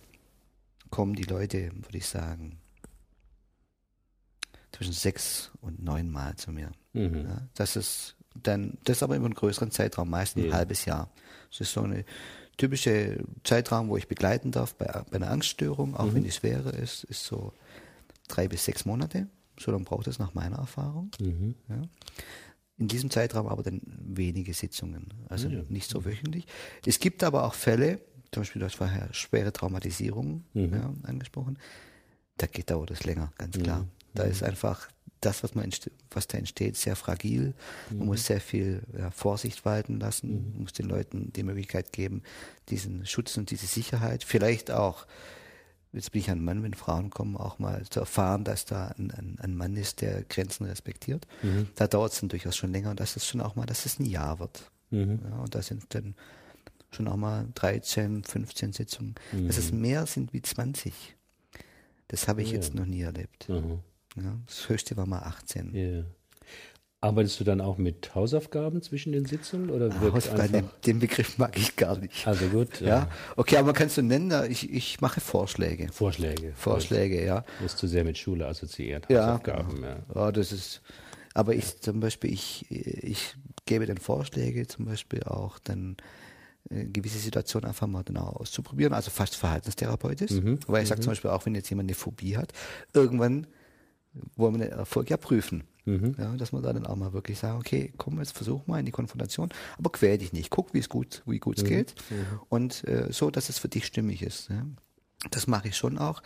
kommen 0.91 1.15
die 1.15 1.23
Leute, 1.23 1.71
würde 1.77 1.97
ich 1.99 2.07
sagen, 2.07 2.59
zwischen 4.75 4.93
sechs 4.93 5.51
und 5.61 5.83
neun 5.83 6.11
Mal 6.11 6.37
zu 6.37 6.51
mir. 6.53 6.71
Mhm. 6.93 7.27
Ja, 7.27 7.49
das 7.55 7.77
ist 7.77 8.17
dann, 8.43 8.79
das 8.85 8.97
ist 8.99 9.03
aber 9.05 9.15
immer 9.17 9.27
einen 9.27 9.35
größeren 9.35 9.71
Zeitraum, 9.71 10.11
meistens 10.11 10.43
ein 10.45 10.49
Ja. 10.51 10.55
halbes 10.57 10.85
Jahr. 10.85 11.11
Das 11.51 11.61
ist 11.61 11.73
so 11.73 11.83
eine 11.83 12.05
typische 12.57 13.25
Zeitraum, 13.45 13.89
wo 13.89 13.97
ich 13.97 14.09
begleiten 14.09 14.51
darf 14.51 14.75
bei, 14.75 14.87
bei 15.11 15.17
einer 15.17 15.31
Angststörung, 15.31 15.95
auch 15.95 16.07
Mhm. 16.07 16.15
wenn 16.15 16.25
die 16.25 16.33
schwere 16.33 16.71
ist, 16.71 17.05
ist 17.05 17.25
so 17.25 17.53
drei 18.29 18.49
bis 18.49 18.65
sechs 18.65 18.85
Monate. 18.85 19.29
So 19.59 19.71
lange 19.71 19.85
braucht 19.85 20.09
es 20.09 20.19
nach 20.19 20.35
meiner 20.35 20.57
Erfahrung. 20.59 21.11
Mhm. 21.21 21.55
Ja. 21.69 21.83
In 22.77 22.89
diesem 22.89 23.09
Zeitraum 23.11 23.47
aber 23.47 23.63
dann 23.63 23.81
wenige 23.87 24.53
Sitzungen, 24.53 25.15
also 25.29 25.49
Ja. 25.49 25.63
nicht 25.69 25.89
so 25.89 26.05
wöchentlich. 26.05 26.47
Es 26.85 26.99
gibt 26.99 27.23
aber 27.23 27.45
auch 27.45 27.55
Fälle, 27.55 28.01
zum 28.33 28.41
Beispiel 28.43 28.59
du 28.59 28.67
hast 28.67 28.75
vorher 28.75 29.09
schwere 29.15 29.53
Traumatisierung 29.53 30.43
Mhm. 30.55 30.75
ja, 30.75 30.93
angesprochen, 31.05 31.57
da 32.37 32.47
geht 32.49 32.71
dauert 32.71 32.91
es 32.91 33.05
länger, 33.05 33.33
ganz 33.39 33.57
klar. 33.57 33.87
Mhm. 34.15 34.19
Da 34.19 34.25
ist 34.25 34.43
einfach 34.43 34.89
das, 35.21 35.43
was, 35.43 35.55
man 35.55 35.71
was 36.11 36.27
da 36.27 36.39
entsteht, 36.39 36.77
sehr 36.77 36.97
fragil. 36.97 37.55
Mhm. 37.91 37.99
Man 37.99 38.07
muss 38.09 38.27
sehr 38.27 38.41
viel 38.41 38.83
ja, 38.97 39.11
Vorsicht 39.11 39.65
walten 39.65 39.99
lassen, 39.99 40.53
man 40.53 40.63
muss 40.63 40.73
den 40.73 40.87
Leuten 40.87 41.33
die 41.33 41.43
Möglichkeit 41.43 41.93
geben, 41.93 42.23
diesen 42.69 43.07
Schutz 43.07 43.37
und 43.37 43.51
diese 43.51 43.67
Sicherheit, 43.67 44.23
vielleicht 44.25 44.71
auch 44.71 45.07
jetzt 45.93 46.11
bin 46.11 46.21
ich 46.21 46.31
ein 46.31 46.43
Mann, 46.43 46.63
wenn 46.65 46.75
Frauen 46.75 47.11
kommen, 47.11 47.37
auch 47.37 47.61
mal 47.61 47.85
zu 47.89 48.01
erfahren, 48.01 48.43
dass 48.43 48.65
da 48.65 48.89
ein, 48.99 49.13
ein, 49.13 49.39
ein 49.41 49.57
Mann 49.57 49.77
ist, 49.77 50.01
der 50.01 50.25
Grenzen 50.25 50.65
respektiert. 50.67 51.27
Mhm. 51.43 51.69
Da 51.77 51.87
dauert 51.87 52.13
es 52.13 52.21
dann 52.21 52.29
durchaus 52.29 52.57
schon 52.57 52.73
länger 52.73 52.91
und 52.91 52.99
das 52.99 53.17
ist 53.17 53.27
schon 53.27 53.41
auch 53.41 53.55
mal, 53.55 53.65
dass 53.65 53.87
es 53.87 54.01
ein 54.01 54.05
Jahr 54.05 54.41
wird. 54.41 54.71
Mhm. 54.91 55.21
Ja, 55.25 55.37
und 55.39 55.55
da 55.55 55.63
sind 55.63 55.85
dann 55.95 56.17
schon 56.91 57.07
auch 57.09 57.17
mal 57.17 57.47
13, 57.55 58.25
15 58.25 58.73
Sitzungen. 58.73 59.15
Dass 59.47 59.57
es 59.57 59.73
mehr 59.73 60.07
sind 60.07 60.33
wie 60.33 60.43
20. 60.43 61.17
Das 62.09 62.29
habe 62.29 62.43
ich 62.43 62.49
Ja. 62.51 62.55
jetzt 62.57 62.75
noch 62.75 62.87
nie 62.87 63.03
erlebt. 63.03 63.49
Mhm. 63.49 63.79
Ja, 64.17 64.39
das 64.47 64.69
höchste 64.69 64.97
war 64.97 65.07
mal 65.07 65.21
18. 65.21 65.75
Ja. 65.75 66.05
Arbeitest 67.01 67.39
du 67.39 67.45
dann 67.45 67.61
auch 67.61 67.77
mit 67.77 68.15
Hausaufgaben 68.15 68.81
zwischen 68.81 69.13
den 69.13 69.27
Sitzungen 69.27 69.69
oder 69.69 69.91
wirkt 70.01 70.15
Hausaufgaben, 70.15 70.71
den, 70.87 71.01
Begriff 71.01 71.37
mag 71.37 71.55
ich 71.59 71.77
gar 71.77 71.99
nicht. 71.99 72.27
Also 72.27 72.47
gut, 72.47 72.81
Ja, 72.81 73.03
äh, 73.03 73.07
okay, 73.37 73.57
aber 73.59 73.67
man 73.67 73.75
kann 73.75 73.89
es 73.89 73.97
so 73.97 74.01
nennen, 74.03 74.33
ich, 74.51 74.71
ich 74.73 75.03
mache 75.03 75.21
Vorschläge. 75.21 75.93
Vorschläge. 75.93 76.55
Vorschläge, 76.57 77.23
ja. 77.23 77.45
Das 77.61 77.75
ist 77.75 77.79
zu 77.79 77.89
sehr 77.89 78.05
mit 78.05 78.17
Schule 78.17 78.47
assoziiert. 78.47 79.05
Ja, 79.11 79.27
Hausaufgaben, 79.27 79.83
ja. 79.83 79.97
Ja, 80.15 80.33
das 80.33 80.51
ist, 80.51 80.81
aber 81.35 81.55
ich 81.55 81.79
zum 81.83 82.01
Beispiel, 82.01 82.33
ich, 82.33 82.71
ich 82.71 83.35
gebe 83.67 83.85
dann 83.85 83.99
Vorschläge, 83.99 84.67
zum 84.67 84.87
Beispiel 84.87 85.25
auch 85.25 85.59
dann 85.59 85.99
äh, 86.71 86.87
gewisse 86.87 87.19
Situationen 87.19 87.69
einfach 87.69 87.87
mal 87.87 88.03
auch 88.17 88.37
auszuprobieren, 88.37 88.95
also 88.95 89.11
fast 89.11 89.37
verhaltenstherapeutisch, 89.37 90.31
Mhm. 90.31 90.59
weil 90.69 90.83
ich 90.83 90.89
sage 90.89 91.03
zum 91.03 91.11
Beispiel 91.11 91.31
auch, 91.31 91.45
wenn 91.45 91.55
jetzt 91.55 91.69
jemand 91.69 91.89
eine 91.91 91.95
Phobie 91.95 92.39
hat, 92.39 92.55
irgendwann 92.95 93.47
wollen 94.37 94.55
wir 94.59 94.67
den 94.69 94.79
Erfolg 94.79 95.11
ja 95.11 95.17
prüfen. 95.17 95.65
Mhm. 95.87 96.15
Ja, 96.19 96.35
dass 96.37 96.53
man 96.53 96.63
da 96.63 96.73
dann 96.73 96.87
auch 96.87 96.97
mal 96.97 97.13
wirklich 97.13 97.39
sagt, 97.39 97.59
okay, 97.59 97.93
komm, 97.99 98.19
jetzt 98.19 98.35
versuch 98.35 98.67
mal 98.67 98.79
in 98.79 98.87
die 98.87 98.93
Konfrontation, 98.93 99.51
aber 99.77 99.93
quäl 99.93 100.17
dich 100.17 100.33
nicht, 100.33 100.49
guck, 100.51 100.73
wie 100.73 100.79
es 100.79 100.89
gut, 100.89 101.23
wie 101.27 101.39
gut 101.39 101.59
es 101.59 101.65
geht 101.65 101.95
und 102.49 102.85
äh, 102.89 103.09
so, 103.13 103.31
dass 103.31 103.51
es 103.51 103.59
für 103.59 103.69
dich 103.69 103.85
stimmig 103.85 104.23
ist. 104.23 104.49
Ja. 104.49 104.65
Das 105.31 105.47
mache 105.47 105.69
ich 105.69 105.77
schon 105.77 105.99
auch. 105.99 106.23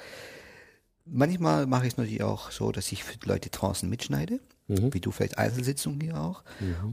Manchmal 1.04 1.66
mache 1.66 1.86
ich 1.86 1.94
es 1.94 1.96
natürlich 1.96 2.22
auch 2.22 2.50
so, 2.50 2.70
dass 2.70 2.92
ich 2.92 3.02
für 3.02 3.16
die 3.16 3.26
Leute 3.26 3.48
draußen 3.48 3.88
mitschneide, 3.88 4.40
wie 4.66 5.00
du 5.00 5.10
vielleicht 5.10 5.38
Einzelsitzungen 5.38 5.98
hier 6.02 6.20
auch, 6.20 6.44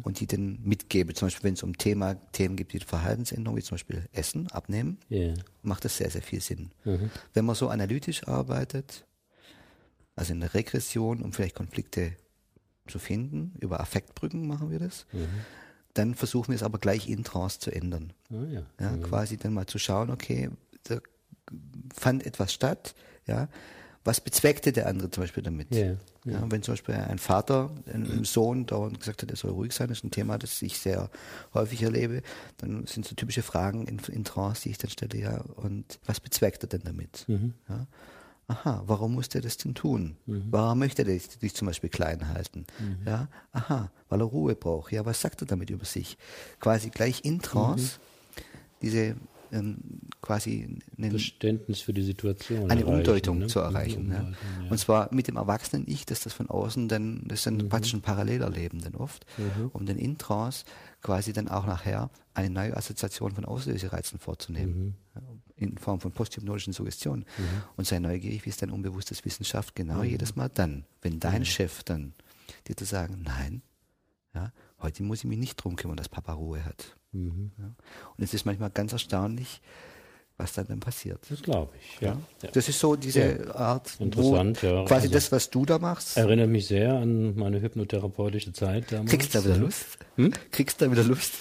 und 0.03 0.21
die 0.21 0.27
dann 0.27 0.59
mitgebe. 0.63 1.13
Zum 1.13 1.25
Beispiel, 1.25 1.43
wenn 1.43 1.55
es 1.55 1.63
um 1.63 1.77
Thema, 1.77 2.15
Themen 2.31 2.55
gibt 2.55 2.73
wie 2.73 2.79
Verhaltensänderung, 2.79 3.57
wie 3.57 3.61
zum 3.63 3.75
Beispiel 3.75 4.07
Essen, 4.13 4.47
Abnehmen, 4.51 4.97
Ja. 5.09 5.33
macht 5.63 5.83
das 5.83 5.97
sehr, 5.97 6.09
sehr 6.09 6.21
viel 6.21 6.39
Sinn. 6.39 6.71
Mhm. 6.85 7.09
Wenn 7.33 7.43
man 7.43 7.55
so 7.55 7.67
analytisch 7.67 8.25
arbeitet, 8.25 9.05
also 10.15 10.33
in 10.33 10.39
der 10.39 10.53
Regression, 10.53 11.21
um 11.21 11.33
vielleicht 11.33 11.55
Konflikte 11.55 12.13
zu 12.87 12.99
finden, 12.99 13.53
über 13.59 13.79
Affektbrücken 13.79 14.47
machen 14.47 14.69
wir 14.71 14.79
das, 14.79 15.05
Mhm. 15.11 15.27
dann 15.93 16.15
versuchen 16.15 16.49
wir 16.49 16.55
es 16.55 16.63
aber 16.63 16.77
gleich 16.77 17.09
in 17.09 17.23
Trance 17.23 17.59
zu 17.59 17.71
ändern. 17.71 18.13
Ah, 18.29 18.43
ja. 18.51 18.61
Ja, 18.79 18.97
Quasi 18.97 19.37
dann 19.37 19.53
mal 19.53 19.65
zu 19.65 19.79
schauen, 19.79 20.09
okay, 20.11 20.49
da 20.83 20.99
fand 21.93 22.25
etwas 22.25 22.53
statt, 22.53 22.95
ja, 23.25 23.47
was 24.03 24.21
bezweckte 24.21 24.71
der 24.71 24.85
andere 24.87 25.09
zum 25.09 25.23
Beispiel 25.23 25.41
damit? 25.41 25.73
Ja, 25.73 25.95
Ja, 26.25 26.51
wenn 26.51 26.61
zum 26.61 26.73
Beispiel 26.73 26.93
ein 26.95 27.17
Vater 27.17 27.71
einem 27.91 28.23
Sohn 28.23 28.65
dauernd 28.67 28.99
gesagt 28.99 29.23
hat, 29.23 29.31
er 29.31 29.35
soll 29.35 29.49
ruhig 29.51 29.73
sein, 29.73 29.87
das 29.87 29.97
ist 29.99 30.03
ein 30.03 30.11
Thema, 30.11 30.37
das 30.37 30.61
ich 30.61 30.77
sehr 30.77 31.09
häufig 31.55 31.81
erlebe, 31.81 32.21
dann 32.57 32.85
sind 32.85 33.05
so 33.07 33.15
typische 33.15 33.41
Fragen 33.41 33.87
in, 33.87 33.97
in 34.11 34.23
Trance, 34.23 34.61
die 34.63 34.69
ich 34.69 34.77
dann 34.77 34.91
stelle, 34.91 35.17
ja, 35.19 35.41
und 35.55 35.99
was 36.05 36.19
bezweckt 36.19 36.63
er 36.63 36.69
denn 36.69 36.81
damit? 36.83 37.25
Ja? 37.27 37.87
Aha, 38.47 38.83
warum 38.85 39.15
muss 39.15 39.27
er 39.33 39.41
das 39.41 39.57
denn 39.57 39.73
tun? 39.73 40.17
Warum 40.51 40.79
möchte 40.79 41.01
er 41.01 41.05
dich, 41.05 41.27
dich 41.39 41.55
zum 41.55 41.65
Beispiel 41.67 41.89
klein 41.89 42.27
halten? 42.29 42.65
Ja, 43.05 43.27
aha, 43.51 43.91
weil 44.09 44.21
er 44.21 44.25
Ruhe 44.25 44.55
braucht. 44.55 44.91
Ja, 44.91 45.05
was 45.05 45.19
sagt 45.19 45.41
er 45.41 45.47
damit 45.47 45.69
über 45.71 45.85
sich? 45.85 46.17
Quasi 46.59 46.89
gleich 46.89 47.25
in 47.25 47.41
Trance 47.41 47.99
diese 48.81 49.15
ähm, 49.51 49.77
quasi 50.21 50.79
einen, 50.97 51.09
Verständnis 51.11 51.81
für 51.81 51.93
die 51.93 52.01
Situation. 52.03 52.69
eine 52.71 52.85
Umdeutung 52.85 53.39
ne? 53.39 53.47
zu 53.47 53.59
erreichen. 53.59 54.09
Ja. 54.11 54.21
Ja. 54.63 54.69
Und 54.69 54.77
zwar 54.77 55.13
mit 55.13 55.27
dem 55.27 55.35
erwachsenen 55.37 55.85
Ich, 55.87 56.05
das 56.05 56.21
das 56.21 56.33
von 56.33 56.49
außen 56.49 56.87
dann, 56.87 57.23
das 57.27 57.45
ist 57.45 57.51
Mhm. 57.51 57.69
praktisch 57.69 57.93
ein 57.93 58.01
Parallelerleben 58.01 58.81
dann 58.81 58.95
oft, 58.95 59.25
um 59.73 59.85
den 59.85 59.97
in 59.97 60.17
Trance 60.17 60.65
quasi 61.01 61.33
dann 61.33 61.47
auch 61.47 61.65
nachher 61.67 62.09
eine 62.33 62.49
neue 62.49 62.75
Assoziation 62.75 63.33
von 63.33 63.45
Auslösereizen 63.45 64.19
vorzunehmen. 64.19 64.95
Mhm. 65.13 65.21
In 65.57 65.77
Form 65.77 66.01
von 66.01 66.11
posthypnotischen 66.11 66.73
Suggestionen. 66.73 67.23
Und 67.77 67.87
sei 67.87 67.99
neugierig, 67.99 68.45
wie 68.45 68.49
es 68.49 68.57
dein 68.57 68.71
unbewusstes 68.71 69.23
Wissen 69.23 69.45
schafft, 69.45 69.75
genau 69.75 69.99
Mhm. 69.99 70.09
jedes 70.09 70.35
Mal 70.35 70.49
dann, 70.49 70.85
wenn 71.01 71.19
dein 71.19 71.45
Chef 71.45 71.83
dann 71.83 72.13
dir 72.67 72.75
zu 72.75 72.83
sagen, 72.85 73.21
nein, 73.23 73.61
ja, 74.33 74.51
heute 74.85 75.03
muss 75.03 75.19
ich 75.19 75.25
mich 75.25 75.39
nicht 75.39 75.55
drum 75.57 75.75
kümmern, 75.75 75.97
dass 75.97 76.09
Papa 76.09 76.33
Ruhe 76.33 76.63
hat. 76.63 76.95
Mhm. 77.11 77.51
Ja. 77.57 77.65
Und 78.17 78.23
es 78.23 78.33
ist 78.33 78.45
manchmal 78.45 78.69
ganz 78.69 78.93
erstaunlich, 78.93 79.61
was 80.37 80.51
dann 80.51 80.67
dann 80.67 80.81
passiert. 80.81 81.19
Das 81.29 81.41
glaube 81.41 81.71
ich, 81.79 82.01
ja. 82.01 82.17
ja. 82.43 82.49
Das 82.51 82.67
ist 82.67 82.77
so 82.79 82.97
diese 82.97 83.55
Art, 83.55 83.95
Interessant, 84.01 84.61
ja. 84.61 84.83
quasi 84.83 85.03
Also- 85.07 85.13
das, 85.13 85.31
was 85.31 85.49
du 85.49 85.65
da 85.65 85.79
machst. 85.79 86.17
Erinnert 86.17 86.49
mich 86.49 86.67
sehr 86.67 86.93
an 86.93 87.35
meine 87.37 87.61
hypnotherapeutische 87.61 88.51
Zeit 88.51 88.91
damals. 88.91 89.11
Kriegst 89.11 89.33
du 89.33 89.39
da 89.39 89.45
wieder 89.45 89.55
ja. 89.55 89.61
Lust? 89.61 89.97
Kriegst 90.51 90.81
du 90.81 90.85
da 90.85 90.91
wieder 90.91 91.03
Lust? 91.05 91.33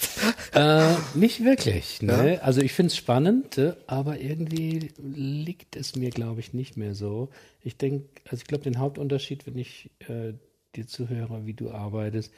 Äh, 0.53 0.93
nicht 1.13 1.43
wirklich. 1.43 2.01
Ne? 2.05 2.39
Also 2.41 2.61
ich 2.61 2.71
finde 2.71 2.87
es 2.87 2.95
spannend, 2.95 3.57
äh, 3.57 3.73
aber 3.87 4.19
irgendwie 4.21 4.93
liegt 4.97 5.75
es 5.75 5.95
mir, 5.97 6.09
glaube 6.09 6.39
ich, 6.39 6.53
nicht 6.53 6.77
mehr 6.77 6.95
so. 6.95 7.29
Ich 7.61 7.75
denke, 7.77 8.07
also 8.25 8.37
ich 8.37 8.45
glaube, 8.47 8.63
den 8.63 8.79
Hauptunterschied, 8.79 9.45
wenn 9.45 9.57
ich 9.57 9.91
äh, 10.07 10.33
dir 10.75 10.87
zuhöre, 10.87 11.45
wie 11.45 11.53
du 11.53 11.71
arbeitest, 11.71 12.31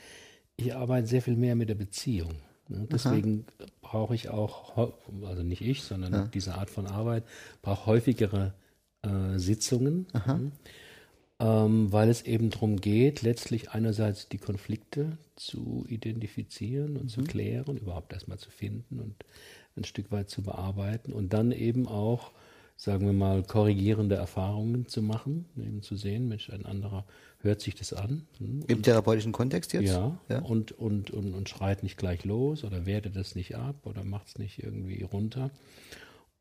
ich 0.58 0.76
arbeite 0.76 1.08
sehr 1.08 1.22
viel 1.22 1.36
mehr 1.36 1.56
mit 1.56 1.70
der 1.70 1.76
Beziehung. 1.76 2.34
Ne? 2.68 2.88
Deswegen 2.92 3.46
brauche 3.82 4.16
ich 4.16 4.30
auch, 4.30 4.92
also 5.24 5.44
nicht 5.44 5.62
ich, 5.62 5.84
sondern 5.84 6.12
diese 6.32 6.56
Art 6.56 6.70
von 6.70 6.88
Arbeit, 6.88 7.24
brauche 7.62 7.86
häufigere 7.86 8.54
äh, 9.04 9.38
Sitzungen. 9.38 10.08
ne? 10.38 10.52
ähm, 11.40 11.92
weil 11.92 12.10
es 12.10 12.24
eben 12.24 12.50
darum 12.50 12.82
geht, 12.82 13.22
letztlich 13.22 13.72
einerseits 13.72 14.28
die 14.28 14.40
Konflikte 14.40 15.18
zu 15.36 15.86
identifizieren 15.88 16.98
und 16.98 17.10
zu 17.10 17.22
klären, 17.24 17.78
überhaupt 17.78 18.14
erstmal 18.14 18.40
zu 18.40 18.50
finden 18.50 19.00
und 19.00 19.16
ein 19.76 19.84
Stück 19.84 20.12
weit 20.12 20.30
zu 20.30 20.42
bearbeiten 20.42 21.14
und 21.14 21.34
dann 21.34 21.52
eben 21.52 21.88
auch, 21.88 22.32
sagen 22.76 23.06
wir 23.06 23.14
mal, 23.14 23.44
korrigierende 23.44 24.16
Erfahrungen 24.16 24.88
zu 24.88 25.04
machen, 25.04 25.46
eben 25.58 25.84
zu 25.84 25.96
sehen, 25.96 26.28
Mensch, 26.28 26.50
ein 26.50 26.66
anderer 26.66 27.06
hört 27.42 27.62
sich 27.62 27.76
das 27.76 27.94
an. 27.94 28.28
hm, 28.38 28.64
Im 28.68 28.82
therapeutischen 28.82 29.32
Kontext 29.32 29.74
jetzt? 29.74 29.90
ja, 29.90 30.20
ja. 30.30 30.40
Und, 30.40 30.72
und, 30.72 31.12
und, 31.12 31.34
und 31.34 31.50
schreit 31.50 31.84
nicht 31.84 31.98
gleich 31.98 32.26
los 32.26 32.64
oder 32.64 32.86
wertet 32.86 33.16
das 33.16 33.36
nicht 33.36 33.56
ab 33.56 33.86
oder 33.86 34.04
macht 34.04 34.28
es 34.28 34.38
nicht 34.38 34.64
irgendwie 34.64 35.04
runter. 35.04 35.52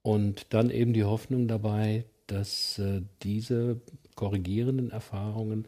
Und 0.02 0.46
dann 0.50 0.70
eben 0.70 0.92
die 0.92 1.04
Hoffnung 1.04 1.48
dabei, 1.48 2.04
dass 2.26 2.78
äh, 2.78 3.02
diese 3.22 3.80
korrigierenden 4.14 4.90
Erfahrungen 4.90 5.66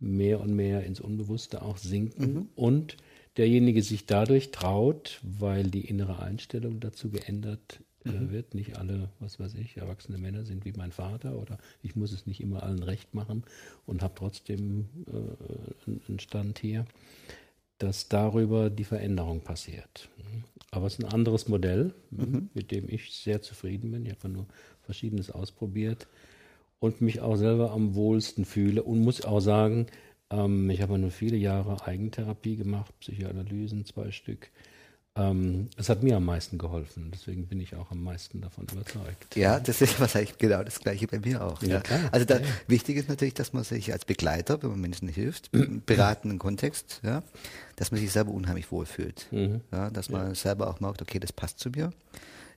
mehr 0.00 0.40
und 0.40 0.54
mehr 0.54 0.84
ins 0.84 1.00
Unbewusste 1.00 1.62
auch 1.62 1.78
sinken 1.78 2.48
und 2.56 2.96
derjenige 3.36 3.82
sich 3.82 4.06
dadurch 4.06 4.50
traut, 4.50 5.20
weil 5.22 5.64
die 5.64 5.86
innere 5.86 6.20
Einstellung 6.20 6.80
dazu 6.80 7.10
geändert 7.10 7.80
mhm. 8.12 8.30
wird. 8.30 8.54
Nicht 8.54 8.76
alle, 8.78 9.08
was 9.20 9.40
weiß 9.40 9.54
ich, 9.54 9.76
erwachsene 9.76 10.18
Männer 10.18 10.44
sind 10.44 10.64
wie 10.64 10.72
mein 10.72 10.92
Vater 10.92 11.38
oder 11.38 11.58
ich 11.82 11.96
muss 11.96 12.12
es 12.12 12.26
nicht 12.26 12.40
immer 12.40 12.62
allen 12.62 12.82
recht 12.82 13.14
machen 13.14 13.44
und 13.86 14.02
habe 14.02 14.14
trotzdem 14.16 14.88
äh, 15.06 15.90
einen 16.08 16.20
Stand 16.20 16.58
hier, 16.58 16.86
dass 17.78 18.08
darüber 18.08 18.70
die 18.70 18.84
Veränderung 18.84 19.40
passiert. 19.40 20.08
Aber 20.70 20.86
es 20.86 20.94
ist 20.94 21.04
ein 21.04 21.12
anderes 21.12 21.48
Modell, 21.48 21.94
mhm. 22.10 22.50
mit 22.54 22.70
dem 22.70 22.88
ich 22.88 23.12
sehr 23.12 23.42
zufrieden 23.42 23.90
bin. 23.90 24.06
Ich 24.06 24.12
habe 24.12 24.28
nur 24.28 24.46
Verschiedenes 24.82 25.30
ausprobiert 25.30 26.08
und 26.80 27.00
mich 27.00 27.20
auch 27.20 27.36
selber 27.36 27.72
am 27.72 27.94
wohlsten 27.94 28.44
fühle 28.44 28.82
und 28.82 29.00
muss 29.00 29.24
auch 29.24 29.40
sagen, 29.40 29.86
ähm, 30.30 30.68
ich 30.70 30.82
habe 30.82 30.98
nur 30.98 31.10
viele 31.10 31.36
Jahre 31.36 31.86
Eigentherapie 31.86 32.56
gemacht, 32.56 32.92
Psychoanalysen, 33.00 33.84
zwei 33.84 34.10
Stück. 34.10 34.50
Ähm, 35.16 35.68
es 35.76 35.88
hat 35.88 36.02
mir 36.02 36.16
am 36.16 36.24
meisten 36.24 36.58
geholfen, 36.58 37.12
deswegen 37.14 37.46
bin 37.46 37.60
ich 37.60 37.76
auch 37.76 37.92
am 37.92 38.02
meisten 38.02 38.40
davon 38.40 38.66
überzeugt. 38.72 39.36
Ja, 39.36 39.60
das 39.60 39.80
ist 39.80 40.00
wahrscheinlich 40.00 40.36
genau 40.38 40.64
das 40.64 40.80
Gleiche 40.80 41.06
bei 41.06 41.20
mir 41.20 41.44
auch. 41.44 41.62
Ja, 41.62 41.82
ja. 41.88 42.08
Also 42.10 42.26
da, 42.26 42.40
ja. 42.40 42.46
wichtig 42.66 42.96
ist 42.96 43.08
natürlich, 43.08 43.34
dass 43.34 43.52
man 43.52 43.62
sich 43.62 43.92
als 43.92 44.04
Begleiter, 44.04 44.60
wenn 44.62 44.70
man 44.70 44.80
Menschen 44.80 45.06
hilft, 45.06 45.50
im 45.52 45.82
beratenden 45.86 46.40
Kontext, 46.40 47.00
ja, 47.04 47.22
dass 47.76 47.92
man 47.92 48.00
sich 48.00 48.10
selber 48.10 48.32
unheimlich 48.32 48.72
wohlfühlt. 48.72 49.28
Mhm. 49.30 49.60
Ja, 49.70 49.88
dass 49.90 50.08
man 50.08 50.34
selber 50.34 50.68
auch 50.68 50.80
merkt, 50.80 51.00
okay, 51.00 51.20
das 51.20 51.32
passt 51.32 51.60
zu 51.60 51.70
mir. 51.70 51.92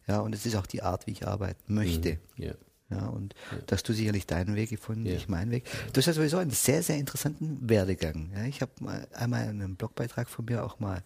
Ja, 0.08 0.22
und 0.22 0.34
es 0.34 0.48
ist 0.48 0.56
auch 0.56 0.66
die 0.66 0.82
Art, 0.82 1.06
wie 1.06 1.12
ich 1.12 1.28
arbeiten 1.28 1.76
möchte. 1.76 2.18
Mhm. 2.38 2.44
Ja. 2.90 3.08
Und 3.10 3.36
ja. 3.52 3.58
dass 3.68 3.84
du 3.84 3.94
sicherlich 3.94 4.26
deinen 4.26 4.56
Weg 4.56 4.70
gefunden, 4.70 5.06
ja. 5.06 5.16
ich 5.16 5.28
meinen 5.28 5.52
Weg. 5.52 5.66
Du 5.92 5.98
hast 5.98 6.06
ja 6.06 6.14
sowieso 6.14 6.38
einen 6.38 6.52
sehr, 6.52 6.82
sehr 6.82 6.96
interessanten 6.96 7.70
Werdegang. 7.70 8.32
Ja, 8.34 8.46
ich 8.46 8.62
habe 8.62 8.72
einmal 9.14 9.42
einen 9.42 9.76
Blogbeitrag 9.76 10.30
von 10.30 10.46
mir 10.46 10.64
auch 10.64 10.80
mal 10.80 11.04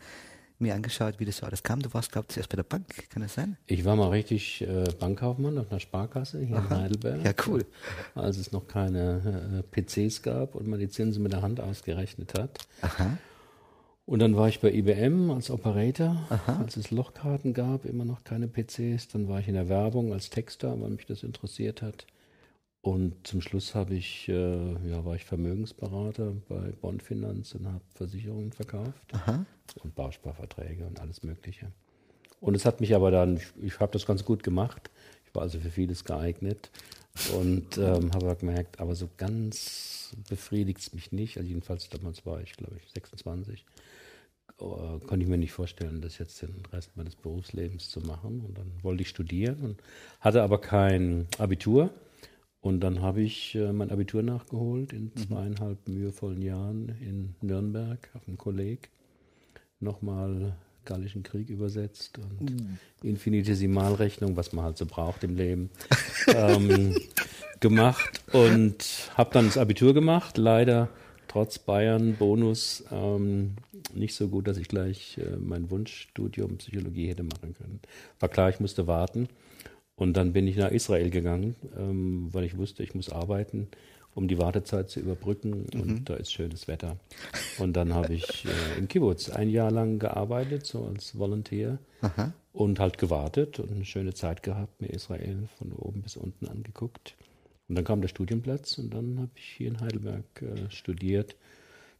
mir 0.62 0.76
angeschaut, 0.76 1.20
wie 1.20 1.26
das 1.26 1.38
so 1.38 1.46
alles 1.46 1.64
kam. 1.64 1.82
Du 1.82 1.94
warst, 1.94 2.12
glaube 2.12 2.28
ich, 2.30 2.34
zuerst 2.34 2.50
bei 2.50 2.56
der 2.56 2.64
Bank, 2.64 2.86
kann 3.10 3.22
das 3.22 3.34
sein? 3.34 3.58
Ich 3.68 3.86
war 3.86 3.96
mal 3.96 4.10
richtig 4.10 4.62
äh, 4.62 4.86
Bankkaufmann 5.00 5.58
auf 5.58 5.72
einer 5.72 5.80
Sparkasse 5.80 6.40
hier 6.40 6.58
Aha. 6.58 6.76
in 6.76 6.82
Heidelberg. 6.82 7.26
Ja, 7.26 7.34
cool. 7.48 7.66
Als 8.16 8.38
es 8.38 8.52
noch 8.52 8.68
keine 8.68 9.64
äh, 9.74 9.82
PCs 9.82 10.22
gab 10.22 10.56
und 10.56 10.68
man 10.68 10.80
die 10.80 10.90
Zinsen 10.90 11.24
mit 11.24 11.34
der 11.34 11.42
Hand 11.42 11.60
ausgerechnet 11.60 12.34
hat. 12.38 12.60
Aha. 12.82 13.18
Und 14.06 14.20
dann 14.20 14.36
war 14.36 14.50
ich 14.50 14.60
bei 14.60 14.72
IBM 14.74 15.32
als 15.32 15.50
Operator, 15.50 16.18
Aha. 16.30 16.60
als 16.60 16.76
es 16.76 16.92
Lochkarten 16.92 17.54
gab, 17.54 17.86
immer 17.86 18.04
noch 18.04 18.24
keine 18.24 18.48
PCs. 18.48 19.08
Dann 19.10 19.28
war 19.28 19.40
ich 19.40 19.48
in 19.48 19.54
der 19.54 19.70
Werbung 19.70 20.12
als 20.12 20.30
Texter, 20.30 20.80
weil 20.82 20.90
mich 20.90 21.06
das 21.06 21.24
interessiert 21.24 21.82
hat. 21.82 22.06
Und 22.82 23.28
zum 23.28 23.42
Schluss 23.42 23.76
habe 23.76 23.94
ich, 23.94 24.28
äh, 24.28 24.90
ja, 24.90 25.06
war 25.06 25.16
ich 25.16 25.24
Vermögensberater 25.26 26.34
bei 26.50 26.72
Bond 26.82 27.04
Finanz 27.04 27.54
und 27.54 27.68
habe 27.68 27.82
Versicherungen 27.94 28.52
verkauft 28.52 29.14
Aha. 29.14 29.46
und 29.84 29.94
Bausparverträge 29.94 30.86
und 30.88 31.00
alles 31.00 31.22
Mögliche. 31.22 31.72
Und 32.40 32.56
es 32.56 32.66
hat 32.66 32.82
mich 32.82 32.96
aber 32.96 33.12
dann, 33.12 33.38
ich, 33.38 33.48
ich 33.62 33.80
habe 33.80 33.92
das 33.92 34.08
ganz 34.08 34.26
gut 34.26 34.42
gemacht. 34.42 34.90
Ich 35.28 35.36
war 35.36 35.44
also 35.44 35.60
für 35.60 35.70
vieles 35.70 36.04
geeignet 36.04 36.72
und 37.36 37.78
ähm, 37.78 38.12
habe 38.14 38.36
gemerkt, 38.36 38.80
aber 38.80 38.96
so 38.96 39.08
ganz 39.16 40.16
befriedigt 40.28 40.80
es 40.80 40.94
mich 40.94 41.12
nicht. 41.12 41.38
Also 41.38 41.50
jedenfalls 41.50 41.88
damals 41.90 42.26
war 42.26 42.42
ich, 42.42 42.54
glaube 42.54 42.78
ich, 42.84 42.92
26. 42.94 43.64
Oh, 44.58 45.00
konnte 45.06 45.24
ich 45.24 45.30
mir 45.30 45.38
nicht 45.38 45.54
vorstellen, 45.54 46.02
das 46.02 46.18
jetzt 46.18 46.42
den 46.42 46.64
Rest 46.74 46.96
meines 46.96 47.16
Berufslebens 47.16 47.90
zu 47.90 48.00
machen. 48.02 48.44
Und 48.46 48.58
dann 48.58 48.72
wollte 48.82 49.04
ich 49.04 49.10
studieren 49.10 49.58
und 49.62 49.84
hatte 50.20 50.42
aber 50.42 50.60
kein 50.60 51.28
Abitur 51.38 51.92
und 52.62 52.80
dann 52.82 53.02
habe 53.02 53.22
ich 53.22 53.56
äh, 53.56 53.74
mein 53.74 53.90
Abitur 53.90 54.22
nachgeholt 54.22 54.94
in 54.94 55.06
mhm. 55.06 55.18
zweieinhalb 55.18 55.88
mühevollen 55.88 56.42
Jahren 56.42 56.90
in 57.02 57.36
Nürnberg 57.42 58.10
auf 58.14 58.26
dem 58.26 58.38
Kolleg. 58.38 58.90
Nochmal 59.80 60.56
Gallischen 60.86 61.24
Krieg 61.24 61.50
übersetzt 61.50 62.20
und 62.20 62.50
mhm. 62.50 62.78
Infinitesimalrechnung, 63.04 64.36
was 64.36 64.54
man 64.54 64.66
halt 64.66 64.78
so 64.78 64.86
braucht 64.86 65.24
im 65.24 65.36
Leben, 65.36 65.70
ähm, 66.28 66.96
gemacht 67.60 68.22
und 68.32 69.12
habe 69.16 69.32
dann 69.34 69.46
das 69.46 69.58
Abitur 69.58 69.94
gemacht. 69.94 70.38
Leider 70.38 70.90
trotz 71.28 71.60
Bayern 71.60 72.16
Bonus 72.16 72.84
ähm, 72.92 73.56
nicht 73.94 74.16
so 74.16 74.28
gut, 74.28 74.48
dass 74.48 74.58
ich 74.58 74.68
gleich 74.68 75.18
äh, 75.18 75.38
mein 75.38 75.72
Wunschstudium 75.72 76.58
Psychologie 76.58 77.08
hätte 77.08 77.24
machen 77.24 77.56
können. 77.58 77.80
War 78.20 78.30
klar, 78.30 78.50
ich 78.50 78.60
musste 78.60 78.86
warten. 78.86 79.30
Und 80.02 80.14
dann 80.14 80.34
bin 80.34 80.48
ich 80.48 80.58
nach 80.58 80.72
Israel 80.72 81.12
gegangen, 81.12 81.56
ähm, 81.78 82.30
weil 82.32 82.44
ich 82.44 82.58
wusste, 82.58 82.82
ich 82.82 82.96
muss 82.96 83.12
arbeiten, 83.12 83.68
um 84.16 84.28
die 84.28 84.40
Wartezeit 84.40 84.90
zu 84.90 85.00
überbrücken. 85.00 85.68
Und 85.76 85.86
mhm. 85.86 86.06
da 86.06 86.16
ist 86.16 86.34
schönes 86.34 86.68
Wetter. 86.68 86.98
Und 87.60 87.74
dann 87.74 87.94
habe 87.94 88.16
ich 88.16 88.46
äh, 88.46 88.80
im 88.80 88.88
Kibbutz 88.88 89.30
ein 89.30 89.48
Jahr 89.48 89.70
lang 89.70 90.00
gearbeitet, 90.00 90.66
so 90.66 90.86
als 90.86 91.20
Volunteer. 91.20 91.78
Aha. 92.02 92.34
Und 92.52 92.80
halt 92.80 92.98
gewartet 92.98 93.60
und 93.60 93.72
eine 93.72 93.86
schöne 93.86 94.16
Zeit 94.16 94.42
gehabt, 94.42 94.82
mir 94.82 94.88
Israel 94.88 95.48
von 95.60 95.72
oben 95.72 96.02
bis 96.02 96.18
unten 96.18 96.48
angeguckt. 96.48 97.14
Und 97.70 97.76
dann 97.76 97.86
kam 97.86 98.02
der 98.02 98.08
Studienplatz 98.08 98.80
und 98.80 98.92
dann 98.92 99.20
habe 99.20 99.30
ich 99.36 99.44
hier 99.44 99.68
in 99.68 99.82
Heidelberg 99.82 100.24
äh, 100.42 100.72
studiert. 100.72 101.36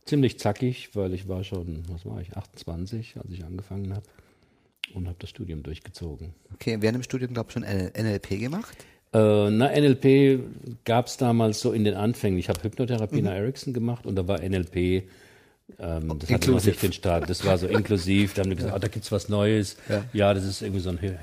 Ziemlich 0.06 0.40
zackig, 0.40 0.96
weil 0.96 1.14
ich 1.14 1.28
war 1.28 1.44
schon, 1.44 1.84
was 1.88 2.04
war 2.08 2.20
ich, 2.20 2.36
28, 2.36 3.18
als 3.18 3.32
ich 3.32 3.46
angefangen 3.46 3.94
habe 3.94 4.08
und 4.94 5.08
habe 5.08 5.18
das 5.20 5.30
Studium 5.30 5.64
durchgezogen. 5.64 6.34
Okay, 6.54 6.78
während 6.80 6.98
dem 6.98 7.04
Studium, 7.04 7.34
glaube 7.34 7.50
ich, 7.50 7.54
schon 7.54 7.64
NLP 7.64 8.40
gemacht? 8.40 8.76
Äh, 9.14 9.50
na, 9.50 9.68
NLP 9.68 10.40
gab 10.86 11.08
es 11.08 11.18
damals 11.18 11.60
so 11.60 11.74
in 11.74 11.84
den 11.84 11.96
Anfängen. 11.96 12.40
Ich 12.40 12.48
habe 12.48 12.64
Hypnotherapie 12.64 13.18
mhm. 13.18 13.26
nach 13.26 13.34
Ericsson 13.34 13.74
gemacht 13.74 14.06
und 14.06 14.16
da 14.16 14.28
war 14.28 14.40
NLP, 14.40 15.04
ähm, 15.80 16.20
das 16.20 16.30
hatte 16.30 16.52
noch 16.52 16.64
nicht 16.64 16.82
den 16.82 16.94
Start, 16.94 17.30
das 17.30 17.46
war 17.46 17.58
so 17.58 17.68
inklusiv. 17.68 18.34
Da 18.34 18.44
haben 18.44 18.50
wir 18.50 18.56
gesagt, 18.58 18.72
ja. 18.72 18.78
oh, 18.78 18.80
da 18.80 18.88
gibt's 18.88 19.12
was 19.12 19.28
Neues. 19.28 19.76
Ja. 19.90 20.06
ja. 20.14 20.34
das 20.34 20.46
ist 20.46 20.62
irgendwie 20.62 20.80
so 20.80 20.90
ein 20.92 21.00
äh, 21.04 21.18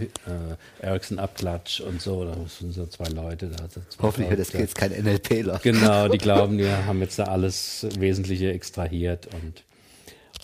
Ericsson-Abklatsch 0.80 1.80
und 1.80 2.02
so. 2.02 2.24
Da 2.24 2.36
sind 2.46 2.72
so 2.72 2.86
zwei 2.86 3.08
Leute 3.08 3.48
da. 3.48 3.68
Zwei 3.68 3.82
Hoffentlich 4.02 4.30
wird 4.30 4.40
das 4.40 4.52
jetzt 4.52 4.74
kein 4.74 4.92
NLPler. 4.92 5.58
Genau, 5.62 6.08
die 6.08 6.18
glauben, 6.18 6.58
wir 6.58 6.84
haben 6.84 7.00
jetzt 7.00 7.18
da 7.18 7.24
alles 7.24 7.86
Wesentliche 7.98 8.52
extrahiert 8.52 9.28
und 9.32 9.64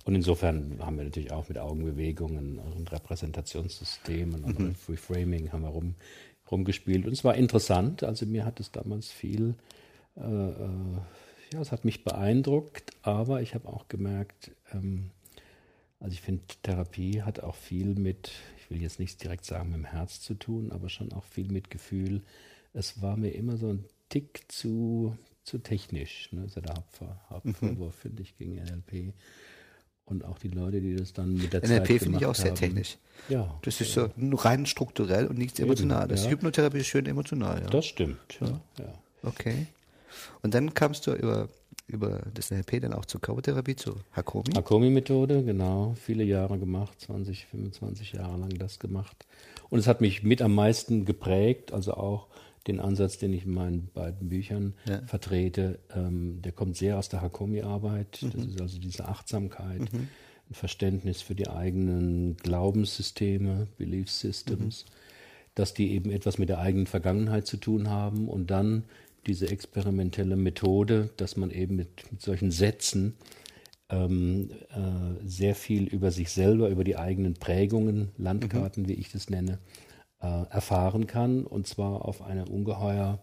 und 0.04 0.14
insofern 0.14 0.78
haben 0.80 0.98
wir 0.98 1.04
natürlich 1.04 1.32
auch 1.32 1.48
mit 1.48 1.56
Augenbewegungen 1.56 2.58
und 2.58 2.92
Repräsentationssystemen 2.92 4.44
und 4.44 4.58
mhm. 4.58 4.74
Reframing 4.88 5.50
haben 5.50 5.62
wir 5.62 5.70
rum, 5.70 5.94
rumgespielt. 6.50 7.06
Und 7.06 7.12
es 7.12 7.24
war 7.24 7.34
interessant. 7.34 8.02
Also 8.02 8.26
mir 8.26 8.44
hat 8.44 8.60
es 8.60 8.70
damals 8.70 9.10
viel, 9.10 9.54
äh, 10.16 10.20
äh, 10.20 10.98
ja, 11.52 11.60
es 11.60 11.72
hat 11.72 11.86
mich 11.86 12.04
beeindruckt, 12.04 12.92
aber 13.00 13.40
ich 13.40 13.54
habe 13.54 13.68
auch 13.68 13.88
gemerkt, 13.88 14.50
ähm, 14.72 15.10
also 16.00 16.12
ich 16.12 16.20
finde, 16.20 16.42
Therapie 16.62 17.22
hat 17.22 17.40
auch 17.40 17.54
viel 17.54 17.94
mit, 17.94 18.30
ich 18.58 18.68
will 18.68 18.82
jetzt 18.82 19.00
nicht 19.00 19.22
direkt 19.22 19.46
sagen 19.46 19.70
mit 19.70 19.78
dem 19.78 19.84
Herz 19.86 20.20
zu 20.20 20.34
tun, 20.34 20.70
aber 20.70 20.90
schon 20.90 21.14
auch 21.14 21.24
viel 21.24 21.50
mit 21.50 21.70
Gefühl. 21.70 22.22
Es 22.74 23.00
war 23.00 23.16
mir 23.16 23.30
immer 23.30 23.56
so 23.56 23.68
ein 23.68 23.86
Tick 24.10 24.42
zu, 24.48 25.16
zu 25.44 25.58
technisch. 25.58 26.30
Ne? 26.32 26.42
Das 26.42 26.50
ist 26.50 26.56
ja 26.56 26.62
der 26.62 26.84
Hauptvorwurf, 27.30 27.96
mhm. 27.96 28.00
finde 28.00 28.22
ich, 28.22 28.36
gegen 28.36 28.56
NLP 28.56 29.14
und 30.06 30.24
auch 30.24 30.38
die 30.38 30.48
Leute, 30.48 30.80
die 30.80 30.96
das 30.96 31.12
dann 31.12 31.34
mit 31.34 31.52
der 31.52 31.60
NLP 31.60 31.68
Zeit 31.68 31.88
NLP 31.88 32.02
finde 32.02 32.18
ich 32.18 32.26
auch 32.26 32.34
sehr 32.34 32.54
technisch. 32.54 32.98
Ja. 33.28 33.58
Das 33.62 33.80
ist 33.80 33.92
so 33.92 34.10
rein 34.18 34.66
strukturell 34.66 35.26
und 35.26 35.38
nichts 35.38 35.58
emotional. 35.58 36.08
Das 36.08 36.24
ja. 36.24 36.30
Hypnotherapie 36.30 36.78
ist 36.78 36.88
schön 36.88 37.06
emotional. 37.06 37.62
Ja. 37.62 37.70
Das 37.70 37.86
stimmt. 37.86 38.18
Ja. 38.40 38.60
ja. 38.78 38.92
Okay. 39.22 39.66
Und 40.42 40.54
dann 40.54 40.74
kamst 40.74 41.06
du 41.06 41.12
über, 41.12 41.48
über 41.86 42.20
das 42.34 42.50
NLP 42.50 42.82
dann 42.82 42.92
auch 42.92 43.06
zur 43.06 43.20
Körpertherapie, 43.20 43.76
zur 43.76 43.96
Hakomi? 44.12 44.52
Hakomi-Methode, 44.54 45.42
genau. 45.42 45.94
Viele 46.00 46.24
Jahre 46.24 46.58
gemacht, 46.58 47.00
20, 47.00 47.46
25 47.46 48.12
Jahre 48.12 48.38
lang 48.38 48.50
das 48.50 48.78
gemacht. 48.78 49.24
Und 49.70 49.78
es 49.78 49.86
hat 49.86 50.02
mich 50.02 50.22
mit 50.22 50.42
am 50.42 50.54
meisten 50.54 51.06
geprägt, 51.06 51.72
also 51.72 51.94
auch 51.94 52.28
den 52.66 52.80
Ansatz, 52.80 53.18
den 53.18 53.32
ich 53.32 53.44
in 53.44 53.52
meinen 53.52 53.88
beiden 53.92 54.28
Büchern 54.28 54.74
ja. 54.88 55.02
vertrete, 55.06 55.78
ähm, 55.94 56.40
der 56.42 56.52
kommt 56.52 56.76
sehr 56.76 56.98
aus 56.98 57.08
der 57.08 57.20
Hakomi-Arbeit. 57.20 58.20
Mhm. 58.22 58.30
Das 58.30 58.44
ist 58.46 58.60
also 58.60 58.78
diese 58.78 59.06
Achtsamkeit, 59.06 59.92
mhm. 59.92 60.08
ein 60.50 60.54
Verständnis 60.54 61.20
für 61.20 61.34
die 61.34 61.48
eigenen 61.48 62.36
Glaubenssysteme, 62.38 63.68
Belief 63.76 64.10
Systems, 64.10 64.84
mhm. 64.84 64.90
dass 65.54 65.74
die 65.74 65.92
eben 65.92 66.10
etwas 66.10 66.38
mit 66.38 66.48
der 66.48 66.58
eigenen 66.58 66.86
Vergangenheit 66.86 67.46
zu 67.46 67.58
tun 67.58 67.90
haben 67.90 68.28
und 68.28 68.50
dann 68.50 68.84
diese 69.26 69.48
experimentelle 69.48 70.36
Methode, 70.36 71.10
dass 71.16 71.36
man 71.36 71.50
eben 71.50 71.76
mit, 71.76 72.10
mit 72.10 72.20
solchen 72.20 72.50
Sätzen 72.50 73.14
ähm, 73.90 74.50
äh, 74.70 75.26
sehr 75.26 75.54
viel 75.54 75.84
über 75.84 76.10
sich 76.10 76.30
selber, 76.30 76.68
über 76.68 76.84
die 76.84 76.96
eigenen 76.96 77.34
Prägungen, 77.34 78.10
Landkarten, 78.16 78.84
mhm. 78.84 78.88
wie 78.88 78.94
ich 78.94 79.12
das 79.12 79.30
nenne, 79.30 79.58
äh, 80.24 80.50
erfahren 80.50 81.06
kann 81.06 81.44
und 81.44 81.66
zwar 81.66 82.04
auf 82.04 82.22
eine 82.22 82.46
ungeheuer, 82.46 83.18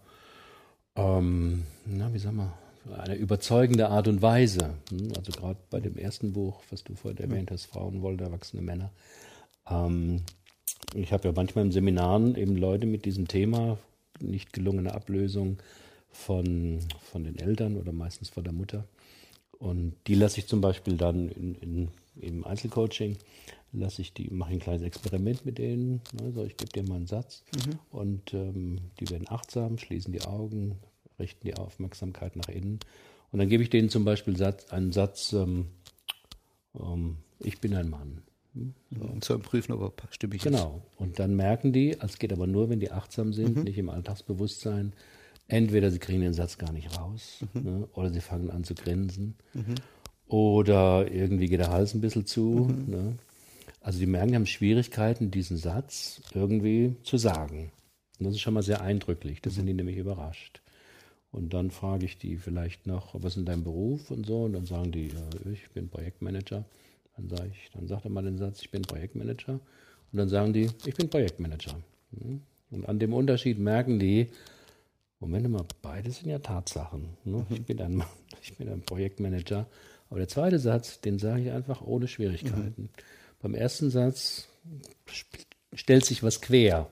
ähm, 0.94 1.64
na, 1.84 2.14
wie 2.14 2.18
sagen 2.18 2.36
wir, 2.36 2.52
eine 2.96 3.16
überzeugende 3.16 3.88
Art 3.88 4.06
und 4.08 4.22
Weise. 4.22 4.74
Hm, 4.90 5.12
also 5.16 5.32
gerade 5.32 5.58
bei 5.70 5.80
dem 5.80 5.96
ersten 5.96 6.32
Buch, 6.32 6.62
was 6.70 6.84
du 6.84 6.94
vorhin 6.94 7.18
erwähnt 7.18 7.50
hast, 7.50 7.66
Frauen 7.66 8.02
wollen 8.02 8.18
erwachsene 8.18 8.62
Männer. 8.62 8.90
Ähm, 9.68 10.22
ich 10.94 11.12
habe 11.12 11.28
ja 11.28 11.32
manchmal 11.34 11.64
in 11.64 11.72
Seminaren 11.72 12.36
eben 12.36 12.56
Leute 12.56 12.86
mit 12.86 13.04
diesem 13.04 13.26
Thema, 13.26 13.78
nicht 14.20 14.52
gelungene 14.52 14.94
Ablösung 14.94 15.58
von, 16.10 16.80
von 17.10 17.24
den 17.24 17.36
Eltern 17.38 17.76
oder 17.76 17.92
meistens 17.92 18.28
von 18.28 18.44
der 18.44 18.52
Mutter. 18.52 18.84
Und 19.58 19.94
die 20.06 20.14
lasse 20.14 20.38
ich 20.38 20.46
zum 20.46 20.60
Beispiel 20.60 20.96
dann 20.96 21.28
in, 21.28 21.54
in 21.56 21.88
im 22.20 22.44
Einzelcoaching 22.44 23.16
lasse 23.72 24.02
ich 24.02 24.12
die, 24.12 24.30
mache 24.30 24.52
ein 24.52 24.58
kleines 24.58 24.82
Experiment 24.82 25.44
mit 25.46 25.58
denen. 25.58 26.00
Also 26.20 26.44
ich 26.44 26.56
gebe 26.56 26.70
dir 26.70 26.82
mal 26.88 26.96
einen 26.96 27.06
Satz 27.06 27.42
mhm. 27.54 27.78
und 27.90 28.34
ähm, 28.34 28.80
die 29.00 29.10
werden 29.10 29.28
achtsam, 29.28 29.78
schließen 29.78 30.12
die 30.12 30.22
Augen, 30.22 30.76
richten 31.18 31.46
die 31.46 31.56
Aufmerksamkeit 31.56 32.36
nach 32.36 32.48
innen. 32.48 32.80
Und 33.30 33.38
dann 33.38 33.48
gebe 33.48 33.62
ich 33.62 33.70
denen 33.70 33.88
zum 33.88 34.04
Beispiel 34.04 34.36
Satz, 34.36 34.70
einen 34.70 34.92
Satz, 34.92 35.32
ähm, 35.32 35.68
ähm, 36.78 37.16
ich 37.40 37.60
bin 37.60 37.74
ein 37.74 37.88
Mann. 37.88 38.22
Hm? 38.54 38.74
So. 38.90 39.04
Und 39.04 39.24
zu 39.24 39.38
prüfen, 39.38 39.72
ob 39.72 40.02
genau. 40.18 40.34
ist. 40.34 40.42
Genau. 40.42 40.82
Und 40.98 41.18
dann 41.18 41.34
merken 41.34 41.72
die, 41.72 41.96
es 41.98 42.18
geht 42.18 42.32
aber 42.32 42.46
nur, 42.46 42.68
wenn 42.68 42.80
die 42.80 42.92
achtsam 42.92 43.32
sind, 43.32 43.56
mhm. 43.56 43.62
nicht 43.62 43.78
im 43.78 43.88
Alltagsbewusstsein, 43.88 44.92
entweder 45.48 45.90
sie 45.90 45.98
kriegen 45.98 46.20
den 46.20 46.34
Satz 46.34 46.58
gar 46.58 46.72
nicht 46.72 46.98
raus 46.98 47.44
mhm. 47.54 47.62
ne, 47.62 47.88
oder 47.94 48.10
sie 48.10 48.20
fangen 48.20 48.50
an 48.50 48.64
zu 48.64 48.74
grinsen 48.74 49.34
mhm. 49.54 49.74
oder 50.28 51.10
irgendwie 51.10 51.48
geht 51.48 51.60
der 51.60 51.70
Hals 51.70 51.94
ein 51.94 52.00
bisschen 52.00 52.26
zu. 52.26 52.68
Mhm. 52.70 52.90
Ne. 52.90 53.18
Also 53.82 53.98
die 53.98 54.06
merken, 54.06 54.28
die 54.28 54.34
haben 54.36 54.46
Schwierigkeiten, 54.46 55.30
diesen 55.30 55.56
Satz 55.56 56.22
irgendwie 56.34 56.96
zu 57.02 57.16
sagen. 57.16 57.72
Und 58.18 58.26
das 58.26 58.34
ist 58.34 58.40
schon 58.40 58.54
mal 58.54 58.62
sehr 58.62 58.80
eindrücklich. 58.80 59.42
Da 59.42 59.50
sind 59.50 59.66
die 59.66 59.74
nämlich 59.74 59.96
überrascht. 59.96 60.62
Und 61.32 61.54
dann 61.54 61.70
frage 61.70 62.04
ich 62.04 62.18
die 62.18 62.36
vielleicht 62.36 62.86
noch, 62.86 63.14
was 63.14 63.32
ist 63.32 63.36
denn 63.36 63.46
dein 63.46 63.64
Beruf 63.64 64.10
und 64.10 64.26
so. 64.26 64.44
Und 64.44 64.52
dann 64.52 64.66
sagen 64.66 64.92
die, 64.92 65.08
ja, 65.08 65.50
ich 65.50 65.68
bin 65.70 65.88
Projektmanager. 65.88 66.64
Dann 67.16 67.28
sage 67.28 67.50
ich, 67.52 67.70
dann 67.72 67.88
sagt 67.88 68.04
er 68.04 68.10
mal 68.10 68.22
den 68.22 68.38
Satz, 68.38 68.60
ich 68.62 68.70
bin 68.70 68.82
Projektmanager. 68.82 69.54
Und 69.54 70.18
dann 70.18 70.28
sagen 70.28 70.52
die, 70.52 70.70
ich 70.84 70.94
bin 70.94 71.10
Projektmanager. 71.10 71.74
Hm? 72.18 72.42
Und 72.70 72.88
an 72.88 72.98
dem 72.98 73.12
Unterschied 73.12 73.58
merken 73.58 73.98
die, 73.98 74.28
Moment 75.18 75.48
mal, 75.48 75.64
beide 75.80 76.10
sind 76.10 76.28
ja 76.28 76.38
Tatsachen. 76.38 77.08
Ne? 77.24 77.46
Ich, 77.50 77.64
bin 77.64 77.80
ein, 77.80 78.02
ich 78.42 78.56
bin 78.56 78.68
ein 78.68 78.82
Projektmanager. 78.82 79.66
Aber 80.10 80.18
der 80.18 80.28
zweite 80.28 80.58
Satz, 80.58 81.00
den 81.00 81.18
sage 81.18 81.42
ich 81.42 81.50
einfach 81.50 81.80
ohne 81.82 82.06
Schwierigkeiten. 82.06 82.82
Mhm. 82.82 82.88
Beim 83.42 83.54
ersten 83.54 83.90
Satz 83.90 84.48
stellt 85.74 86.04
sich 86.04 86.22
was 86.22 86.40
quer. 86.40 86.88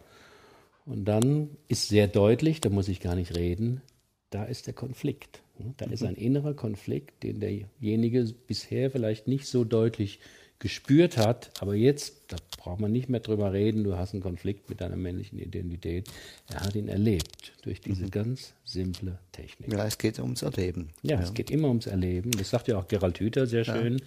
Und 0.84 1.04
dann 1.04 1.50
ist 1.68 1.88
sehr 1.88 2.08
deutlich, 2.08 2.60
da 2.60 2.68
muss 2.68 2.88
ich 2.88 3.00
gar 3.00 3.14
nicht 3.14 3.36
reden, 3.36 3.80
da 4.30 4.44
ist 4.44 4.66
der 4.66 4.74
Konflikt. 4.74 5.40
Da 5.76 5.86
ist 5.86 6.02
ein 6.02 6.14
innerer 6.14 6.54
Konflikt, 6.54 7.22
den 7.22 7.38
derjenige 7.38 8.24
bisher 8.46 8.90
vielleicht 8.90 9.28
nicht 9.28 9.46
so 9.46 9.64
deutlich 9.64 10.20
gespürt 10.58 11.16
hat, 11.16 11.50
aber 11.60 11.74
jetzt, 11.74 12.16
da 12.28 12.36
braucht 12.58 12.80
man 12.80 12.92
nicht 12.92 13.08
mehr 13.08 13.20
drüber 13.20 13.52
reden, 13.52 13.82
du 13.82 13.96
hast 13.96 14.12
einen 14.12 14.22
Konflikt 14.22 14.68
mit 14.68 14.80
deiner 14.80 14.96
männlichen 14.96 15.38
Identität. 15.38 16.08
Er 16.48 16.60
hat 16.60 16.74
ihn 16.74 16.88
erlebt 16.88 17.52
durch 17.62 17.80
diese 17.80 18.04
mhm. 18.04 18.10
ganz 18.10 18.52
simple 18.64 19.18
Technik. 19.32 19.72
Ja, 19.72 19.86
es 19.86 19.96
geht 19.96 20.18
ums 20.18 20.42
Erleben. 20.42 20.90
Ja, 21.02 21.16
ja, 21.16 21.22
es 21.22 21.32
geht 21.32 21.50
immer 21.50 21.68
ums 21.68 21.86
Erleben. 21.86 22.30
Das 22.32 22.50
sagt 22.50 22.68
ja 22.68 22.78
auch 22.78 22.88
Gerald 22.88 23.18
Hüther 23.18 23.46
sehr 23.46 23.64
schön. 23.64 23.98
Ja. 23.98 24.04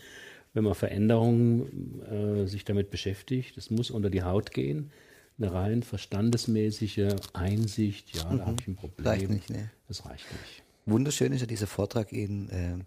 Wenn 0.53 0.63
man 0.63 0.75
Veränderungen 0.75 2.01
äh, 2.43 2.47
sich 2.47 2.63
damit 2.63 2.89
beschäftigt, 2.89 3.57
es 3.57 3.69
muss 3.71 3.89
unter 3.89 4.09
die 4.09 4.23
Haut 4.23 4.51
gehen 4.51 4.91
eine 5.37 5.53
rein 5.53 5.83
verstandesmäßige 5.83 7.15
Einsicht, 7.33 8.15
ja, 8.15 8.29
mhm. 8.29 8.37
da 8.37 8.45
habe 8.45 8.57
ich 8.59 8.67
ein 8.67 8.75
Problem. 8.75 9.07
Reicht 9.07 9.29
nicht, 9.29 9.49
ne? 9.49 9.71
Das 9.87 10.05
reicht 10.05 10.25
nicht. 10.31 10.63
Wunderschön 10.85 11.31
ist 11.31 11.41
ja 11.41 11.47
dieser 11.47 11.67
Vortrag 11.67 12.11
in, 12.11 12.49
äh, 12.49 12.77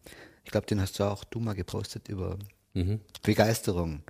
ich 0.44 0.50
glaube, 0.50 0.66
den 0.66 0.80
hast 0.80 0.98
du 0.98 1.04
auch 1.04 1.24
du 1.24 1.40
mal 1.40 1.54
gepostet 1.54 2.08
über 2.08 2.38
mhm. 2.74 3.00
Begeisterung. 3.22 4.02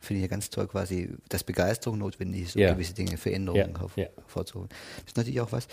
Finde 0.00 0.18
ich 0.18 0.22
ja 0.22 0.28
ganz 0.28 0.50
toll 0.50 0.66
quasi, 0.66 1.14
dass 1.28 1.44
Begeisterung 1.44 1.98
notwendig 1.98 2.42
ist, 2.42 2.56
um 2.56 2.62
ja. 2.62 2.74
gewisse 2.74 2.94
Dinge, 2.94 3.16
Veränderungen 3.16 3.74
ja. 3.96 4.08
hervorzuholen. 4.16 4.68
Das 4.68 5.06
ist 5.06 5.16
natürlich 5.16 5.40
auch 5.40 5.52
was, 5.52 5.68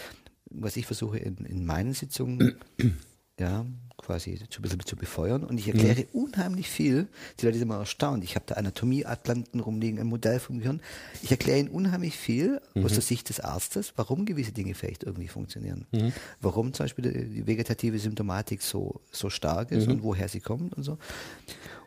was 0.50 0.78
ich 0.78 0.86
versuche 0.86 1.18
in, 1.18 1.38
in 1.46 1.66
meinen 1.66 1.94
Sitzungen 1.94 2.56
ja, 3.40 3.66
quasi 4.02 4.40
zu, 4.50 4.60
ein 4.60 4.62
bisschen 4.64 4.80
zu 4.86 4.96
befeuern. 4.96 5.44
Und 5.44 5.60
ich 5.60 5.68
erkläre 5.68 6.02
mhm. 6.02 6.24
unheimlich 6.24 6.70
viel. 6.70 7.08
Die 7.40 7.46
Leute 7.46 7.58
sind 7.58 7.68
immer 7.68 7.80
erstaunt. 7.80 8.24
Ich 8.24 8.36
habe 8.36 8.46
da 8.48 8.56
Anatomie-Atlanten 8.56 9.60
rumliegen, 9.60 10.00
ein 10.00 10.08
Modell 10.08 10.40
vom 10.40 10.60
Gehirn. 10.60 10.82
Ich 11.22 11.32
erkläre 11.32 11.60
ihnen 11.60 11.70
unheimlich 11.70 12.18
viel 12.18 12.62
mhm. 12.74 12.86
aus 12.86 12.94
der 12.94 13.02
Sicht 13.02 13.30
des 13.30 13.40
Arztes, 13.40 13.94
warum 13.96 14.26
gewisse 14.26 14.52
Dinge 14.52 14.74
vielleicht 14.74 15.04
irgendwie 15.04 15.28
funktionieren. 15.28 15.86
Mhm. 15.92 16.14
Warum 16.40 16.74
zum 16.74 16.86
Beispiel 16.86 17.12
die 17.12 17.48
vegetative 17.48 18.00
Symptomatik 18.00 18.62
so, 18.62 19.02
so 19.12 19.30
stark 19.30 19.72
ist 19.72 19.88
mhm. 19.88 19.94
und 19.94 20.04
woher 20.04 20.28
sie 20.28 20.40
kommt 20.42 20.74
und 20.74 20.84
so. 20.84 20.98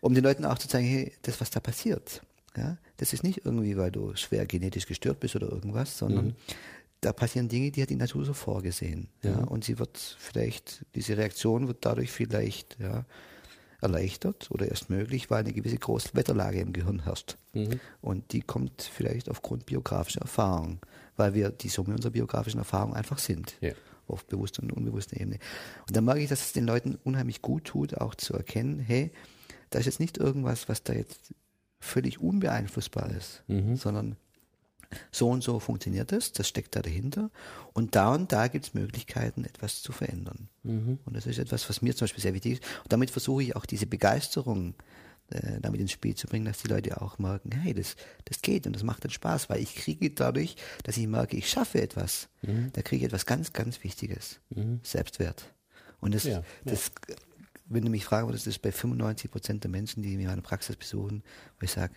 Um 0.00 0.14
den 0.14 0.24
Leuten 0.24 0.44
auch 0.44 0.58
zu 0.58 0.68
zeigen, 0.68 0.86
hey, 0.86 1.12
das, 1.22 1.40
was 1.40 1.50
da 1.50 1.60
passiert, 1.60 2.22
ja, 2.56 2.78
das 2.98 3.12
ist 3.12 3.24
nicht 3.24 3.44
irgendwie, 3.44 3.76
weil 3.76 3.90
du 3.90 4.14
schwer 4.14 4.46
genetisch 4.46 4.86
gestört 4.86 5.18
bist 5.18 5.34
oder 5.34 5.50
irgendwas, 5.50 5.98
sondern 5.98 6.26
mhm 6.26 6.34
da 7.04 7.12
passieren 7.12 7.48
Dinge, 7.48 7.70
die 7.70 7.82
hat 7.82 7.90
die 7.90 7.96
Natur 7.96 8.24
so 8.24 8.32
vorgesehen. 8.32 9.08
Ja. 9.22 9.30
ja. 9.32 9.44
Und 9.44 9.64
sie 9.64 9.78
wird 9.78 9.98
vielleicht, 9.98 10.84
diese 10.94 11.16
Reaktion 11.16 11.68
wird 11.68 11.84
dadurch 11.84 12.10
vielleicht 12.10 12.78
ja, 12.80 13.04
erleichtert 13.80 14.50
oder 14.50 14.68
erst 14.68 14.90
möglich, 14.90 15.30
weil 15.30 15.40
eine 15.40 15.52
gewisse 15.52 15.76
Großwetterlage 15.76 16.60
im 16.60 16.72
Gehirn 16.72 17.04
herrscht. 17.04 17.36
Mhm. 17.52 17.80
Und 18.00 18.32
die 18.32 18.40
kommt 18.40 18.82
vielleicht 18.82 19.28
aufgrund 19.28 19.66
biografischer 19.66 20.22
Erfahrung, 20.22 20.78
weil 21.16 21.34
wir 21.34 21.50
die 21.50 21.68
Summe 21.68 21.94
unserer 21.94 22.12
biografischen 22.12 22.58
Erfahrung 22.58 22.94
einfach 22.94 23.18
sind. 23.18 23.56
Ja. 23.60 23.72
Auf 24.06 24.26
bewusster 24.26 24.62
und 24.62 24.72
unbewusster 24.72 25.18
Ebene. 25.18 25.38
Und 25.86 25.96
dann 25.96 26.04
merke 26.04 26.20
ich, 26.20 26.28
dass 26.28 26.40
es 26.46 26.52
den 26.52 26.66
Leuten 26.66 26.98
unheimlich 27.04 27.40
gut 27.40 27.64
tut, 27.64 27.96
auch 27.96 28.14
zu 28.14 28.34
erkennen, 28.34 28.78
hey, 28.78 29.12
da 29.70 29.78
ist 29.78 29.86
jetzt 29.86 30.00
nicht 30.00 30.18
irgendwas, 30.18 30.68
was 30.68 30.82
da 30.82 30.92
jetzt 30.92 31.34
völlig 31.80 32.20
unbeeinflussbar 32.20 33.10
ist, 33.10 33.42
mhm. 33.46 33.76
sondern 33.76 34.16
so 35.10 35.28
und 35.28 35.42
so 35.42 35.60
funktioniert 35.60 36.12
das, 36.12 36.32
das 36.32 36.48
steckt 36.48 36.76
da 36.76 36.82
dahinter. 36.82 37.30
Und 37.72 37.94
da 37.94 38.12
und 38.14 38.32
da 38.32 38.48
gibt 38.48 38.66
es 38.66 38.74
Möglichkeiten, 38.74 39.44
etwas 39.44 39.82
zu 39.82 39.92
verändern. 39.92 40.48
Mhm. 40.62 40.98
Und 41.04 41.16
das 41.16 41.26
ist 41.26 41.38
etwas, 41.38 41.68
was 41.68 41.82
mir 41.82 41.94
zum 41.94 42.04
Beispiel 42.04 42.22
sehr 42.22 42.34
wichtig 42.34 42.54
ist. 42.54 42.62
Und 42.82 42.92
damit 42.92 43.10
versuche 43.10 43.42
ich 43.42 43.56
auch 43.56 43.66
diese 43.66 43.86
Begeisterung 43.86 44.74
äh, 45.30 45.60
damit 45.60 45.80
ins 45.80 45.92
Spiel 45.92 46.14
zu 46.14 46.26
bringen, 46.26 46.44
dass 46.44 46.58
die 46.58 46.68
Leute 46.68 47.00
auch 47.00 47.18
merken, 47.18 47.50
hey, 47.52 47.72
das, 47.72 47.96
das 48.26 48.42
geht 48.42 48.66
und 48.66 48.74
das 48.74 48.82
macht 48.82 49.04
dann 49.04 49.10
Spaß, 49.10 49.48
weil 49.48 49.60
ich 49.60 49.74
kriege 49.74 50.10
dadurch, 50.10 50.56
dass 50.82 50.98
ich 50.98 51.06
merke, 51.06 51.36
ich 51.36 51.48
schaffe 51.48 51.80
etwas, 51.80 52.28
mhm. 52.42 52.70
da 52.74 52.82
kriege 52.82 53.00
ich 53.00 53.06
etwas 53.06 53.24
ganz, 53.24 53.54
ganz 53.54 53.82
Wichtiges, 53.82 54.40
mhm. 54.50 54.80
Selbstwert. 54.82 55.54
Und 56.00 56.14
das, 56.14 56.24
ja, 56.24 56.42
das 56.64 56.90
ja. 57.08 57.16
wenn 57.66 57.84
du 57.84 57.90
mich 57.90 58.04
fragen 58.04 58.28
würdest, 58.28 58.46
das 58.46 58.56
ist 58.56 58.62
bei 58.62 58.70
95 58.70 59.30
Prozent 59.30 59.64
der 59.64 59.70
Menschen, 59.70 60.02
die 60.02 60.16
mir 60.18 60.28
meine 60.28 60.42
Praxis 60.42 60.76
besuchen, 60.76 61.22
wo 61.58 61.64
ich 61.64 61.70
sage, 61.70 61.94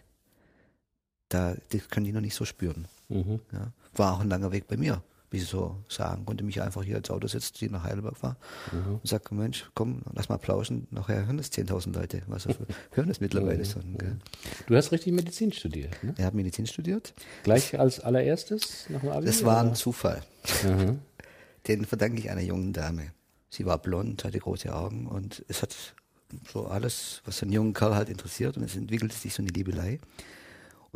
da, 1.30 1.56
das 1.70 1.90
können 1.90 2.06
die 2.06 2.12
noch 2.12 2.22
nicht 2.22 2.36
so 2.36 2.46
spüren. 2.46 2.88
Mhm. 3.10 3.40
Ja. 3.52 3.72
War 3.94 4.14
auch 4.14 4.20
ein 4.20 4.30
langer 4.30 4.52
Weg 4.52 4.68
bei 4.68 4.78
mir, 4.78 5.02
wie 5.32 5.40
sie 5.40 5.46
so 5.46 5.78
sagen. 5.90 6.26
Konnte 6.26 6.44
mich 6.44 6.62
einfach 6.62 6.84
hier 6.84 6.98
als 6.98 7.10
Auto 7.10 7.28
setzen, 7.28 7.54
die 7.60 7.70
nach 7.70 7.84
Heidelberg 7.84 8.22
war 8.22 8.38
mhm. 8.72 8.96
und 8.96 9.08
sagte, 9.08 9.34
Mensch, 9.34 9.70
komm, 9.74 10.02
lass 10.14 10.30
mal 10.30 10.38
plauschen. 10.38 10.88
Nachher 10.92 11.26
hören 11.26 11.38
das 11.38 11.52
10.000 11.52 11.94
Leute. 11.94 12.22
Was 12.28 12.48
hören 12.92 13.08
das 13.08 13.20
mittlerweile 13.20 13.60
mhm. 13.60 13.66
schon. 13.66 13.98
Gell? 13.98 14.18
Du 14.68 14.76
hast 14.76 14.92
richtig 14.92 15.14
Medizin 15.14 15.52
studiert, 15.52 16.04
ne? 16.04 16.14
Er 16.18 16.26
hat 16.28 16.34
Medizin 16.34 16.68
studiert. 16.68 17.14
Gleich 17.44 17.80
als 17.80 18.00
allererstes 18.00 18.90
nach 18.90 19.02
dem 19.02 19.10
Abi? 19.10 19.26
Das 19.26 19.44
war 19.44 19.62
ein 19.64 19.76
Zufall. 19.76 20.22
Mhm. 20.64 21.00
Den 21.68 21.86
verdanke 21.86 22.20
ich 22.20 22.30
einer 22.30 22.42
jungen 22.42 22.72
Dame. 22.72 23.12
Sie 23.50 23.66
war 23.66 23.78
blond, 23.78 24.24
hatte 24.24 24.40
große 24.40 24.74
Augen 24.74 25.08
und 25.08 25.44
es 25.48 25.62
hat 25.62 25.76
so 26.52 26.68
alles, 26.68 27.22
was 27.26 27.42
einen 27.42 27.52
jungen 27.54 27.74
Kerl 27.74 27.96
halt 27.96 28.10
interessiert 28.10 28.58
und 28.58 28.64
es 28.64 28.76
entwickelte 28.76 29.16
sich 29.16 29.34
so 29.34 29.42
eine 29.42 29.52
Liebelei. 29.52 30.00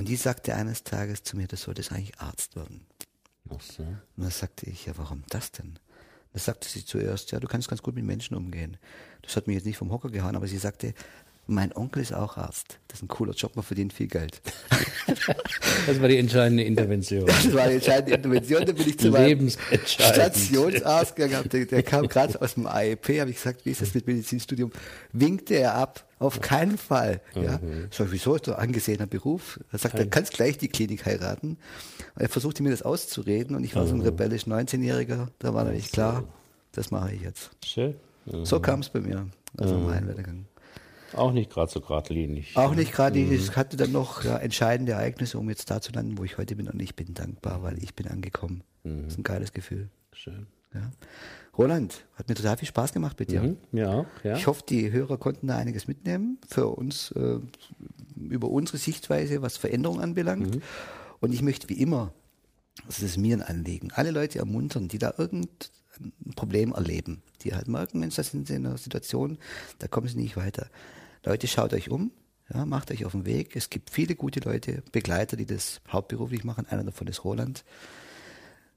Und 0.02 0.10
die 0.10 0.16
sagte 0.16 0.56
eines 0.56 0.84
Tages 0.84 1.22
zu 1.22 1.38
mir, 1.38 1.48
du 1.48 1.56
solltest 1.56 1.92
eigentlich 1.92 2.20
Arzt 2.20 2.56
werden. 2.56 2.88
Ach 3.52 3.62
so. 3.62 3.84
Und 3.84 4.02
dann 4.18 4.32
sagte 4.32 4.68
ich, 4.68 4.88
ja, 4.88 4.98
warum 4.98 5.24
das 5.30 5.52
denn? 5.52 5.78
Da 6.34 6.40
sagte 6.40 6.68
sie 6.68 6.84
zuerst, 6.84 7.30
ja, 7.30 7.40
du 7.40 7.48
kannst 7.48 7.68
ganz 7.68 7.84
gut 7.84 7.94
mit 7.94 8.04
Menschen 8.04 8.36
umgehen. 8.36 8.78
Das 9.22 9.36
hat 9.36 9.46
mich 9.46 9.58
jetzt 9.58 9.68
nicht 9.68 9.78
vom 9.78 9.92
Hocker 9.92 10.10
gehauen, 10.10 10.36
aber 10.36 10.48
sie 10.48 10.58
sagte, 10.58 10.96
mein 11.48 11.76
Onkel 11.76 12.02
ist 12.02 12.14
auch 12.14 12.38
Arzt. 12.38 12.80
Das 12.88 13.00
ist 13.00 13.04
ein 13.04 13.08
cooler 13.08 13.34
Job, 13.34 13.56
man 13.56 13.64
verdient 13.64 13.94
viel 13.94 14.08
Geld. 14.08 14.42
Das 15.88 16.00
war 16.00 16.08
die 16.08 16.18
entscheidende 16.18 16.64
Intervention. 16.64 17.26
Das 17.26 17.54
war 17.54 17.68
die 17.68 17.76
entscheidende 17.76 18.16
Intervention. 18.16 18.66
Da 18.66 18.72
bin 18.72 18.88
ich 18.88 19.00
zu 19.00 19.10
meinem 19.10 19.50
Stationsarzt 19.86 21.16
gegangen. 21.16 21.50
Der, 21.50 21.66
der 21.66 21.84
kam 21.84 22.08
gerade 22.08 22.40
aus 22.40 22.54
dem 22.54 22.68
AEP, 22.68 23.20
habe 23.20 23.32
ich 23.32 23.38
gesagt, 23.38 23.66
wie 23.66 23.72
ist 23.72 23.82
das 23.82 23.94
mit 23.94 24.06
Medizinstudium? 24.08 24.72
Winkte 25.12 25.56
er 25.56 25.76
ab. 25.76 26.06
Auf 26.20 26.40
keinen 26.40 26.78
Fall. 26.78 27.20
Ja. 27.34 27.58
Mhm. 27.58 27.88
So, 27.90 28.12
wieso 28.12 28.36
ist 28.36 28.48
doch 28.48 28.58
angesehener 28.58 29.08
Beruf? 29.08 29.60
Er 29.72 29.80
sagt, 29.80 29.96
er 29.96 30.06
kannst 30.06 30.34
gleich 30.34 30.60
die 30.60 30.68
Klinik 30.68 31.06
heiraten. 31.06 31.58
Er 32.16 32.30
versuchte 32.30 32.62
mir 32.62 32.70
das 32.70 32.84
auszureden 32.84 33.56
und 33.56 33.64
ich 33.64 33.76
war 33.76 33.84
mhm. 33.84 33.88
so 33.88 33.94
ein 33.96 34.00
mhm. 34.00 34.06
rebellisch 34.06 34.44
19-Jähriger. 34.44 35.30
Da 35.40 35.54
war 35.56 35.64
natürlich 35.64 35.92
klar, 35.92 36.24
das 36.74 36.92
mache 36.92 37.14
ich 37.14 37.22
jetzt. 37.22 37.50
Schön. 37.66 37.96
Mhm. 38.28 38.46
So 38.46 38.60
kam 38.60 38.82
es 38.82 38.90
bei 38.90 39.00
mir, 39.00 39.28
also 39.58 39.76
mhm. 39.76 39.88
mein 39.88 40.08
Werdegang. 40.08 40.46
Auch 41.14 41.32
nicht 41.32 41.52
gerade 41.52 41.72
so 41.72 41.82
geradlinig. 41.82 42.56
Auch 42.56 42.76
nicht 42.76 42.92
gerade. 42.92 43.20
Mhm. 43.20 43.32
Ich 43.32 43.56
hatte 43.56 43.78
dann 43.78 43.92
noch 43.92 44.24
ja, 44.24 44.38
entscheidende 44.38 44.94
Ereignisse, 44.94 45.38
um 45.38 45.50
jetzt 45.50 45.70
da 45.70 45.82
zu 45.82 45.92
landen, 45.92 46.18
wo 46.18 46.24
ich 46.24 46.38
heute 46.38 46.56
bin. 46.56 46.68
Und 46.68 46.82
ich 46.82 46.96
bin 46.96 47.14
dankbar, 47.14 47.64
weil 47.64 47.82
ich 47.84 47.96
bin 47.96 48.08
angekommen. 48.08 48.64
Mhm. 48.84 49.04
Das 49.04 49.14
ist 49.14 49.20
ein 49.20 49.24
geiles 49.24 49.54
Gefühl. 49.54 49.90
Schön. 50.14 50.48
Ja. 50.74 50.92
Roland, 51.58 52.06
hat 52.16 52.30
mir 52.30 52.36
total 52.36 52.58
viel 52.58 52.68
Spaß 52.68 52.94
gemacht 52.94 53.20
mit 53.20 53.30
dir. 53.30 53.42
Mhm, 53.42 53.58
ja, 53.74 54.06
ja. 54.24 54.38
Ich 54.38 54.48
hoffe, 54.48 54.64
die 54.68 54.92
Hörer 54.92 55.18
konnten 55.18 55.48
da 55.48 55.58
einiges 55.58 55.88
mitnehmen 55.88 56.40
für 56.48 56.68
uns, 56.68 57.12
äh, 57.12 57.40
über 58.16 58.50
unsere 58.50 58.78
Sichtweise, 58.78 59.42
was 59.42 59.58
Veränderung 59.58 60.00
anbelangt. 60.00 60.56
Mhm. 60.56 60.62
Und 61.20 61.34
ich 61.34 61.42
möchte 61.42 61.68
wie 61.68 61.80
immer, 61.80 62.14
das 62.86 63.02
ist 63.02 63.18
mir 63.18 63.36
ein 63.36 63.42
Anliegen, 63.42 63.92
alle 63.92 64.12
Leute 64.12 64.40
ermuntern, 64.40 64.88
die 64.88 64.98
da 64.98 65.14
irgendein 65.18 65.50
Problem 66.36 66.72
erleben, 66.72 67.22
die 67.44 67.54
halt 67.54 67.68
merken, 67.68 68.00
Mensch, 68.00 68.16
das 68.16 68.32
sind 68.32 68.48
sie 68.48 68.56
in 68.56 68.66
einer 68.66 68.78
Situation, 68.78 69.38
da 69.80 69.88
kommen 69.88 70.08
sie 70.08 70.18
nicht 70.18 70.38
weiter. 70.38 70.68
Leute, 71.26 71.48
schaut 71.48 71.74
euch 71.74 71.90
um. 71.90 72.12
Ja, 72.54 72.66
macht 72.66 72.92
euch 72.92 73.06
auf 73.06 73.14
den 73.14 73.26
Weg. 73.26 73.56
Es 73.56 73.70
gibt 73.70 73.90
viele 73.92 74.16
gute 74.16 74.42
Leute, 74.42 74.84
Begleiter, 74.92 75.38
die 75.38 75.46
das 75.46 75.80
hauptberuflich 75.90 76.44
machen. 76.44 76.66
Einer 76.68 76.84
davon 76.84 77.08
ist 77.08 77.24
Roland. 77.24 77.64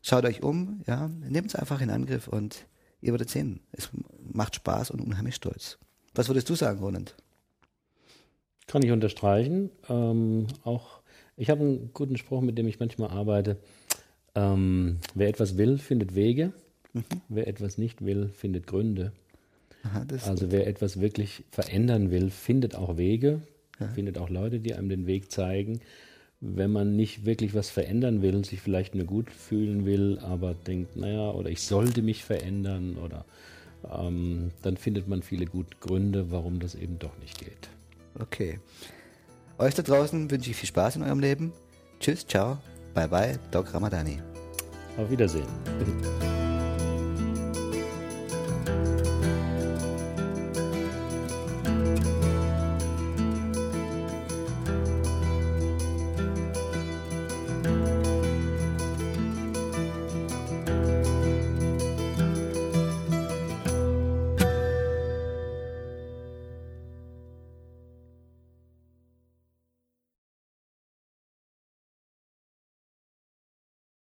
Schaut 0.03 0.25
euch 0.25 0.43
um, 0.43 0.83
ja, 0.87 1.09
nehmt 1.09 1.49
es 1.49 1.57
einfach 1.57 1.81
in 1.81 1.91
Angriff 1.91 2.29
und 2.29 2.67
ihr 3.01 3.13
werdet 3.13 3.31
sehen, 3.31 3.61
es 3.73 3.89
macht 4.33 4.57
Spaß 4.57 4.91
und 4.91 5.01
unheimlich 5.01 5.35
stolz. 5.35 5.79
Was 6.15 6.29
würdest 6.29 6.49
du 6.51 6.55
sagen, 6.55 6.79
Roland? 6.81 7.17
Kann 8.67 8.83
ich 8.83 8.93
unterstreichen. 8.93 9.71
Ähm, 9.89 10.47
auch 10.63 11.01
ich 11.37 11.51
habe 11.51 11.63
einen 11.63 11.91
guten 11.93 12.17
Spruch, 12.17 12.43
mit 12.43 12.57
dem 12.59 12.69
ich 12.69 12.79
manchmal 12.79 13.11
arbeite. 13.11 13.59
Ähm, 14.35 14.99
wer 15.15 15.29
etwas 15.29 15.57
will, 15.57 15.79
findet 15.79 16.15
Wege. 16.15 16.53
Mhm. 16.95 17.05
Wer 17.29 17.47
etwas 17.49 17.77
nicht 17.77 18.05
will, 18.05 18.29
findet 18.29 18.67
Gründe. 18.67 19.13
Aha, 19.83 20.07
also 20.25 20.51
wer 20.51 20.67
etwas 20.67 21.01
wirklich 21.01 21.45
verändern 21.51 22.11
will, 22.11 22.31
findet 22.31 22.75
auch 22.75 22.97
Wege, 22.97 23.43
ja. 23.79 23.89
findet 23.89 24.17
auch 24.17 24.31
Leute, 24.31 24.61
die 24.61 24.75
einem 24.75 24.89
den 24.89 25.07
Weg 25.07 25.31
zeigen. 25.31 25.81
Wenn 26.41 26.73
man 26.73 26.97
nicht 26.97 27.27
wirklich 27.27 27.55
was 27.55 27.69
verändern 27.69 28.23
will, 28.23 28.45
sich 28.45 28.61
vielleicht 28.61 28.95
nur 28.95 29.07
gut 29.07 29.31
fühlen 29.31 29.85
will, 29.85 30.19
aber 30.21 30.55
denkt, 30.55 30.97
naja, 30.97 31.31
oder 31.31 31.51
ich 31.51 31.63
sollte 31.63 32.03
mich 32.03 32.25
verändern, 32.25 32.97
oder 32.97 33.25
ähm, 33.91 34.51
dann 34.63 34.77
findet 34.77 35.09
man 35.09 35.23
viele 35.23 35.47
gute 35.47 35.77
Gründe, 35.81 36.31
warum 36.31 36.61
das 36.61 36.75
eben 36.75 36.99
doch 36.99 37.17
nicht 37.19 37.39
geht. 37.39 37.69
Okay. 38.19 38.59
Euch 39.59 39.75
da 39.75 39.83
draußen 39.83 40.31
wünsche 40.31 40.51
ich 40.51 40.57
viel 40.57 40.69
Spaß 40.69 40.97
in 40.97 41.03
eurem 41.03 41.21
Leben. 41.21 41.53
Tschüss, 42.01 42.27
ciao, 42.27 42.59
bye 42.93 43.09
bye, 43.09 43.39
Doc 43.51 43.73
Ramadani. 43.73 44.19
Auf 44.97 45.11
Wiedersehen. 45.11 45.47